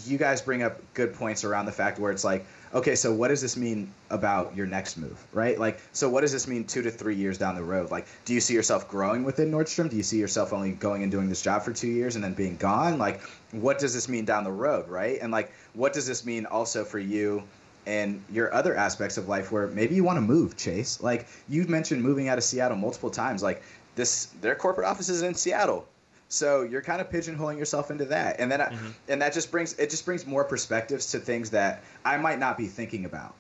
you 0.06 0.18
guys 0.18 0.42
bring 0.42 0.64
up 0.64 0.80
good 0.94 1.14
points 1.14 1.44
around 1.44 1.66
the 1.66 1.72
fact 1.72 2.00
where 2.00 2.12
it's 2.12 2.24
like, 2.24 2.46
okay, 2.74 2.96
so 2.96 3.14
what 3.14 3.28
does 3.28 3.42
this 3.42 3.58
mean 3.58 3.92
about 4.10 4.56
your 4.56 4.66
next 4.66 4.98
move, 4.98 5.22
right? 5.34 5.60
Like, 5.60 5.80
so 5.92 6.10
what 6.10 6.22
does 6.22 6.32
this 6.32 6.48
mean 6.48 6.64
two 6.64 6.82
to 6.84 6.92
three 6.92 7.16
years 7.16 7.38
down 7.38 7.56
the 7.56 7.64
road? 7.64 7.92
Like, 7.92 8.08
do 8.26 8.34
you 8.34 8.40
see 8.40 8.54
yourself 8.54 8.88
growing 8.90 9.24
within 9.24 9.52
Nordstrom? 9.52 9.90
Do 9.90 9.98
you 9.98 10.04
see 10.04 10.18
yourself 10.18 10.54
only 10.54 10.72
going 10.72 11.04
and 11.04 11.12
doing 11.12 11.30
this 11.30 11.42
job 11.42 11.64
for 11.64 11.74
two 11.74 11.88
years 11.88 12.16
and 12.16 12.24
then 12.24 12.34
being 12.34 12.56
gone? 12.56 12.98
Like, 12.98 13.22
what 13.52 13.80
does 13.80 13.94
this 13.94 14.08
mean 14.08 14.26
down 14.26 14.44
the 14.44 14.52
road, 14.52 14.88
right? 14.88 15.20
And 15.22 15.32
like, 15.32 15.52
what 15.74 15.94
does 15.94 16.08
this 16.08 16.26
mean 16.26 16.46
also 16.46 16.86
for 16.86 17.00
you 17.00 17.44
and 17.86 18.24
your 18.32 18.54
other 18.54 18.76
aspects 18.76 19.18
of 19.18 19.28
life 19.28 19.52
where 19.52 19.68
maybe 19.68 19.96
you 19.96 20.04
want 20.04 20.18
to 20.18 20.22
move, 20.22 20.56
Chase? 20.56 21.02
Like, 21.02 21.28
you've 21.50 21.70
mentioned 21.70 22.02
moving 22.02 22.30
out 22.30 22.38
of 22.38 22.44
Seattle 22.44 22.78
multiple 22.78 23.10
times. 23.10 23.44
Like, 23.44 23.64
this, 23.96 24.28
their 24.40 24.56
corporate 24.56 24.88
office 24.88 25.10
is 25.10 25.22
in 25.22 25.34
Seattle 25.36 25.86
so 26.32 26.62
you're 26.62 26.82
kind 26.82 27.02
of 27.02 27.10
pigeonholing 27.10 27.58
yourself 27.58 27.92
into 27.92 28.06
that, 28.06 28.40
and 28.40 28.50
then 28.50 28.62
mm-hmm. 28.62 28.88
I, 28.88 29.12
and 29.12 29.22
that 29.22 29.34
just 29.34 29.52
brings 29.52 29.74
it 29.74 29.90
just 29.90 30.06
brings 30.06 30.26
more 30.26 30.46
perspectives 30.46 31.12
to 31.12 31.20
things 31.20 31.50
that 31.50 31.84
I 32.06 32.16
might 32.16 32.40
not 32.40 32.58
be 32.58 32.68
thinking 32.68 33.04
about. 33.04 33.36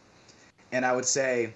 And 0.74 0.86
I 0.86 0.94
would 0.94 1.06
say 1.06 1.54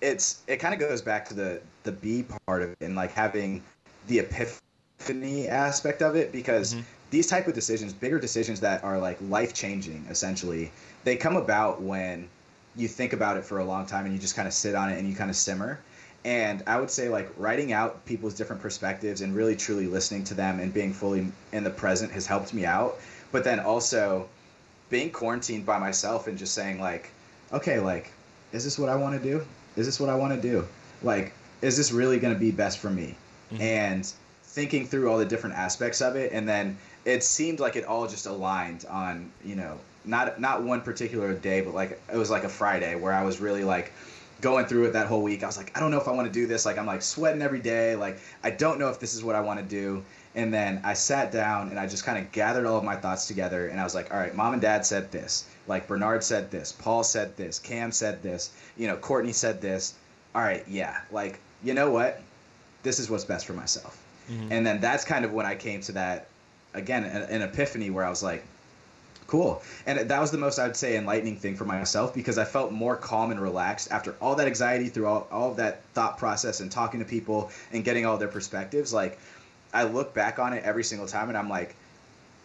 it's 0.00 0.42
it 0.46 0.58
kind 0.58 0.72
of 0.72 0.78
goes 0.78 1.02
back 1.02 1.26
to 1.30 1.34
the 1.34 1.60
the 1.82 1.90
B 1.90 2.24
part 2.46 2.62
of 2.62 2.70
it 2.70 2.78
and 2.80 2.94
like 2.94 3.10
having 3.10 3.60
the 4.06 4.20
epiphany 4.20 5.48
aspect 5.48 6.00
of 6.00 6.14
it 6.14 6.30
because 6.30 6.74
mm-hmm. 6.74 6.82
these 7.10 7.26
type 7.26 7.48
of 7.48 7.54
decisions, 7.54 7.92
bigger 7.92 8.20
decisions 8.20 8.60
that 8.60 8.84
are 8.84 9.00
like 9.00 9.18
life 9.22 9.52
changing, 9.52 10.06
essentially, 10.08 10.70
they 11.02 11.16
come 11.16 11.36
about 11.36 11.82
when 11.82 12.28
you 12.76 12.86
think 12.86 13.12
about 13.12 13.36
it 13.36 13.44
for 13.44 13.58
a 13.58 13.64
long 13.64 13.84
time 13.84 14.04
and 14.04 14.14
you 14.14 14.20
just 14.20 14.36
kind 14.36 14.46
of 14.46 14.54
sit 14.54 14.76
on 14.76 14.90
it 14.90 14.98
and 14.98 15.08
you 15.08 15.16
kind 15.16 15.28
of 15.28 15.34
simmer 15.34 15.80
and 16.24 16.62
I 16.66 16.78
would 16.78 16.90
say 16.90 17.08
like 17.08 17.30
writing 17.36 17.72
out 17.72 18.04
people's 18.04 18.34
different 18.34 18.60
perspectives 18.60 19.20
and 19.20 19.34
really 19.34 19.56
truly 19.56 19.86
listening 19.86 20.24
to 20.24 20.34
them 20.34 20.60
and 20.60 20.72
being 20.74 20.92
fully 20.92 21.30
in 21.52 21.64
the 21.64 21.70
present 21.70 22.12
has 22.12 22.26
helped 22.26 22.52
me 22.52 22.64
out. 22.64 22.98
But 23.30 23.44
then 23.44 23.60
also 23.60 24.28
being 24.90 25.10
quarantined 25.10 25.64
by 25.64 25.78
myself 25.78 26.26
and 26.26 26.36
just 26.36 26.54
saying 26.54 26.80
like, 26.80 27.10
okay, 27.52 27.78
like, 27.78 28.10
is 28.52 28.64
this 28.64 28.78
what 28.78 28.88
I 28.88 28.96
want 28.96 29.20
to 29.20 29.22
do? 29.22 29.44
Is 29.76 29.86
this 29.86 30.00
what 30.00 30.08
I 30.08 30.14
want 30.16 30.34
to 30.34 30.40
do? 30.40 30.66
Like, 31.02 31.32
is 31.62 31.76
this 31.76 31.92
really 31.92 32.18
going 32.18 32.34
to 32.34 32.40
be 32.40 32.50
best 32.50 32.78
for 32.78 32.90
me? 32.90 33.14
Mm-hmm. 33.52 33.62
And 33.62 34.12
thinking 34.42 34.86
through 34.86 35.10
all 35.10 35.18
the 35.18 35.24
different 35.24 35.56
aspects 35.56 36.00
of 36.00 36.16
it, 36.16 36.32
and 36.32 36.48
then 36.48 36.76
it 37.04 37.22
seemed 37.22 37.60
like 37.60 37.76
it 37.76 37.84
all 37.84 38.06
just 38.06 38.26
aligned 38.26 38.84
on 38.90 39.30
you 39.44 39.56
know 39.56 39.78
not 40.04 40.40
not 40.40 40.62
one 40.62 40.80
particular 40.80 41.32
day, 41.34 41.60
but 41.60 41.74
like 41.74 42.00
it 42.12 42.16
was 42.16 42.30
like 42.30 42.44
a 42.44 42.48
Friday 42.48 42.94
where 42.94 43.12
I 43.12 43.22
was 43.22 43.40
really 43.40 43.64
like 43.64 43.92
going 44.40 44.66
through 44.66 44.84
it 44.84 44.92
that 44.92 45.06
whole 45.06 45.22
week. 45.22 45.42
I 45.42 45.46
was 45.46 45.56
like, 45.56 45.76
I 45.76 45.80
don't 45.80 45.90
know 45.90 46.00
if 46.00 46.08
I 46.08 46.12
want 46.12 46.26
to 46.26 46.32
do 46.32 46.46
this. 46.46 46.64
Like, 46.64 46.78
I'm 46.78 46.86
like 46.86 47.02
sweating 47.02 47.42
every 47.42 47.60
day. 47.60 47.96
Like, 47.96 48.18
I 48.42 48.50
don't 48.50 48.78
know 48.78 48.88
if 48.88 49.00
this 49.00 49.14
is 49.14 49.24
what 49.24 49.34
I 49.34 49.40
want 49.40 49.60
to 49.60 49.66
do. 49.66 50.04
And 50.34 50.54
then 50.54 50.80
I 50.84 50.94
sat 50.94 51.32
down 51.32 51.70
and 51.70 51.78
I 51.78 51.86
just 51.86 52.04
kind 52.04 52.18
of 52.18 52.30
gathered 52.30 52.66
all 52.66 52.78
of 52.78 52.84
my 52.84 52.94
thoughts 52.94 53.26
together. 53.26 53.68
And 53.68 53.80
I 53.80 53.84
was 53.84 53.94
like, 53.94 54.12
all 54.12 54.20
right, 54.20 54.34
mom 54.34 54.52
and 54.52 54.62
dad 54.62 54.86
said 54.86 55.10
this. 55.10 55.48
Like, 55.66 55.88
Bernard 55.88 56.22
said 56.22 56.50
this. 56.50 56.72
Paul 56.72 57.02
said 57.02 57.36
this. 57.36 57.58
Cam 57.58 57.90
said 57.90 58.22
this. 58.22 58.50
You 58.76 58.86
know, 58.86 58.96
Courtney 58.96 59.32
said 59.32 59.60
this. 59.60 59.94
All 60.34 60.42
right, 60.42 60.64
yeah. 60.68 61.00
Like, 61.10 61.40
you 61.64 61.74
know 61.74 61.90
what? 61.90 62.22
This 62.84 63.00
is 63.00 63.10
what's 63.10 63.24
best 63.24 63.46
for 63.46 63.54
myself. 63.54 64.00
Mm-hmm. 64.30 64.52
And 64.52 64.66
then 64.66 64.80
that's 64.80 65.04
kind 65.04 65.24
of 65.24 65.32
when 65.32 65.46
I 65.46 65.56
came 65.56 65.80
to 65.82 65.92
that, 65.92 66.28
again, 66.74 67.04
an, 67.04 67.22
an 67.22 67.42
epiphany 67.42 67.90
where 67.90 68.04
I 68.04 68.10
was 68.10 68.22
like, 68.22 68.44
Cool. 69.28 69.62
And 69.84 70.08
that 70.08 70.20
was 70.20 70.30
the 70.30 70.38
most, 70.38 70.58
I'd 70.58 70.74
say, 70.74 70.96
enlightening 70.96 71.36
thing 71.36 71.54
for 71.54 71.66
myself 71.66 72.14
because 72.14 72.38
I 72.38 72.46
felt 72.46 72.72
more 72.72 72.96
calm 72.96 73.30
and 73.30 73.38
relaxed 73.38 73.92
after 73.92 74.16
all 74.22 74.34
that 74.36 74.46
anxiety, 74.46 74.88
through 74.88 75.06
all, 75.06 75.28
all 75.30 75.50
of 75.50 75.58
that 75.58 75.82
thought 75.92 76.16
process 76.16 76.60
and 76.60 76.72
talking 76.72 77.00
to 77.00 77.06
people 77.06 77.50
and 77.70 77.84
getting 77.84 78.06
all 78.06 78.16
their 78.16 78.28
perspectives. 78.28 78.90
Like, 78.92 79.18
I 79.74 79.84
look 79.84 80.14
back 80.14 80.38
on 80.38 80.54
it 80.54 80.64
every 80.64 80.82
single 80.82 81.06
time 81.06 81.28
and 81.28 81.36
I'm 81.36 81.50
like, 81.50 81.76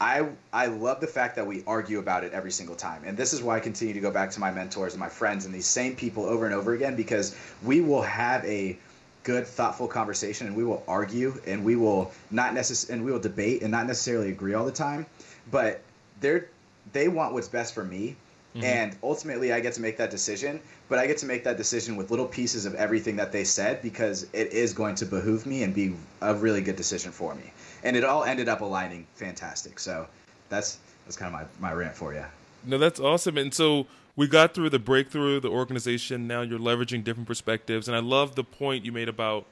I, 0.02 0.28
I 0.52 0.66
love 0.66 1.00
the 1.00 1.08
fact 1.08 1.38
that 1.38 1.48
we 1.48 1.64
argue 1.66 2.00
about 2.00 2.26
it 2.26 2.34
every 2.34 2.52
single 2.52 2.76
time. 2.76 3.04
And 3.06 3.16
this 3.16 3.32
is 3.32 3.42
why 3.42 3.56
I 3.56 3.60
continue 3.62 3.94
to 3.94 4.02
go 4.02 4.12
back 4.12 4.32
to 4.32 4.42
my 4.42 4.52
mentors 4.52 4.92
and 4.92 5.00
my 5.00 5.08
friends 5.08 5.46
and 5.46 5.56
these 5.56 5.68
same 5.68 5.96
people 5.96 6.26
over 6.26 6.46
and 6.46 6.54
over 6.54 6.74
again 6.74 6.98
because 6.98 7.34
we 7.64 7.80
will 7.80 8.02
have 8.02 8.44
a 8.44 8.78
good 9.24 9.48
thoughtful 9.48 9.88
conversation 9.88 10.48
and 10.48 10.56
we 10.58 10.66
will 10.66 10.84
argue 10.86 11.40
and 11.48 11.64
we 11.64 11.78
will 11.78 12.12
not 12.30 12.54
necess- 12.54 12.90
and 12.90 13.06
we 13.06 13.12
will 13.14 13.20
debate 13.20 13.62
and 13.62 13.72
not 13.72 13.88
necessarily 13.88 14.30
agree 14.30 14.54
all 14.54 14.66
the 14.66 14.72
time 14.72 15.06
but 15.50 15.82
there 16.20 16.48
they 16.92 17.08
want 17.08 17.34
what's 17.34 17.48
best 17.48 17.74
for 17.74 17.84
me. 17.84 18.16
Mm-hmm. 18.56 18.66
And 18.66 18.96
ultimately, 19.02 19.52
I 19.52 19.60
get 19.60 19.74
to 19.74 19.82
make 19.82 19.98
that 19.98 20.12
decision, 20.12 20.60
but 20.88 21.00
I 21.00 21.08
get 21.08 21.18
to 21.20 21.26
make 21.26 21.44
that 21.44 21.58
decision 21.58 21.96
with 21.96 22.12
little 22.12 22.28
pieces 22.28 22.66
of 22.66 22.76
everything 22.76 23.16
that 23.16 23.32
they 23.32 23.44
said 23.44 23.82
because 23.82 24.28
it 24.32 24.54
is 24.54 24.74
going 24.74 24.94
to 24.96 25.08
behoove 25.08 25.48
me 25.48 25.64
and 25.64 25.74
be 25.74 25.96
a 26.22 26.36
really 26.36 26.62
good 26.62 26.76
decision 26.76 27.12
for 27.12 27.34
me. 27.34 27.52
And 27.84 27.98
it 27.98 28.04
all 28.04 28.24
ended 28.24 28.48
up 28.48 28.62
aligning 28.62 29.08
fantastic. 29.16 29.80
So 29.80 30.08
that's 30.50 30.78
that's 31.06 31.18
kind 31.18 31.34
of 31.34 31.48
my, 31.60 31.70
my 31.70 31.74
rant 31.74 31.96
for 31.96 32.14
you. 32.14 32.24
No, 32.64 32.78
that's 32.78 33.00
awesome. 33.00 33.38
And 33.38 33.54
so 33.54 33.88
we 34.16 34.28
got 34.28 34.54
through 34.54 34.70
the 34.70 34.80
breakthrough, 34.80 35.40
the 35.40 35.50
organization. 35.50 36.28
Now 36.28 36.42
you're 36.42 36.60
leveraging 36.60 37.04
different 37.04 37.28
perspectives. 37.28 37.88
And 37.88 37.98
I 37.98 38.00
love 38.00 38.36
the 38.36 38.44
point 38.44 38.86
you 38.86 38.92
made 38.92 39.10
about 39.10 39.46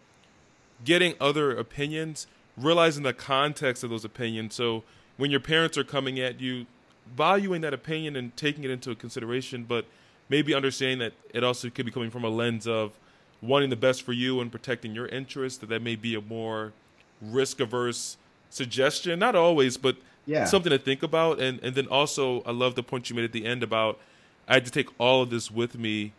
getting 0.85 1.15
other 1.19 1.51
opinions, 1.51 2.27
realizing 2.55 3.03
the 3.03 3.13
context 3.13 3.83
of 3.83 3.89
those 3.89 4.05
opinions. 4.05 4.55
So 4.55 4.83
when 5.17 5.31
your 5.31 5.39
parents 5.39 5.77
are 5.77 5.83
coming 5.83 6.19
at 6.19 6.39
you, 6.39 6.67
valuing 7.15 7.61
that 7.61 7.73
opinion 7.73 8.15
and 8.15 8.35
taking 8.37 8.63
it 8.63 8.71
into 8.71 8.95
consideration, 8.95 9.65
but 9.67 9.85
maybe 10.29 10.53
understanding 10.53 10.99
that 10.99 11.13
it 11.33 11.43
also 11.43 11.69
could 11.69 11.85
be 11.85 11.91
coming 11.91 12.09
from 12.09 12.23
a 12.23 12.29
lens 12.29 12.67
of 12.67 12.93
wanting 13.41 13.69
the 13.69 13.75
best 13.75 14.03
for 14.03 14.13
you 14.13 14.39
and 14.39 14.51
protecting 14.51 14.93
your 14.93 15.07
interests, 15.07 15.59
that 15.59 15.69
that 15.69 15.81
may 15.81 15.95
be 15.95 16.15
a 16.15 16.21
more 16.21 16.73
risk 17.21 17.59
averse 17.59 18.17
suggestion. 18.49 19.19
Not 19.19 19.35
always, 19.35 19.77
but 19.77 19.97
yeah. 20.25 20.45
something 20.45 20.69
to 20.69 20.77
think 20.77 21.03
about. 21.03 21.39
And 21.39 21.59
and 21.63 21.75
then 21.75 21.87
also, 21.87 22.41
I 22.43 22.51
love 22.51 22.75
the 22.75 22.83
point 22.83 23.09
you 23.09 23.15
made 23.15 23.25
at 23.25 23.31
the 23.31 23.45
end 23.45 23.63
about 23.63 23.99
I 24.47 24.55
had 24.55 24.65
to 24.65 24.71
take 24.71 24.89
all 24.99 25.23
of 25.23 25.29
this 25.29 25.49
with 25.51 25.77
me 25.77 26.13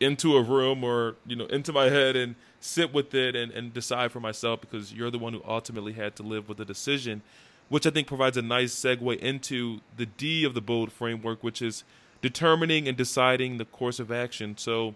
into 0.00 0.36
a 0.36 0.42
room 0.42 0.84
or 0.84 1.16
you 1.26 1.36
know 1.36 1.46
into 1.46 1.72
my 1.72 1.88
head 1.88 2.16
and 2.16 2.34
sit 2.60 2.92
with 2.92 3.14
it 3.14 3.34
and, 3.34 3.52
and 3.52 3.72
decide 3.72 4.12
for 4.12 4.20
myself 4.20 4.60
because 4.60 4.92
you're 4.92 5.10
the 5.10 5.18
one 5.18 5.32
who 5.32 5.42
ultimately 5.46 5.92
had 5.92 6.16
to 6.16 6.22
live 6.22 6.48
with 6.48 6.58
the 6.58 6.64
decision 6.64 7.22
which 7.68 7.86
i 7.86 7.90
think 7.90 8.06
provides 8.06 8.36
a 8.36 8.42
nice 8.42 8.74
segue 8.74 9.18
into 9.18 9.80
the 9.96 10.06
d 10.06 10.44
of 10.44 10.54
the 10.54 10.60
bold 10.60 10.92
framework 10.92 11.42
which 11.42 11.60
is 11.62 11.84
determining 12.22 12.88
and 12.88 12.96
deciding 12.96 13.58
the 13.58 13.64
course 13.64 13.98
of 13.98 14.10
action 14.10 14.56
so 14.56 14.94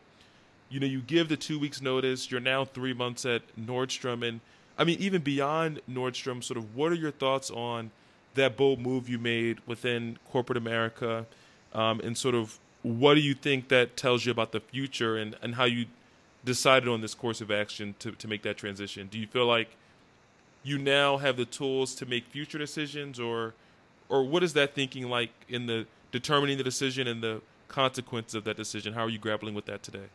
you 0.69 0.81
know 0.81 0.87
you 0.87 1.01
give 1.01 1.29
the 1.29 1.37
two 1.37 1.59
weeks 1.59 1.81
notice 1.81 2.31
you're 2.31 2.41
now 2.41 2.65
three 2.65 2.95
months 2.95 3.25
at 3.25 3.43
nordstrom 3.59 4.27
and 4.27 4.41
i 4.79 4.85
mean 4.85 4.99
even 4.99 5.23
beyond 5.23 5.81
nordstrom 5.89 6.43
sort 6.43 6.57
of 6.57 6.77
what 6.77 6.91
are 6.93 6.97
your 6.97 7.11
thoughts 7.11 7.51
on 7.51 7.91
that 8.35 8.57
bold 8.57 8.79
move 8.79 9.09
you 9.09 9.19
made 9.19 9.59
within 9.67 10.19
corporate 10.31 10.57
america 10.57 11.27
um, 11.73 12.01
and 12.01 12.17
sort 12.17 12.35
of 12.35 12.59
what 12.83 13.15
do 13.15 13.21
you 13.21 13.35
think 13.35 13.69
that 13.69 13.97
tells 13.97 14.25
you 14.25 14.33
about 14.33 14.53
the 14.53 14.61
future 14.61 15.17
and, 15.17 15.37
and 15.43 15.55
how 15.55 15.65
you 15.65 15.87
decided 16.45 16.89
on 16.89 17.01
this 17.01 17.15
course 17.15 17.41
of 17.41 17.51
action 17.51 17.95
to, 17.99 18.13
to 18.13 18.29
make 18.29 18.43
that 18.43 18.57
transition? 18.57 19.09
Do 19.09 19.19
you 19.19 19.27
feel 19.27 19.47
like 19.47 19.77
you 20.63 20.79
now 20.79 21.17
have 21.17 21.37
the 21.37 21.45
tools 21.45 21.95
to 21.97 22.07
make 22.07 22.27
future 22.27 22.59
decisions 22.59 23.19
or 23.19 23.55
or 24.09 24.25
what 24.25 24.43
is 24.43 24.53
that 24.55 24.75
thinking 24.75 25.09
like 25.09 25.31
in 25.49 25.67
the 25.67 25.87
determining 26.11 26.59
the 26.59 26.65
decision 26.65 27.07
and 27.07 27.23
the 27.23 27.41
consequence 27.69 28.35
of 28.35 28.45
that 28.45 28.57
decision? 28.57 28.93
How 28.93 29.03
are 29.03 29.09
you 29.09 29.19
grappling 29.19 29.55
with 29.55 29.67
that 29.67 29.83
today? 29.83 30.07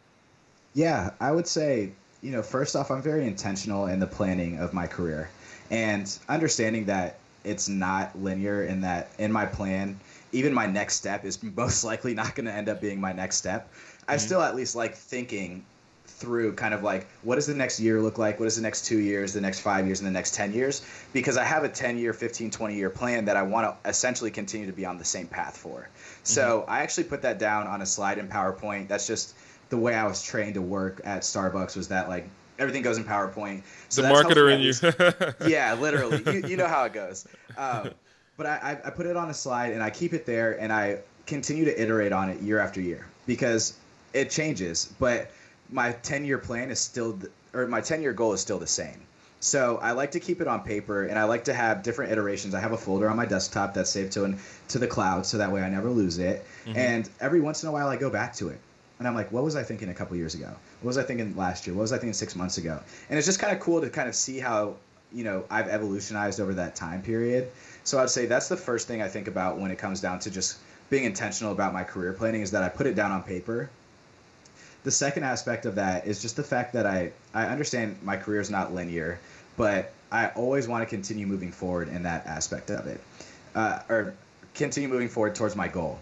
Yeah, 0.74 1.12
I 1.22 1.32
would 1.32 1.48
say, 1.48 1.92
you 2.22 2.32
know, 2.32 2.42
first 2.42 2.76
off, 2.76 2.92
I'm 2.92 3.02
very 3.02 3.26
intentional 3.26 3.88
in 3.88 4.00
the 4.00 4.08
planning 4.08 4.60
of 4.60 4.74
my 4.74 4.88
career 4.88 5.30
and 5.72 6.18
understanding 6.28 6.86
that 6.86 7.18
it's 7.46 7.70
not 7.70 8.18
linear 8.20 8.66
in 8.66 8.82
that 8.82 9.10
in 9.18 9.32
my 9.32 9.46
plan 9.46 10.00
even 10.36 10.54
my 10.54 10.66
next 10.66 10.96
step 10.96 11.24
is 11.26 11.42
most 11.56 11.84
likely 11.84 12.14
not 12.14 12.36
going 12.36 12.46
to 12.46 12.52
end 12.52 12.70
up 12.70 12.82
being 12.82 13.00
my 13.00 13.14
next 13.14 13.38
step. 13.38 13.72
Mm-hmm. 13.72 14.12
I 14.12 14.18
still 14.18 14.42
at 14.42 14.56
least 14.56 14.76
like 14.76 14.96
thinking 14.96 15.66
through 16.18 16.54
kind 16.54 16.74
of 16.74 16.82
like 16.82 17.08
what 17.24 17.36
does 17.36 17.46
the 17.46 17.54
next 17.54 17.80
year 17.80 18.02
look 18.02 18.18
like? 18.18 18.40
What 18.40 18.46
does 18.46 18.56
the 18.56 18.62
next 18.62 18.86
two 18.86 19.00
years 19.00 19.34
the 19.34 19.42
next 19.42 19.60
five 19.60 19.86
years 19.86 20.00
and 20.00 20.08
the 20.08 20.14
next 20.14 20.34
10 20.34 20.54
years? 20.54 20.86
Because 21.14 21.38
i 21.38 21.44
have 21.44 21.64
a 21.64 21.70
10 21.70 21.98
year 21.98 22.14
15 22.14 22.52
20 22.52 22.76
year 22.76 22.90
plan 22.90 23.26
that 23.26 23.36
i 23.38 23.44
want 23.44 23.68
to 23.68 23.90
essentially 23.90 24.32
continue 24.32 24.68
to 24.68 24.74
be 24.74 24.86
on 24.86 24.98
the 24.98 25.06
same 25.06 25.28
path 25.28 25.58
for. 25.58 25.90
So 26.24 26.62
mm-hmm. 26.62 26.72
i 26.72 26.82
actually 26.82 27.06
put 27.06 27.24
that 27.24 27.38
down 27.40 27.68
on 27.68 27.82
a 27.82 27.86
slide 27.86 28.18
in 28.18 28.28
powerpoint. 28.28 28.88
That's 28.88 29.08
just 29.08 29.36
the 29.70 29.78
way 29.78 29.94
i 29.94 30.06
was 30.06 30.24
trained 30.24 30.54
to 30.54 30.62
work 30.62 31.02
at 31.04 31.22
starbucks 31.22 31.76
was 31.76 31.90
that 31.90 32.08
like 32.08 32.28
everything 32.58 32.82
goes 32.82 32.98
in 32.98 33.04
powerpoint. 33.04 33.64
So 33.90 34.02
the 34.02 34.08
marketer 34.08 34.54
in 34.54 34.62
you. 34.62 35.48
yeah 35.50 35.74
literally. 35.74 36.24
You, 36.26 36.48
you 36.50 36.58
know 36.58 36.68
how 36.68 36.86
it 36.86 36.94
goes. 36.94 37.28
Um, 37.58 37.92
but 38.38 38.46
I, 38.48 38.80
I 38.84 38.90
put 38.90 39.06
it 39.06 39.16
on 39.16 39.30
a 39.30 39.34
slide 39.34 39.74
and 39.74 39.82
I 39.82 39.90
keep 39.90 40.14
it 40.14 40.26
there 40.26 40.60
and 40.60 40.72
I 40.72 41.00
continue 41.26 41.66
to 41.66 41.82
iterate 41.82 42.12
on 42.12 42.30
it 42.30 42.42
year 42.42 42.60
after 42.60 42.82
year 42.82 43.06
because 43.26 43.74
it 44.14 44.30
changes. 44.30 44.94
But 45.00 45.32
my 45.72 45.92
10 45.92 46.26
year 46.26 46.38
plan 46.38 46.72
is 46.72 46.80
still, 46.80 47.20
or 47.54 47.68
my 47.68 47.82
10 47.82 48.02
year 48.02 48.14
goal 48.14 48.34
is 48.34 48.42
still 48.42 48.60
the 48.60 48.68
same. 48.68 49.02
So 49.40 49.78
I 49.78 49.92
like 49.92 50.12
to 50.12 50.20
keep 50.20 50.42
it 50.42 50.48
on 50.48 50.62
paper 50.64 51.04
and 51.04 51.20
I 51.20 51.26
like 51.26 51.46
to 51.46 51.54
have 51.54 51.84
different 51.84 52.12
iterations. 52.12 52.56
I 52.56 52.60
have 52.60 52.72
a 52.72 52.78
folder 52.78 53.10
on 53.10 53.16
my 53.16 53.26
desktop 53.26 53.76
that's 53.76 53.90
saved 53.90 54.14
to 54.14 54.24
an, 54.24 54.40
to 54.70 54.80
the 54.80 54.88
cloud 54.88 55.26
so 55.26 55.38
that 55.38 55.52
way 55.52 55.62
I 55.62 55.70
never 55.70 55.90
lose 55.90 56.18
it. 56.18 56.46
Mm-hmm. 56.66 56.78
And 56.78 57.10
every 57.20 57.42
once 57.42 57.62
in 57.62 57.70
a 57.70 57.72
while 57.72 57.88
I 57.88 57.98
go 57.98 58.10
back 58.10 58.34
to 58.36 58.50
it. 58.50 58.60
And 58.98 59.08
I'm 59.08 59.14
like, 59.14 59.32
what 59.32 59.44
was 59.44 59.56
I 59.56 59.64
thinking 59.64 59.90
a 59.90 59.94
couple 59.94 60.16
years 60.16 60.36
ago? 60.36 60.50
What 60.82 60.88
was 60.88 60.98
I 60.98 61.04
thinking 61.04 61.36
last 61.36 61.68
year? 61.68 61.76
What 61.76 61.82
was 61.82 61.92
I 61.92 61.98
thinking 61.98 62.14
six 62.14 62.36
months 62.36 62.58
ago? 62.58 62.80
And 63.10 63.18
it's 63.18 63.28
just 63.28 63.40
kind 63.40 63.54
of 63.54 63.60
cool 63.60 63.82
to 63.82 63.90
kind 63.90 64.08
of 64.08 64.16
see 64.16 64.40
how, 64.40 64.78
you 65.14 65.24
know, 65.24 65.44
I've 65.50 65.68
evolutionized 65.68 66.40
over 66.40 66.54
that 66.56 66.76
time 66.76 67.02
period. 67.02 67.52
So 67.84 68.00
I'd 68.00 68.10
say 68.10 68.26
that's 68.26 68.48
the 68.48 68.58
first 68.58 68.88
thing 68.88 69.02
I 69.02 69.10
think 69.10 69.28
about 69.28 69.60
when 69.60 69.70
it 69.70 69.78
comes 69.78 70.00
down 70.00 70.20
to 70.20 70.32
just 70.32 70.58
being 70.90 71.04
intentional 71.04 71.52
about 71.52 71.74
my 71.74 71.84
career 71.84 72.14
planning 72.14 72.42
is 72.42 72.52
that 72.52 72.64
I 72.64 72.70
put 72.70 72.88
it 72.88 72.96
down 72.96 73.12
on 73.12 73.24
paper. 73.24 73.70
The 74.86 74.92
second 74.92 75.24
aspect 75.24 75.66
of 75.66 75.74
that 75.76 76.06
is 76.06 76.22
just 76.22 76.36
the 76.36 76.44
fact 76.44 76.74
that 76.74 76.86
I, 76.86 77.12
I 77.34 77.48
understand 77.48 77.98
my 78.04 78.18
career 78.18 78.40
is 78.40 78.52
not 78.52 78.72
linear, 78.72 79.20
but 79.58 79.92
I 80.12 80.28
always 80.28 80.68
want 80.68 80.84
to 80.84 80.86
continue 80.86 81.26
moving 81.26 81.52
forward 81.52 81.90
in 81.90 82.04
that 82.04 82.28
aspect 82.28 82.70
of 82.70 82.86
it, 82.86 83.02
uh, 83.56 83.80
or 83.90 84.14
continue 84.54 84.88
moving 84.88 85.10
forward 85.10 85.34
towards 85.34 85.56
my 85.56 85.68
goal. 85.68 86.00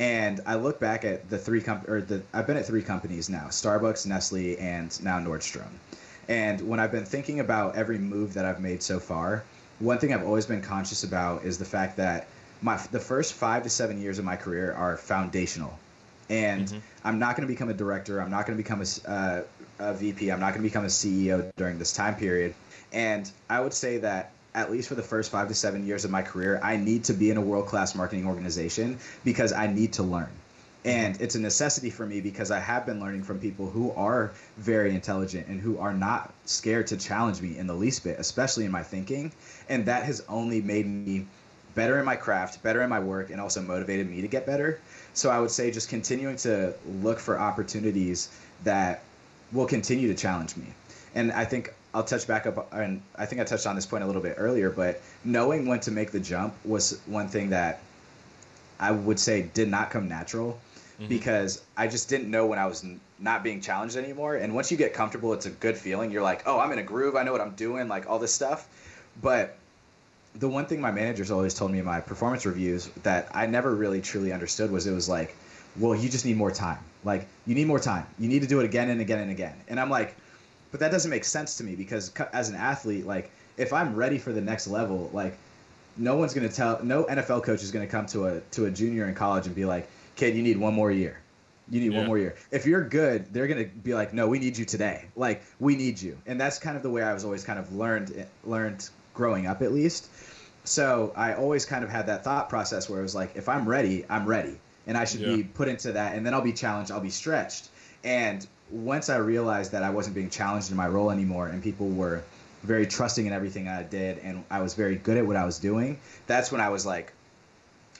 And 0.00 0.40
I 0.44 0.56
look 0.56 0.80
back 0.80 1.04
at 1.04 1.30
the 1.30 1.38
three 1.38 1.60
comp 1.60 1.88
or 1.88 2.00
the 2.00 2.20
I've 2.34 2.48
been 2.48 2.56
at 2.56 2.66
three 2.66 2.82
companies 2.82 3.30
now: 3.30 3.46
Starbucks, 3.46 4.06
Nestle, 4.06 4.58
and 4.58 5.02
now 5.04 5.20
Nordstrom. 5.20 5.70
And 6.28 6.60
when 6.68 6.80
I've 6.80 6.90
been 6.90 7.04
thinking 7.04 7.38
about 7.38 7.76
every 7.76 7.96
move 7.96 8.34
that 8.34 8.44
I've 8.44 8.60
made 8.60 8.82
so 8.82 8.98
far, 8.98 9.44
one 9.78 9.98
thing 9.98 10.12
I've 10.12 10.26
always 10.26 10.46
been 10.46 10.62
conscious 10.62 11.04
about 11.04 11.44
is 11.44 11.58
the 11.58 11.64
fact 11.64 11.96
that 11.98 12.26
my 12.60 12.76
the 12.90 12.98
first 12.98 13.34
five 13.34 13.62
to 13.62 13.70
seven 13.70 14.02
years 14.02 14.18
of 14.18 14.24
my 14.24 14.34
career 14.34 14.72
are 14.72 14.96
foundational, 14.96 15.78
and 16.28 16.66
mm-hmm. 16.66 16.78
I'm 17.04 17.18
not 17.18 17.36
going 17.36 17.46
to 17.46 17.52
become 17.52 17.68
a 17.68 17.74
director. 17.74 18.20
I'm 18.20 18.30
not 18.30 18.46
going 18.46 18.56
to 18.56 18.62
become 18.62 18.82
a, 18.82 19.10
uh, 19.10 19.42
a 19.78 19.94
VP. 19.94 20.30
I'm 20.30 20.40
not 20.40 20.50
going 20.50 20.62
to 20.62 20.68
become 20.68 20.84
a 20.84 20.88
CEO 20.88 21.50
during 21.56 21.78
this 21.78 21.92
time 21.92 22.16
period. 22.16 22.54
And 22.92 23.30
I 23.48 23.60
would 23.60 23.74
say 23.74 23.98
that 23.98 24.32
at 24.54 24.70
least 24.70 24.88
for 24.88 24.94
the 24.94 25.02
first 25.02 25.30
five 25.30 25.48
to 25.48 25.54
seven 25.54 25.86
years 25.86 26.04
of 26.04 26.10
my 26.10 26.22
career, 26.22 26.58
I 26.62 26.76
need 26.76 27.04
to 27.04 27.12
be 27.12 27.30
in 27.30 27.36
a 27.36 27.42
world 27.42 27.66
class 27.66 27.94
marketing 27.94 28.26
organization 28.26 28.98
because 29.24 29.52
I 29.52 29.66
need 29.66 29.92
to 29.94 30.02
learn. 30.02 30.30
And 30.86 31.20
it's 31.20 31.34
a 31.34 31.40
necessity 31.40 31.90
for 31.90 32.06
me 32.06 32.20
because 32.20 32.50
I 32.50 32.60
have 32.60 32.86
been 32.86 33.00
learning 33.00 33.24
from 33.24 33.40
people 33.40 33.68
who 33.68 33.90
are 33.92 34.32
very 34.56 34.94
intelligent 34.94 35.48
and 35.48 35.60
who 35.60 35.78
are 35.78 35.92
not 35.92 36.32
scared 36.44 36.86
to 36.86 36.96
challenge 36.96 37.42
me 37.42 37.58
in 37.58 37.66
the 37.66 37.74
least 37.74 38.04
bit, 38.04 38.18
especially 38.20 38.64
in 38.64 38.70
my 38.70 38.84
thinking. 38.84 39.32
And 39.68 39.84
that 39.86 40.04
has 40.04 40.24
only 40.28 40.62
made 40.62 40.86
me 40.86 41.26
better 41.74 41.98
in 41.98 42.04
my 42.04 42.16
craft, 42.16 42.62
better 42.62 42.82
in 42.82 42.88
my 42.88 43.00
work, 43.00 43.30
and 43.30 43.40
also 43.40 43.60
motivated 43.60 44.08
me 44.08 44.22
to 44.22 44.28
get 44.28 44.46
better. 44.46 44.80
So 45.16 45.30
I 45.30 45.40
would 45.40 45.50
say 45.50 45.70
just 45.70 45.88
continuing 45.88 46.36
to 46.36 46.74
look 47.00 47.18
for 47.18 47.40
opportunities 47.40 48.28
that 48.64 49.02
will 49.50 49.66
continue 49.66 50.08
to 50.08 50.14
challenge 50.14 50.56
me. 50.56 50.66
And 51.14 51.32
I 51.32 51.46
think 51.46 51.72
I'll 51.94 52.04
touch 52.04 52.26
back 52.26 52.44
up, 52.44 52.70
and 52.74 53.00
I 53.16 53.24
think 53.24 53.40
I 53.40 53.44
touched 53.44 53.66
on 53.66 53.74
this 53.74 53.86
point 53.86 54.04
a 54.04 54.06
little 54.06 54.20
bit 54.20 54.34
earlier, 54.36 54.68
but 54.68 55.00
knowing 55.24 55.64
when 55.64 55.80
to 55.80 55.90
make 55.90 56.10
the 56.10 56.20
jump 56.20 56.54
was 56.66 57.00
one 57.06 57.28
thing 57.28 57.48
that 57.50 57.80
I 58.78 58.90
would 58.90 59.18
say 59.18 59.48
did 59.54 59.68
not 59.68 59.90
come 59.90 60.06
natural 60.06 60.60
mm-hmm. 60.98 61.08
because 61.08 61.62
I 61.78 61.86
just 61.88 62.10
didn't 62.10 62.30
know 62.30 62.44
when 62.44 62.58
I 62.58 62.66
was 62.66 62.84
not 63.18 63.42
being 63.42 63.62
challenged 63.62 63.96
anymore. 63.96 64.36
And 64.36 64.54
once 64.54 64.70
you 64.70 64.76
get 64.76 64.92
comfortable, 64.92 65.32
it's 65.32 65.46
a 65.46 65.50
good 65.50 65.78
feeling. 65.78 66.10
You're 66.10 66.22
like, 66.22 66.42
oh, 66.44 66.60
I'm 66.60 66.72
in 66.72 66.78
a 66.78 66.82
groove. 66.82 67.16
I 67.16 67.22
know 67.22 67.32
what 67.32 67.40
I'm 67.40 67.54
doing, 67.54 67.88
like 67.88 68.06
all 68.06 68.18
this 68.18 68.34
stuff. 68.34 68.68
But 69.22 69.56
the 70.38 70.48
one 70.48 70.66
thing 70.66 70.80
my 70.80 70.90
managers 70.90 71.30
always 71.30 71.54
told 71.54 71.70
me 71.70 71.78
in 71.78 71.84
my 71.84 72.00
performance 72.00 72.46
reviews 72.46 72.86
that 73.02 73.28
I 73.34 73.46
never 73.46 73.74
really 73.74 74.00
truly 74.00 74.32
understood 74.32 74.70
was 74.70 74.86
it 74.86 74.92
was 74.92 75.08
like, 75.08 75.36
well, 75.78 75.94
you 75.94 76.08
just 76.08 76.24
need 76.24 76.36
more 76.36 76.50
time. 76.50 76.78
Like, 77.04 77.26
you 77.46 77.54
need 77.54 77.66
more 77.66 77.78
time. 77.78 78.06
You 78.18 78.28
need 78.28 78.42
to 78.42 78.48
do 78.48 78.60
it 78.60 78.64
again 78.64 78.90
and 78.90 79.00
again 79.00 79.18
and 79.18 79.30
again. 79.30 79.54
And 79.68 79.78
I'm 79.78 79.90
like, 79.90 80.16
but 80.70 80.80
that 80.80 80.90
doesn't 80.90 81.10
make 81.10 81.24
sense 81.24 81.56
to 81.58 81.64
me 81.64 81.74
because 81.74 82.12
as 82.32 82.48
an 82.48 82.56
athlete, 82.56 83.06
like, 83.06 83.30
if 83.56 83.72
I'm 83.72 83.94
ready 83.94 84.18
for 84.18 84.32
the 84.32 84.40
next 84.40 84.66
level, 84.66 85.10
like, 85.12 85.36
no 85.96 86.16
one's 86.16 86.34
going 86.34 86.48
to 86.48 86.54
tell, 86.54 86.82
no 86.82 87.04
NFL 87.04 87.44
coach 87.44 87.62
is 87.62 87.70
going 87.70 87.86
to 87.86 87.90
come 87.90 88.06
to 88.06 88.26
a 88.26 88.40
to 88.52 88.66
a 88.66 88.70
junior 88.70 89.08
in 89.08 89.14
college 89.14 89.46
and 89.46 89.54
be 89.54 89.64
like, 89.64 89.88
kid, 90.16 90.34
you 90.34 90.42
need 90.42 90.58
one 90.58 90.74
more 90.74 90.90
year. 90.90 91.20
You 91.70 91.80
need 91.80 91.92
yeah. 91.92 91.98
one 91.98 92.06
more 92.06 92.18
year. 92.18 92.36
If 92.50 92.66
you're 92.66 92.84
good, 92.84 93.32
they're 93.32 93.48
gonna 93.48 93.64
be 93.64 93.92
like, 93.92 94.14
no, 94.14 94.28
we 94.28 94.38
need 94.38 94.56
you 94.56 94.64
today. 94.64 95.06
Like 95.16 95.42
we 95.58 95.74
need 95.74 96.00
you, 96.00 96.16
and 96.24 96.40
that's 96.40 96.58
kind 96.58 96.76
of 96.76 96.82
the 96.84 96.90
way 96.90 97.02
I 97.02 97.12
was 97.12 97.24
always 97.24 97.42
kind 97.42 97.58
of 97.58 97.74
learned 97.74 98.26
learned 98.44 98.88
growing 99.16 99.46
up 99.46 99.62
at 99.62 99.72
least. 99.72 100.08
So 100.64 101.12
I 101.16 101.34
always 101.34 101.64
kind 101.64 101.84
of 101.84 101.90
had 101.90 102.06
that 102.06 102.24
thought 102.24 102.48
process 102.48 102.88
where 102.88 102.98
it 102.98 103.02
was 103.02 103.14
like, 103.14 103.36
if 103.36 103.48
I'm 103.48 103.68
ready, 103.68 104.04
I'm 104.08 104.26
ready, 104.26 104.58
and 104.86 104.96
I 104.96 105.04
should 105.04 105.20
yeah. 105.20 105.36
be 105.36 105.42
put 105.44 105.68
into 105.68 105.92
that, 105.92 106.14
and 106.16 106.26
then 106.26 106.34
I'll 106.34 106.42
be 106.42 106.52
challenged, 106.52 106.90
I'll 106.90 107.00
be 107.00 107.10
stretched. 107.10 107.68
And 108.04 108.46
once 108.70 109.08
I 109.08 109.16
realized 109.16 109.72
that 109.72 109.82
I 109.82 109.90
wasn't 109.90 110.16
being 110.16 110.30
challenged 110.30 110.70
in 110.70 110.76
my 110.76 110.88
role 110.88 111.10
anymore, 111.10 111.48
and 111.48 111.62
people 111.62 111.88
were 111.88 112.22
very 112.62 112.86
trusting 112.86 113.26
in 113.26 113.32
everything 113.32 113.68
I 113.68 113.84
did, 113.84 114.18
and 114.18 114.44
I 114.50 114.60
was 114.60 114.74
very 114.74 114.96
good 114.96 115.16
at 115.16 115.26
what 115.26 115.36
I 115.36 115.44
was 115.44 115.58
doing, 115.58 115.98
that's 116.26 116.50
when 116.50 116.60
I 116.60 116.68
was 116.68 116.84
like, 116.84 117.12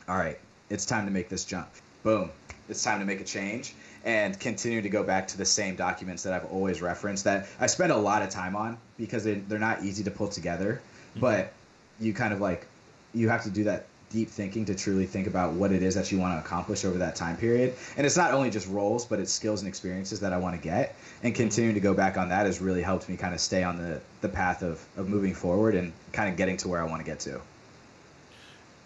all 0.09 0.17
right, 0.17 0.39
it's 0.71 0.87
time 0.87 1.07
to 1.07 1.13
make 1.13 1.29
this 1.29 1.45
jump 1.45 1.69
boom, 2.03 2.31
it's 2.69 2.83
time 2.83 2.99
to 3.01 3.07
make 3.07 3.21
a 3.21 3.25
change 3.25 3.75
and 4.05 4.39
continue 4.39 4.81
to 4.81 4.89
go 4.89 5.03
back 5.03 5.27
to 5.27 5.37
the 5.37 5.45
same 5.45 5.75
documents 5.75 6.23
that 6.23 6.33
I've 6.33 6.45
always 6.47 6.81
referenced 6.81 7.25
that 7.25 7.49
I 7.59 7.67
spend 7.67 7.91
a 7.91 7.97
lot 7.97 8.23
of 8.23 8.31
time 8.31 8.55
on 8.55 8.79
because 8.97 9.25
they, 9.25 9.35
they're 9.35 9.59
not 9.59 9.83
easy 9.83 10.05
to 10.05 10.11
pull 10.13 10.29
together. 10.29 10.81
But 11.21 11.53
you 12.01 12.13
kind 12.13 12.33
of 12.33 12.41
like, 12.41 12.67
you 13.15 13.29
have 13.29 13.43
to 13.45 13.51
do 13.51 13.65
that 13.65 13.87
deep 14.11 14.29
thinking 14.29 14.65
to 14.65 14.75
truly 14.75 15.05
think 15.05 15.27
about 15.27 15.53
what 15.53 15.73
it 15.73 15.83
is 15.83 15.95
that 15.95 16.13
you 16.13 16.19
want 16.19 16.35
to 16.35 16.45
accomplish 16.45 16.85
over 16.85 16.99
that 16.99 17.17
time 17.17 17.37
period. 17.37 17.75
And 17.97 18.07
it's 18.07 18.17
not 18.17 18.33
only 18.33 18.51
just 18.51 18.69
roles, 18.69 19.05
but 19.05 19.19
it's 19.19 19.33
skills 19.33 19.61
and 19.61 19.69
experiences 19.69 20.21
that 20.21 20.33
I 20.33 20.39
want 20.39 20.55
to 20.55 20.62
get. 20.62 20.95
And 21.23 21.33
mm-hmm. 21.33 21.43
continuing 21.43 21.75
to 21.75 21.81
go 21.81 21.95
back 21.95 22.17
on 22.17 22.29
that 22.29 22.47
has 22.47 22.61
really 22.61 22.83
helped 22.83 23.09
me 23.09 23.17
kind 23.17 23.35
of 23.35 23.41
stay 23.41 23.62
on 23.62 23.77
the, 23.77 24.01
the 24.21 24.29
path 24.29 24.62
of, 24.62 24.85
of 24.97 25.09
moving 25.09 25.35
forward 25.35 25.75
and 25.75 25.93
kind 26.12 26.31
of 26.31 26.37
getting 26.37 26.57
to 26.59 26.69
where 26.69 26.81
I 26.81 26.85
want 26.85 27.01
to 27.01 27.07
get 27.07 27.21
to. 27.21 27.41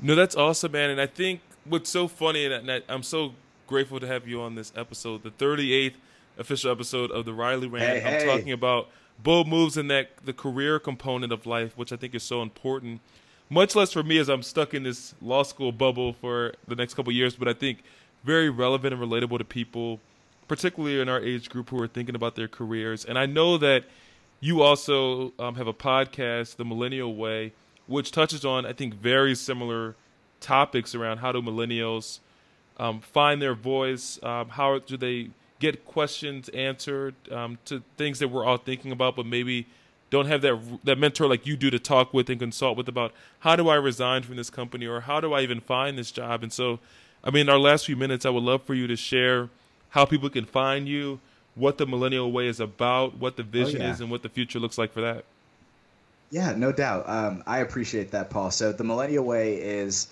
No, 0.01 0.15
that's 0.15 0.37
awesome, 0.37 0.73
man. 0.73 0.91
And 0.91 1.01
I 1.01 1.07
think 1.07 1.41
what's 1.65 1.91
so 1.91 2.09
funny, 2.09 2.47
and 2.47 2.83
I'm 2.89 3.03
so 3.03 3.35
grateful 3.67 4.01
to 4.01 4.07
have 4.07 4.27
you 4.27 4.41
on 4.41 4.55
this 4.55 4.73
episode, 4.75 5.23
the 5.23 5.31
38th 5.31 5.95
official 6.39 6.71
episode 6.71 7.11
of 7.11 7.27
the 7.27 7.35
Riley 7.35 7.69
Rant. 7.69 7.85
Hey, 7.85 7.99
I'm 7.99 8.21
hey. 8.21 8.27
talking 8.27 8.53
about 8.53 8.89
bold 9.23 9.49
moves 9.49 9.77
in 9.77 9.89
that 9.89 10.11
the 10.25 10.33
career 10.33 10.79
component 10.79 11.33
of 11.33 11.47
life, 11.47 11.77
which 11.77 11.93
I 11.93 11.97
think 11.97 12.15
is 12.15 12.23
so 12.23 12.43
important. 12.43 13.01
Much 13.49 13.75
less 13.75 13.93
for 13.93 14.03
me 14.03 14.19
as 14.19 14.29
I'm 14.29 14.43
stuck 14.43 14.75
in 14.75 14.85
this 14.85 15.15
law 15.21 15.43
school 15.43 15.73
bubble 15.73 16.13
for 16.13 16.55
the 16.69 16.77
next 16.77 16.95
couple 16.95 17.13
years, 17.13 17.35
but 17.35 17.49
I 17.49 17.53
think 17.53 17.83
very 18.25 18.49
relevant 18.49 18.95
and 18.95 19.03
relatable 19.03 19.39
to 19.39 19.45
people, 19.45 19.99
particularly 20.47 21.01
in 21.01 21.09
our 21.09 21.21
age 21.21 21.49
group 21.51 21.71
who 21.71 21.83
are 21.83 21.89
thinking 21.89 22.15
about 22.15 22.37
their 22.37 22.49
careers. 22.49 23.05
And 23.05 23.19
I 23.19 23.27
know 23.27 23.59
that 23.59 23.85
you 24.41 24.63
also 24.63 25.33
um, 25.39 25.57
have 25.57 25.67
a 25.67 25.73
podcast, 25.73 26.57
The 26.57 26.65
Millennial 26.65 27.15
Way, 27.15 27.53
which 27.87 28.13
touches 28.13 28.45
on, 28.45 28.65
I 28.65 28.73
think, 28.73 28.95
very 28.95 29.35
similar 29.35 29.97
topics 30.41 30.95
around 30.95 31.19
how 31.19 31.33
do 31.33 31.43
millennials 31.43 32.21
um, 32.79 33.01
find 33.01 33.43
their 33.43 33.55
voice, 33.55 34.19
um, 34.23 34.51
how 34.51 34.79
do 34.79 34.97
they 34.97 35.31
get 35.61 35.85
questions 35.85 36.49
answered 36.49 37.15
um, 37.31 37.59
to 37.67 37.83
things 37.97 38.19
that 38.19 38.29
we're 38.29 38.45
all 38.45 38.57
thinking 38.57 38.91
about, 38.91 39.15
but 39.15 39.27
maybe 39.27 39.67
don't 40.11 40.27
have 40.27 40.43
that 40.43 40.59
that 40.83 40.99
mentor 40.99 41.29
like 41.29 41.47
you 41.47 41.57
do 41.57 41.71
to 41.71 41.79
talk 41.79 42.13
with 42.13 42.29
and 42.29 42.41
consult 42.41 42.77
with 42.77 42.89
about 42.89 43.13
how 43.41 43.55
do 43.55 43.69
I 43.69 43.77
resign 43.77 44.25
from 44.25 44.37
this 44.37 44.51
company 44.51 44.87
or 44.87 45.03
how 45.03 45.21
do 45.21 45.33
I 45.33 45.43
even 45.43 45.61
find 45.61 45.97
this 45.97 46.11
job. 46.11 46.43
And 46.43 46.53
so, 46.53 46.81
I 47.23 47.31
mean, 47.31 47.49
our 47.49 47.59
last 47.59 47.87
few 47.87 47.97
minutes, 47.97 48.27
I 48.27 48.31
would 48.31 48.43
love 48.43 48.65
for 48.65 48.75
you 48.75 48.89
to 48.89 48.97
share 48.97 49.49
how 49.91 50.05
people 50.05 50.29
can 50.29 50.47
find 50.47 50.89
you, 50.89 51.21
what 51.55 51.79
the 51.79 51.87
Millennial 51.87 52.33
Way 52.33 52.49
is 52.49 52.59
about, 52.59 53.19
what 53.19 53.37
the 53.37 53.43
vision 53.45 53.81
yeah. 53.81 53.93
is, 53.93 54.01
and 54.01 54.11
what 54.11 54.23
the 54.23 54.29
future 54.29 54.59
looks 54.59 54.79
like 54.79 54.93
for 54.93 55.01
that. 55.01 55.25
Yeah, 56.31 56.55
no 56.57 56.73
doubt. 56.73 57.09
Um, 57.09 57.43
I 57.47 57.59
appreciate 57.59 58.13
that, 58.13 58.31
Paul. 58.31 58.51
So 58.51 58.73
the 58.73 58.85
Millennial 58.85 59.25
Way 59.25 59.57
is 59.57 60.09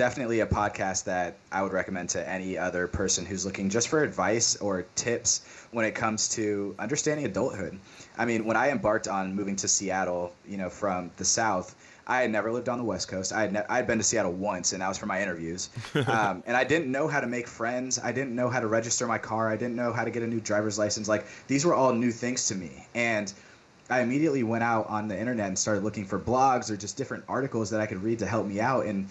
definitely 0.00 0.40
a 0.40 0.46
podcast 0.46 1.04
that 1.04 1.36
I 1.52 1.60
would 1.60 1.74
recommend 1.74 2.08
to 2.10 2.26
any 2.26 2.56
other 2.56 2.86
person 2.86 3.26
who's 3.26 3.44
looking 3.44 3.68
just 3.68 3.88
for 3.88 4.02
advice 4.02 4.56
or 4.56 4.86
tips 4.94 5.42
when 5.72 5.84
it 5.84 5.94
comes 5.94 6.30
to 6.36 6.74
understanding 6.78 7.26
adulthood. 7.26 7.78
I 8.16 8.24
mean, 8.24 8.46
when 8.46 8.56
I 8.56 8.70
embarked 8.70 9.08
on 9.08 9.34
moving 9.34 9.56
to 9.56 9.68
Seattle, 9.68 10.32
you 10.48 10.56
know, 10.56 10.70
from 10.70 11.10
the 11.18 11.26
South, 11.26 11.76
I 12.06 12.22
had 12.22 12.30
never 12.30 12.50
lived 12.50 12.70
on 12.70 12.78
the 12.78 12.84
West 12.84 13.08
Coast. 13.08 13.30
I 13.30 13.42
had, 13.42 13.52
ne- 13.52 13.66
I 13.68 13.76
had 13.76 13.86
been 13.86 13.98
to 13.98 14.02
Seattle 14.02 14.32
once, 14.32 14.72
and 14.72 14.80
that 14.80 14.88
was 14.88 14.96
for 14.96 15.04
my 15.04 15.20
interviews. 15.20 15.68
Um, 15.94 16.42
and 16.46 16.56
I 16.56 16.64
didn't 16.64 16.90
know 16.90 17.06
how 17.06 17.20
to 17.20 17.26
make 17.26 17.46
friends. 17.46 18.00
I 18.02 18.10
didn't 18.10 18.34
know 18.34 18.48
how 18.48 18.60
to 18.60 18.68
register 18.68 19.06
my 19.06 19.18
car. 19.18 19.50
I 19.50 19.56
didn't 19.56 19.76
know 19.76 19.92
how 19.92 20.04
to 20.04 20.10
get 20.10 20.22
a 20.22 20.26
new 20.26 20.40
driver's 20.40 20.78
license. 20.78 21.08
Like, 21.08 21.26
these 21.46 21.66
were 21.66 21.74
all 21.74 21.92
new 21.92 22.10
things 22.10 22.48
to 22.48 22.54
me. 22.54 22.86
And 22.94 23.30
I 23.90 24.00
immediately 24.00 24.44
went 24.44 24.62
out 24.62 24.88
on 24.88 25.08
the 25.08 25.18
internet 25.18 25.48
and 25.48 25.58
started 25.58 25.82
looking 25.82 26.06
for 26.06 26.18
blogs 26.18 26.70
or 26.70 26.76
just 26.76 26.96
different 26.96 27.24
articles 27.28 27.70
that 27.70 27.80
I 27.80 27.86
could 27.86 28.02
read 28.02 28.20
to 28.20 28.26
help 28.26 28.46
me 28.46 28.60
out. 28.60 28.86
And 28.86 29.08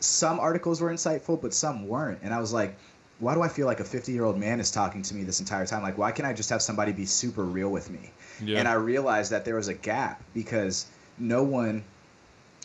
some 0.00 0.38
articles 0.40 0.80
were 0.80 0.92
insightful, 0.92 1.40
but 1.40 1.54
some 1.54 1.88
weren't. 1.88 2.20
And 2.22 2.32
I 2.32 2.40
was 2.40 2.52
like, 2.52 2.76
why 3.18 3.34
do 3.34 3.42
I 3.42 3.48
feel 3.48 3.66
like 3.66 3.80
a 3.80 3.84
50 3.84 4.12
year 4.12 4.24
old 4.24 4.38
man 4.38 4.60
is 4.60 4.70
talking 4.70 5.02
to 5.02 5.14
me 5.14 5.24
this 5.24 5.40
entire 5.40 5.66
time? 5.66 5.82
Like, 5.82 5.98
why 5.98 6.12
can't 6.12 6.28
I 6.28 6.32
just 6.32 6.50
have 6.50 6.62
somebody 6.62 6.92
be 6.92 7.06
super 7.06 7.44
real 7.44 7.70
with 7.70 7.90
me? 7.90 8.10
Yeah. 8.42 8.58
And 8.58 8.68
I 8.68 8.74
realized 8.74 9.32
that 9.32 9.44
there 9.44 9.56
was 9.56 9.68
a 9.68 9.74
gap 9.74 10.22
because 10.34 10.86
no 11.18 11.42
one 11.42 11.82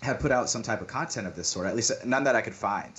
had 0.01 0.19
put 0.19 0.31
out 0.31 0.49
some 0.49 0.63
type 0.63 0.81
of 0.81 0.87
content 0.87 1.27
of 1.27 1.35
this 1.35 1.47
sort, 1.47 1.67
at 1.67 1.75
least 1.75 1.91
none 2.05 2.23
that 2.25 2.35
I 2.35 2.41
could 2.41 2.55
find. 2.55 2.91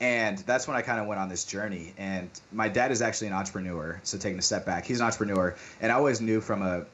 And 0.00 0.38
that's 0.38 0.68
when 0.68 0.76
I 0.76 0.82
kind 0.82 1.00
of 1.00 1.06
went 1.06 1.20
on 1.20 1.28
this 1.28 1.44
journey. 1.44 1.92
And 1.98 2.30
my 2.52 2.68
dad 2.68 2.90
is 2.90 3.02
actually 3.02 3.28
an 3.28 3.34
entrepreneur. 3.34 4.00
So 4.04 4.16
taking 4.16 4.38
a 4.38 4.42
step 4.42 4.64
back, 4.64 4.84
he's 4.84 5.00
an 5.00 5.06
entrepreneur. 5.06 5.56
And 5.80 5.92
I 5.92 5.96
always 5.96 6.20
knew 6.20 6.40
from 6.40 6.62
a, 6.62 6.84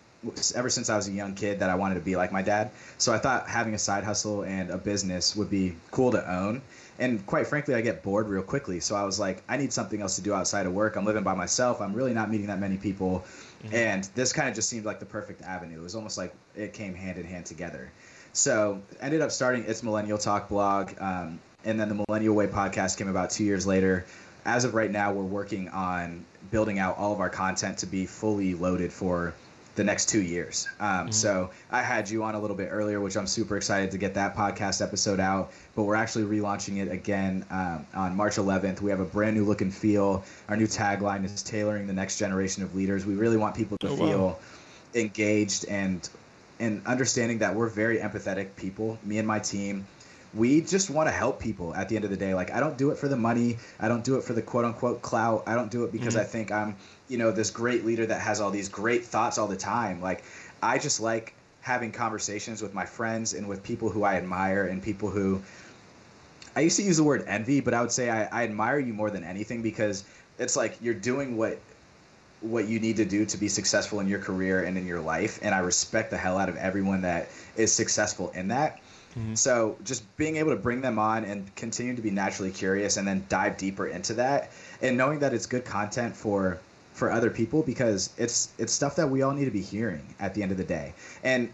ever 0.54 0.68
since 0.68 0.90
I 0.90 0.96
was 0.96 1.08
a 1.08 1.12
young 1.12 1.34
kid 1.34 1.60
that 1.60 1.70
I 1.70 1.74
wanted 1.74 1.94
to 1.94 2.00
be 2.00 2.16
like 2.16 2.32
my 2.32 2.42
dad. 2.42 2.70
So 2.98 3.12
I 3.12 3.18
thought 3.18 3.48
having 3.48 3.74
a 3.74 3.78
side 3.78 4.04
hustle 4.04 4.42
and 4.42 4.70
a 4.70 4.78
business 4.78 5.36
would 5.36 5.50
be 5.50 5.76
cool 5.90 6.12
to 6.12 6.32
own. 6.32 6.62
And 6.98 7.24
quite 7.26 7.46
frankly, 7.46 7.74
I 7.74 7.80
get 7.80 8.02
bored 8.02 8.28
real 8.28 8.42
quickly. 8.42 8.80
So 8.80 8.94
I 8.94 9.04
was 9.04 9.18
like, 9.18 9.42
I 9.48 9.56
need 9.56 9.72
something 9.72 10.00
else 10.00 10.16
to 10.16 10.22
do 10.22 10.32
outside 10.32 10.66
of 10.66 10.72
work. 10.72 10.96
I'm 10.96 11.04
living 11.04 11.24
by 11.24 11.34
myself. 11.34 11.80
I'm 11.80 11.92
really 11.92 12.14
not 12.14 12.30
meeting 12.30 12.46
that 12.46 12.60
many 12.60 12.76
people. 12.76 13.24
And 13.72 14.04
this 14.14 14.32
kind 14.32 14.48
of 14.48 14.54
just 14.54 14.68
seemed 14.68 14.84
like 14.84 15.00
the 15.00 15.06
perfect 15.06 15.42
avenue. 15.42 15.80
It 15.80 15.82
was 15.82 15.94
almost 15.94 16.18
like 16.18 16.34
it 16.54 16.72
came 16.72 16.94
hand 16.94 17.18
in 17.18 17.24
hand 17.24 17.46
together. 17.46 17.90
So 18.32 18.82
ended 19.00 19.22
up 19.22 19.30
starting 19.30 19.64
It's 19.66 19.82
Millennial 19.82 20.18
Talk 20.18 20.48
blog, 20.48 20.90
um, 21.00 21.38
and 21.64 21.78
then 21.78 21.88
the 21.88 22.04
Millennial 22.06 22.34
Way 22.34 22.48
podcast 22.48 22.98
came 22.98 23.08
about 23.08 23.30
two 23.30 23.44
years 23.44 23.66
later. 23.66 24.04
As 24.44 24.64
of 24.64 24.74
right 24.74 24.90
now, 24.90 25.12
we're 25.12 25.22
working 25.22 25.68
on 25.70 26.24
building 26.50 26.78
out 26.78 26.98
all 26.98 27.12
of 27.12 27.20
our 27.20 27.30
content 27.30 27.78
to 27.78 27.86
be 27.86 28.06
fully 28.06 28.54
loaded 28.54 28.92
for 28.92 29.34
the 29.76 29.84
next 29.84 30.08
two 30.08 30.22
years. 30.22 30.68
Um, 30.78 31.10
So 31.10 31.50
I 31.70 31.82
had 31.82 32.08
you 32.08 32.22
on 32.22 32.34
a 32.34 32.40
little 32.40 32.56
bit 32.56 32.68
earlier, 32.70 33.00
which 33.00 33.16
I'm 33.16 33.26
super 33.26 33.56
excited 33.56 33.90
to 33.90 33.98
get 33.98 34.14
that 34.14 34.36
podcast 34.36 34.80
episode 34.80 35.18
out. 35.20 35.52
But 35.74 35.82
we're 35.82 35.96
actually 35.96 36.24
relaunching 36.38 36.76
it 36.80 36.90
again 36.92 37.44
um, 37.50 37.86
on 37.94 38.16
March 38.16 38.36
11th. 38.36 38.80
We 38.80 38.90
have 38.90 39.00
a 39.00 39.04
brand 39.04 39.36
new 39.36 39.44
look 39.44 39.60
and 39.62 39.74
feel. 39.74 40.24
Our 40.48 40.56
new 40.56 40.66
tagline 40.68 41.24
is 41.24 41.42
tailoring 41.42 41.86
the 41.88 41.92
next 41.92 42.18
generation 42.18 42.62
of 42.62 42.74
leaders. 42.74 43.04
We 43.04 43.14
really 43.14 43.36
want 43.36 43.56
people 43.56 43.76
to 43.78 43.88
Oh, 43.88 43.94
wow. 43.94 44.06
feel 44.06 44.40
engaged 44.94 45.66
and 45.68 46.08
and 46.60 46.86
understanding 46.86 47.38
that 47.38 47.54
we're 47.56 47.68
very 47.68 47.98
empathetic 47.98 48.54
people. 48.54 48.96
Me 49.04 49.18
and 49.18 49.26
my 49.26 49.40
team, 49.40 49.86
we 50.34 50.60
just 50.60 50.90
want 50.90 51.08
to 51.08 51.12
help 51.12 51.40
people 51.40 51.74
at 51.74 51.88
the 51.88 51.96
end 51.96 52.04
of 52.04 52.10
the 52.10 52.16
day. 52.16 52.34
Like 52.34 52.52
I 52.52 52.60
don't 52.60 52.76
do 52.76 52.90
it 52.90 52.98
for 52.98 53.08
the 53.08 53.16
money. 53.16 53.58
I 53.78 53.88
don't 53.88 54.04
do 54.04 54.16
it 54.16 54.24
for 54.24 54.32
the 54.32 54.42
quote 54.42 54.64
unquote 54.64 55.02
clout. 55.02 55.44
I 55.46 55.54
don't 55.54 55.70
do 55.70 55.84
it 55.84 55.92
because 55.92 56.16
I 56.16 56.22
mm-hmm. 56.22 56.30
think 56.30 56.52
I'm, 56.52 56.76
you 57.08 57.18
know, 57.18 57.30
this 57.30 57.50
great 57.50 57.84
leader 57.84 58.06
that 58.06 58.20
has 58.20 58.40
all 58.40 58.50
these 58.50 58.68
great 58.68 59.04
thoughts 59.04 59.38
all 59.38 59.46
the 59.46 59.56
time. 59.56 60.00
Like 60.00 60.24
I 60.62 60.78
just 60.78 61.00
like 61.00 61.34
having 61.60 61.92
conversations 61.92 62.62
with 62.62 62.74
my 62.74 62.84
friends 62.84 63.32
and 63.32 63.48
with 63.48 63.62
people 63.62 63.88
who 63.88 64.02
I 64.02 64.16
admire 64.16 64.66
and 64.66 64.82
people 64.82 65.08
who 65.08 65.40
I 66.56 66.60
used 66.60 66.76
to 66.76 66.82
use 66.82 66.98
the 66.98 67.04
word 67.04 67.24
envy, 67.26 67.60
but 67.60 67.74
I 67.74 67.80
would 67.80 67.92
say 67.92 68.10
I, 68.10 68.24
I 68.26 68.44
admire 68.44 68.78
you 68.78 68.92
more 68.92 69.10
than 69.10 69.24
anything 69.24 69.62
because 69.62 70.04
it's 70.38 70.56
like 70.56 70.76
you're 70.80 70.94
doing 70.94 71.36
what 71.36 71.58
what 72.40 72.68
you 72.68 72.78
need 72.78 72.96
to 72.96 73.06
do 73.06 73.24
to 73.24 73.38
be 73.38 73.48
successful 73.48 74.00
in 74.00 74.08
your 74.08 74.18
career 74.18 74.64
and 74.64 74.76
in 74.76 74.86
your 74.86 75.00
life 75.00 75.38
and 75.40 75.54
i 75.54 75.58
respect 75.60 76.10
the 76.10 76.16
hell 76.16 76.36
out 76.36 76.50
of 76.50 76.56
everyone 76.56 77.00
that 77.00 77.28
is 77.56 77.72
successful 77.72 78.30
in 78.34 78.48
that 78.48 78.80
Mm-hmm. 79.16 79.34
so 79.34 79.76
just 79.84 80.16
being 80.16 80.36
able 80.36 80.50
to 80.50 80.56
bring 80.56 80.80
them 80.80 80.98
on 80.98 81.24
and 81.24 81.54
continue 81.54 81.94
to 81.94 82.02
be 82.02 82.10
naturally 82.10 82.50
curious 82.50 82.96
and 82.96 83.06
then 83.06 83.24
dive 83.28 83.56
deeper 83.56 83.86
into 83.86 84.14
that 84.14 84.50
and 84.82 84.96
knowing 84.96 85.20
that 85.20 85.32
it's 85.32 85.46
good 85.46 85.64
content 85.64 86.16
for 86.16 86.58
for 86.94 87.10
other 87.10 87.28
people 87.28 87.62
because 87.62 88.10
it's 88.16 88.52
it's 88.56 88.72
stuff 88.72 88.96
that 88.96 89.10
we 89.10 89.22
all 89.22 89.32
need 89.32 89.44
to 89.44 89.50
be 89.50 89.60
hearing 89.60 90.14
at 90.20 90.32
the 90.34 90.42
end 90.42 90.52
of 90.52 90.58
the 90.58 90.64
day. 90.64 90.94
And 91.24 91.52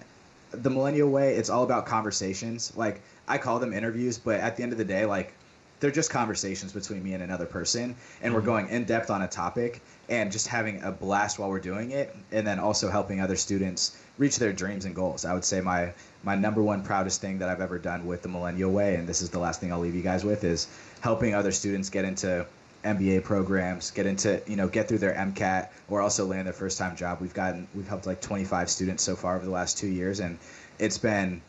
the 0.52 0.70
millennial 0.70 1.10
way 1.10 1.34
it's 1.36 1.48
all 1.50 1.64
about 1.64 1.86
conversations. 1.86 2.72
Like 2.76 3.00
i 3.26 3.38
call 3.38 3.58
them 3.58 3.72
interviews 3.72 4.18
but 4.18 4.40
at 4.40 4.56
the 4.56 4.62
end 4.62 4.72
of 4.72 4.78
the 4.78 4.84
day 4.84 5.06
like 5.06 5.32
they're 5.78 5.90
just 5.90 6.10
conversations 6.10 6.72
between 6.72 7.02
me 7.02 7.14
and 7.14 7.22
another 7.22 7.46
person 7.46 7.94
and 8.22 8.34
we're 8.34 8.40
mm-hmm. 8.40 8.48
going 8.48 8.68
in 8.68 8.84
depth 8.84 9.08
on 9.08 9.22
a 9.22 9.28
topic 9.28 9.80
and 10.10 10.32
just 10.32 10.48
having 10.48 10.82
a 10.82 10.90
blast 10.90 11.38
while 11.38 11.48
we're 11.48 11.60
doing 11.60 11.92
it 11.92 12.14
and 12.32 12.46
then 12.46 12.58
also 12.58 12.90
helping 12.90 13.20
other 13.20 13.36
students 13.36 13.96
reach 14.18 14.36
their 14.36 14.52
dreams 14.52 14.84
and 14.84 14.94
goals 14.94 15.24
i 15.24 15.32
would 15.32 15.44
say 15.44 15.60
my 15.60 15.92
my 16.22 16.34
number 16.34 16.62
one 16.62 16.82
proudest 16.82 17.20
thing 17.20 17.38
that 17.38 17.48
i've 17.48 17.60
ever 17.60 17.78
done 17.78 18.04
with 18.06 18.20
the 18.22 18.28
millennial 18.28 18.72
way 18.72 18.96
and 18.96 19.08
this 19.08 19.22
is 19.22 19.30
the 19.30 19.38
last 19.38 19.60
thing 19.60 19.72
i'll 19.72 19.80
leave 19.80 19.94
you 19.94 20.02
guys 20.02 20.24
with 20.24 20.44
is 20.44 20.66
helping 21.00 21.34
other 21.34 21.52
students 21.52 21.88
get 21.88 22.04
into 22.04 22.44
MBA 22.84 23.24
programs, 23.24 23.90
get 23.90 24.06
into 24.06 24.40
you 24.46 24.56
know 24.56 24.66
get 24.66 24.88
through 24.88 24.98
their 24.98 25.12
MCAT, 25.12 25.68
or 25.88 26.00
also 26.00 26.24
land 26.24 26.46
their 26.46 26.54
first 26.54 26.78
time 26.78 26.96
job. 26.96 27.20
We've 27.20 27.34
gotten 27.34 27.68
we've 27.74 27.86
helped 27.86 28.06
like 28.06 28.20
25 28.22 28.70
students 28.70 29.02
so 29.02 29.16
far 29.16 29.36
over 29.36 29.44
the 29.44 29.50
last 29.50 29.76
two 29.76 29.86
years, 29.86 30.20
and 30.20 30.38
it's 30.78 30.96
been 30.96 31.42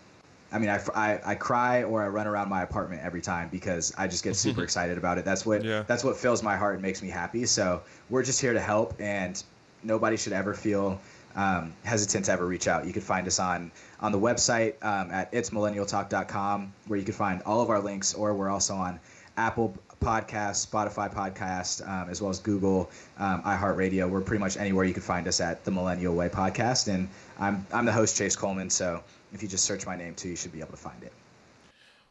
I 0.52 0.60
mean, 0.60 0.70
I, 0.70 0.82
I, 0.94 1.20
I 1.26 1.36
cry 1.36 1.84
or 1.84 2.04
I 2.04 2.08
run 2.10 2.28
around 2.28 2.50
my 2.50 2.62
apartment 2.64 3.02
every 3.04 3.22
time 3.22 3.48
because 3.50 3.94
I 3.98 4.08
just 4.08 4.24
get 4.24 4.36
super 4.36 4.64
excited 4.68 4.98
about 4.98 5.18
it. 5.18 5.26
That's 5.26 5.46
what 5.46 5.64
Yeah. 5.64 5.84
that's 5.88 6.04
what 6.04 6.18
fills 6.18 6.44
my 6.44 6.58
heart 6.58 6.74
and 6.74 6.82
makes 6.82 7.02
me 7.02 7.10
happy. 7.10 7.46
So 7.46 7.82
we're 8.10 8.24
just 8.24 8.42
here 8.42 8.54
to 8.54 8.60
help, 8.60 8.94
and 9.00 9.42
nobody 9.84 10.18
should 10.18 10.34
ever 10.34 10.54
feel 10.54 11.00
um, 11.36 11.74
hesitant 11.84 12.26
to 12.26 12.32
ever 12.34 12.46
reach 12.46 12.68
out. 12.68 12.86
You 12.86 12.92
can 12.94 13.02
find 13.02 13.26
us 13.28 13.40
on 13.40 13.72
on 14.02 14.12
the 14.12 14.20
website 14.20 14.74
um, 14.84 15.10
at 15.12 15.32
itsmillennialtalk.com 15.32 16.74
where 16.88 17.00
you 17.00 17.06
can 17.06 17.14
find 17.14 17.42
all 17.46 17.62
of 17.62 17.70
our 17.70 17.80
links, 17.80 18.14
or 18.14 18.34
we're 18.34 18.50
also 18.50 18.76
on 18.76 19.00
Apple 19.38 19.74
Podcasts, 20.02 20.68
Spotify 20.68 21.14
Podcast, 21.14 21.88
um, 21.88 22.10
as 22.10 22.22
well 22.22 22.32
as 22.32 22.40
Google, 22.40 22.90
um, 23.20 23.44
iHeartRadio. 23.44 24.10
We're 24.10 24.22
pretty 24.22 24.40
much 24.40 24.58
anywhere 24.58 24.84
you 24.84 24.94
can 24.94 25.04
find 25.04 25.28
us 25.28 25.40
at 25.40 25.64
the 25.64 25.72
Millennial 25.72 26.16
Way 26.16 26.28
Podcast, 26.30 26.88
and 26.94 27.08
I'm 27.40 27.66
I'm 27.72 27.86
the 27.86 27.92
host 27.94 28.18
Chase 28.18 28.36
Coleman. 28.36 28.70
So 28.70 29.04
if 29.32 29.42
you 29.42 29.48
just 29.48 29.66
search 29.66 29.86
my 29.86 29.96
name 29.96 30.16
too, 30.16 30.30
you 30.30 30.36
should 30.36 30.52
be 30.52 30.60
able 30.60 30.72
to 30.72 30.78
find 30.78 31.02
it. 31.04 31.14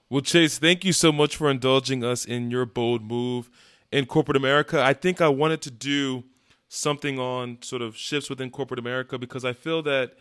Well, 0.08 0.22
Chase, 0.22 0.58
thank 0.58 0.84
you 0.84 0.92
so 0.92 1.12
much 1.12 1.36
for 1.36 1.50
indulging 1.50 2.02
us 2.02 2.24
in 2.24 2.50
your 2.50 2.66
bold 2.66 3.02
move 3.02 3.48
in 3.92 4.06
corporate 4.06 4.36
America. 4.36 4.82
I 4.82 4.92
think 4.92 5.20
I 5.20 5.28
wanted 5.28 5.62
to 5.62 5.70
do 5.70 6.24
something 6.68 7.18
on 7.18 7.58
sort 7.62 7.82
of 7.82 7.96
shifts 7.96 8.28
within 8.28 8.50
corporate 8.50 8.80
America 8.80 9.18
because 9.18 9.44
I 9.44 9.52
feel 9.52 9.82
that 9.82 10.14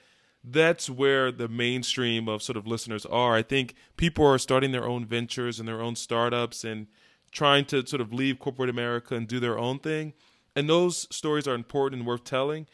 that's 0.44 0.90
where 0.90 1.32
the 1.32 1.48
mainstream 1.48 2.28
of 2.28 2.42
sort 2.42 2.58
of 2.58 2.66
listeners 2.66 3.06
are. 3.06 3.36
I 3.36 3.42
think 3.42 3.76
people 3.98 4.26
are 4.26 4.38
starting 4.38 4.72
their 4.72 4.88
own 4.88 5.06
ventures 5.06 5.60
and 5.60 5.68
their 5.68 5.82
own 5.82 5.96
startups 5.96 6.64
and 6.64 6.88
trying 7.32 7.66
to 7.66 7.86
sort 7.86 8.02
of 8.02 8.14
leave 8.14 8.40
corporate 8.40 8.70
America 8.70 9.16
and 9.16 9.28
do 9.28 9.40
their 9.40 9.60
own 9.60 9.80
thing. 9.80 10.14
And 10.56 10.70
those 10.70 11.08
stories 11.16 11.48
are 11.48 11.56
important 11.56 12.02
and 12.02 12.08
worth 12.08 12.24
telling. 12.24 12.68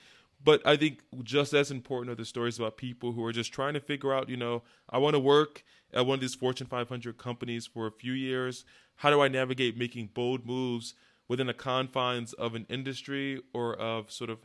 But 0.45 0.65
I 0.65 0.77
think 0.77 0.99
just 1.23 1.53
as 1.53 1.71
important 1.71 2.11
are 2.11 2.15
the 2.15 2.23
stories 2.23 2.59
about 2.59 2.77
people 2.77 3.13
who 3.13 3.25
are 3.25 3.33
just 3.33 3.51
trying 3.51 3.73
to 3.73 3.79
figure 3.79 4.13
out, 4.13 4.29
you 4.29 4.37
know, 4.37 4.61
I 4.87 4.99
want 4.99 5.15
to 5.15 5.19
work 5.19 5.63
at 5.91 6.05
one 6.05 6.15
of 6.15 6.21
these 6.21 6.35
Fortune 6.35 6.67
500 6.67 7.17
companies 7.17 7.65
for 7.65 7.87
a 7.87 7.91
few 7.91 8.13
years. 8.13 8.63
How 8.97 9.09
do 9.09 9.21
I 9.21 9.27
navigate 9.27 9.75
making 9.75 10.11
bold 10.13 10.45
moves 10.45 10.93
within 11.27 11.47
the 11.47 11.53
confines 11.53 12.33
of 12.33 12.53
an 12.53 12.67
industry 12.69 13.41
or 13.53 13.75
of 13.75 14.11
sort 14.11 14.29
of 14.29 14.37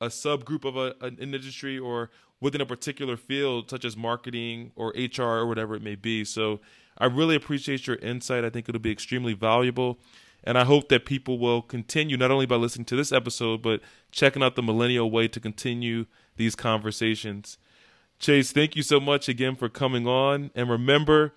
a 0.00 0.06
subgroup 0.06 0.64
of 0.64 0.76
a, 0.76 0.94
an 1.04 1.18
industry 1.18 1.76
or 1.76 2.10
within 2.40 2.60
a 2.60 2.66
particular 2.66 3.16
field, 3.16 3.68
such 3.68 3.84
as 3.84 3.96
marketing 3.96 4.70
or 4.76 4.94
HR 4.96 5.22
or 5.22 5.46
whatever 5.46 5.74
it 5.74 5.82
may 5.82 5.96
be. 5.96 6.24
So 6.24 6.60
I 6.98 7.06
really 7.06 7.34
appreciate 7.34 7.88
your 7.88 7.96
insight. 7.96 8.44
I 8.44 8.50
think 8.50 8.68
it'll 8.68 8.80
be 8.80 8.92
extremely 8.92 9.32
valuable. 9.32 9.98
And 10.44 10.56
I 10.56 10.64
hope 10.64 10.88
that 10.88 11.04
people 11.04 11.38
will 11.38 11.62
continue 11.62 12.16
not 12.16 12.30
only 12.30 12.46
by 12.46 12.56
listening 12.56 12.84
to 12.86 12.96
this 12.96 13.12
episode, 13.12 13.60
but 13.62 13.80
checking 14.12 14.42
out 14.42 14.56
the 14.56 14.62
Millennial 14.62 15.10
Way 15.10 15.28
to 15.28 15.40
continue 15.40 16.06
these 16.36 16.54
conversations. 16.54 17.58
Chase, 18.18 18.52
thank 18.52 18.74
you 18.74 18.82
so 18.82 18.98
much 18.98 19.28
again 19.28 19.56
for 19.56 19.68
coming 19.68 20.06
on. 20.06 20.50
And 20.54 20.70
remember 20.70 21.34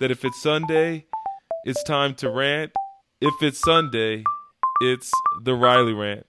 that 0.00 0.10
if 0.10 0.24
it's 0.24 0.40
Sunday, 0.42 1.06
it's 1.64 1.82
time 1.84 2.14
to 2.16 2.30
rant. 2.30 2.72
If 3.20 3.34
it's 3.42 3.60
Sunday, 3.60 4.24
it's 4.80 5.10
the 5.42 5.54
Riley 5.54 5.92
Rant. 5.92 6.26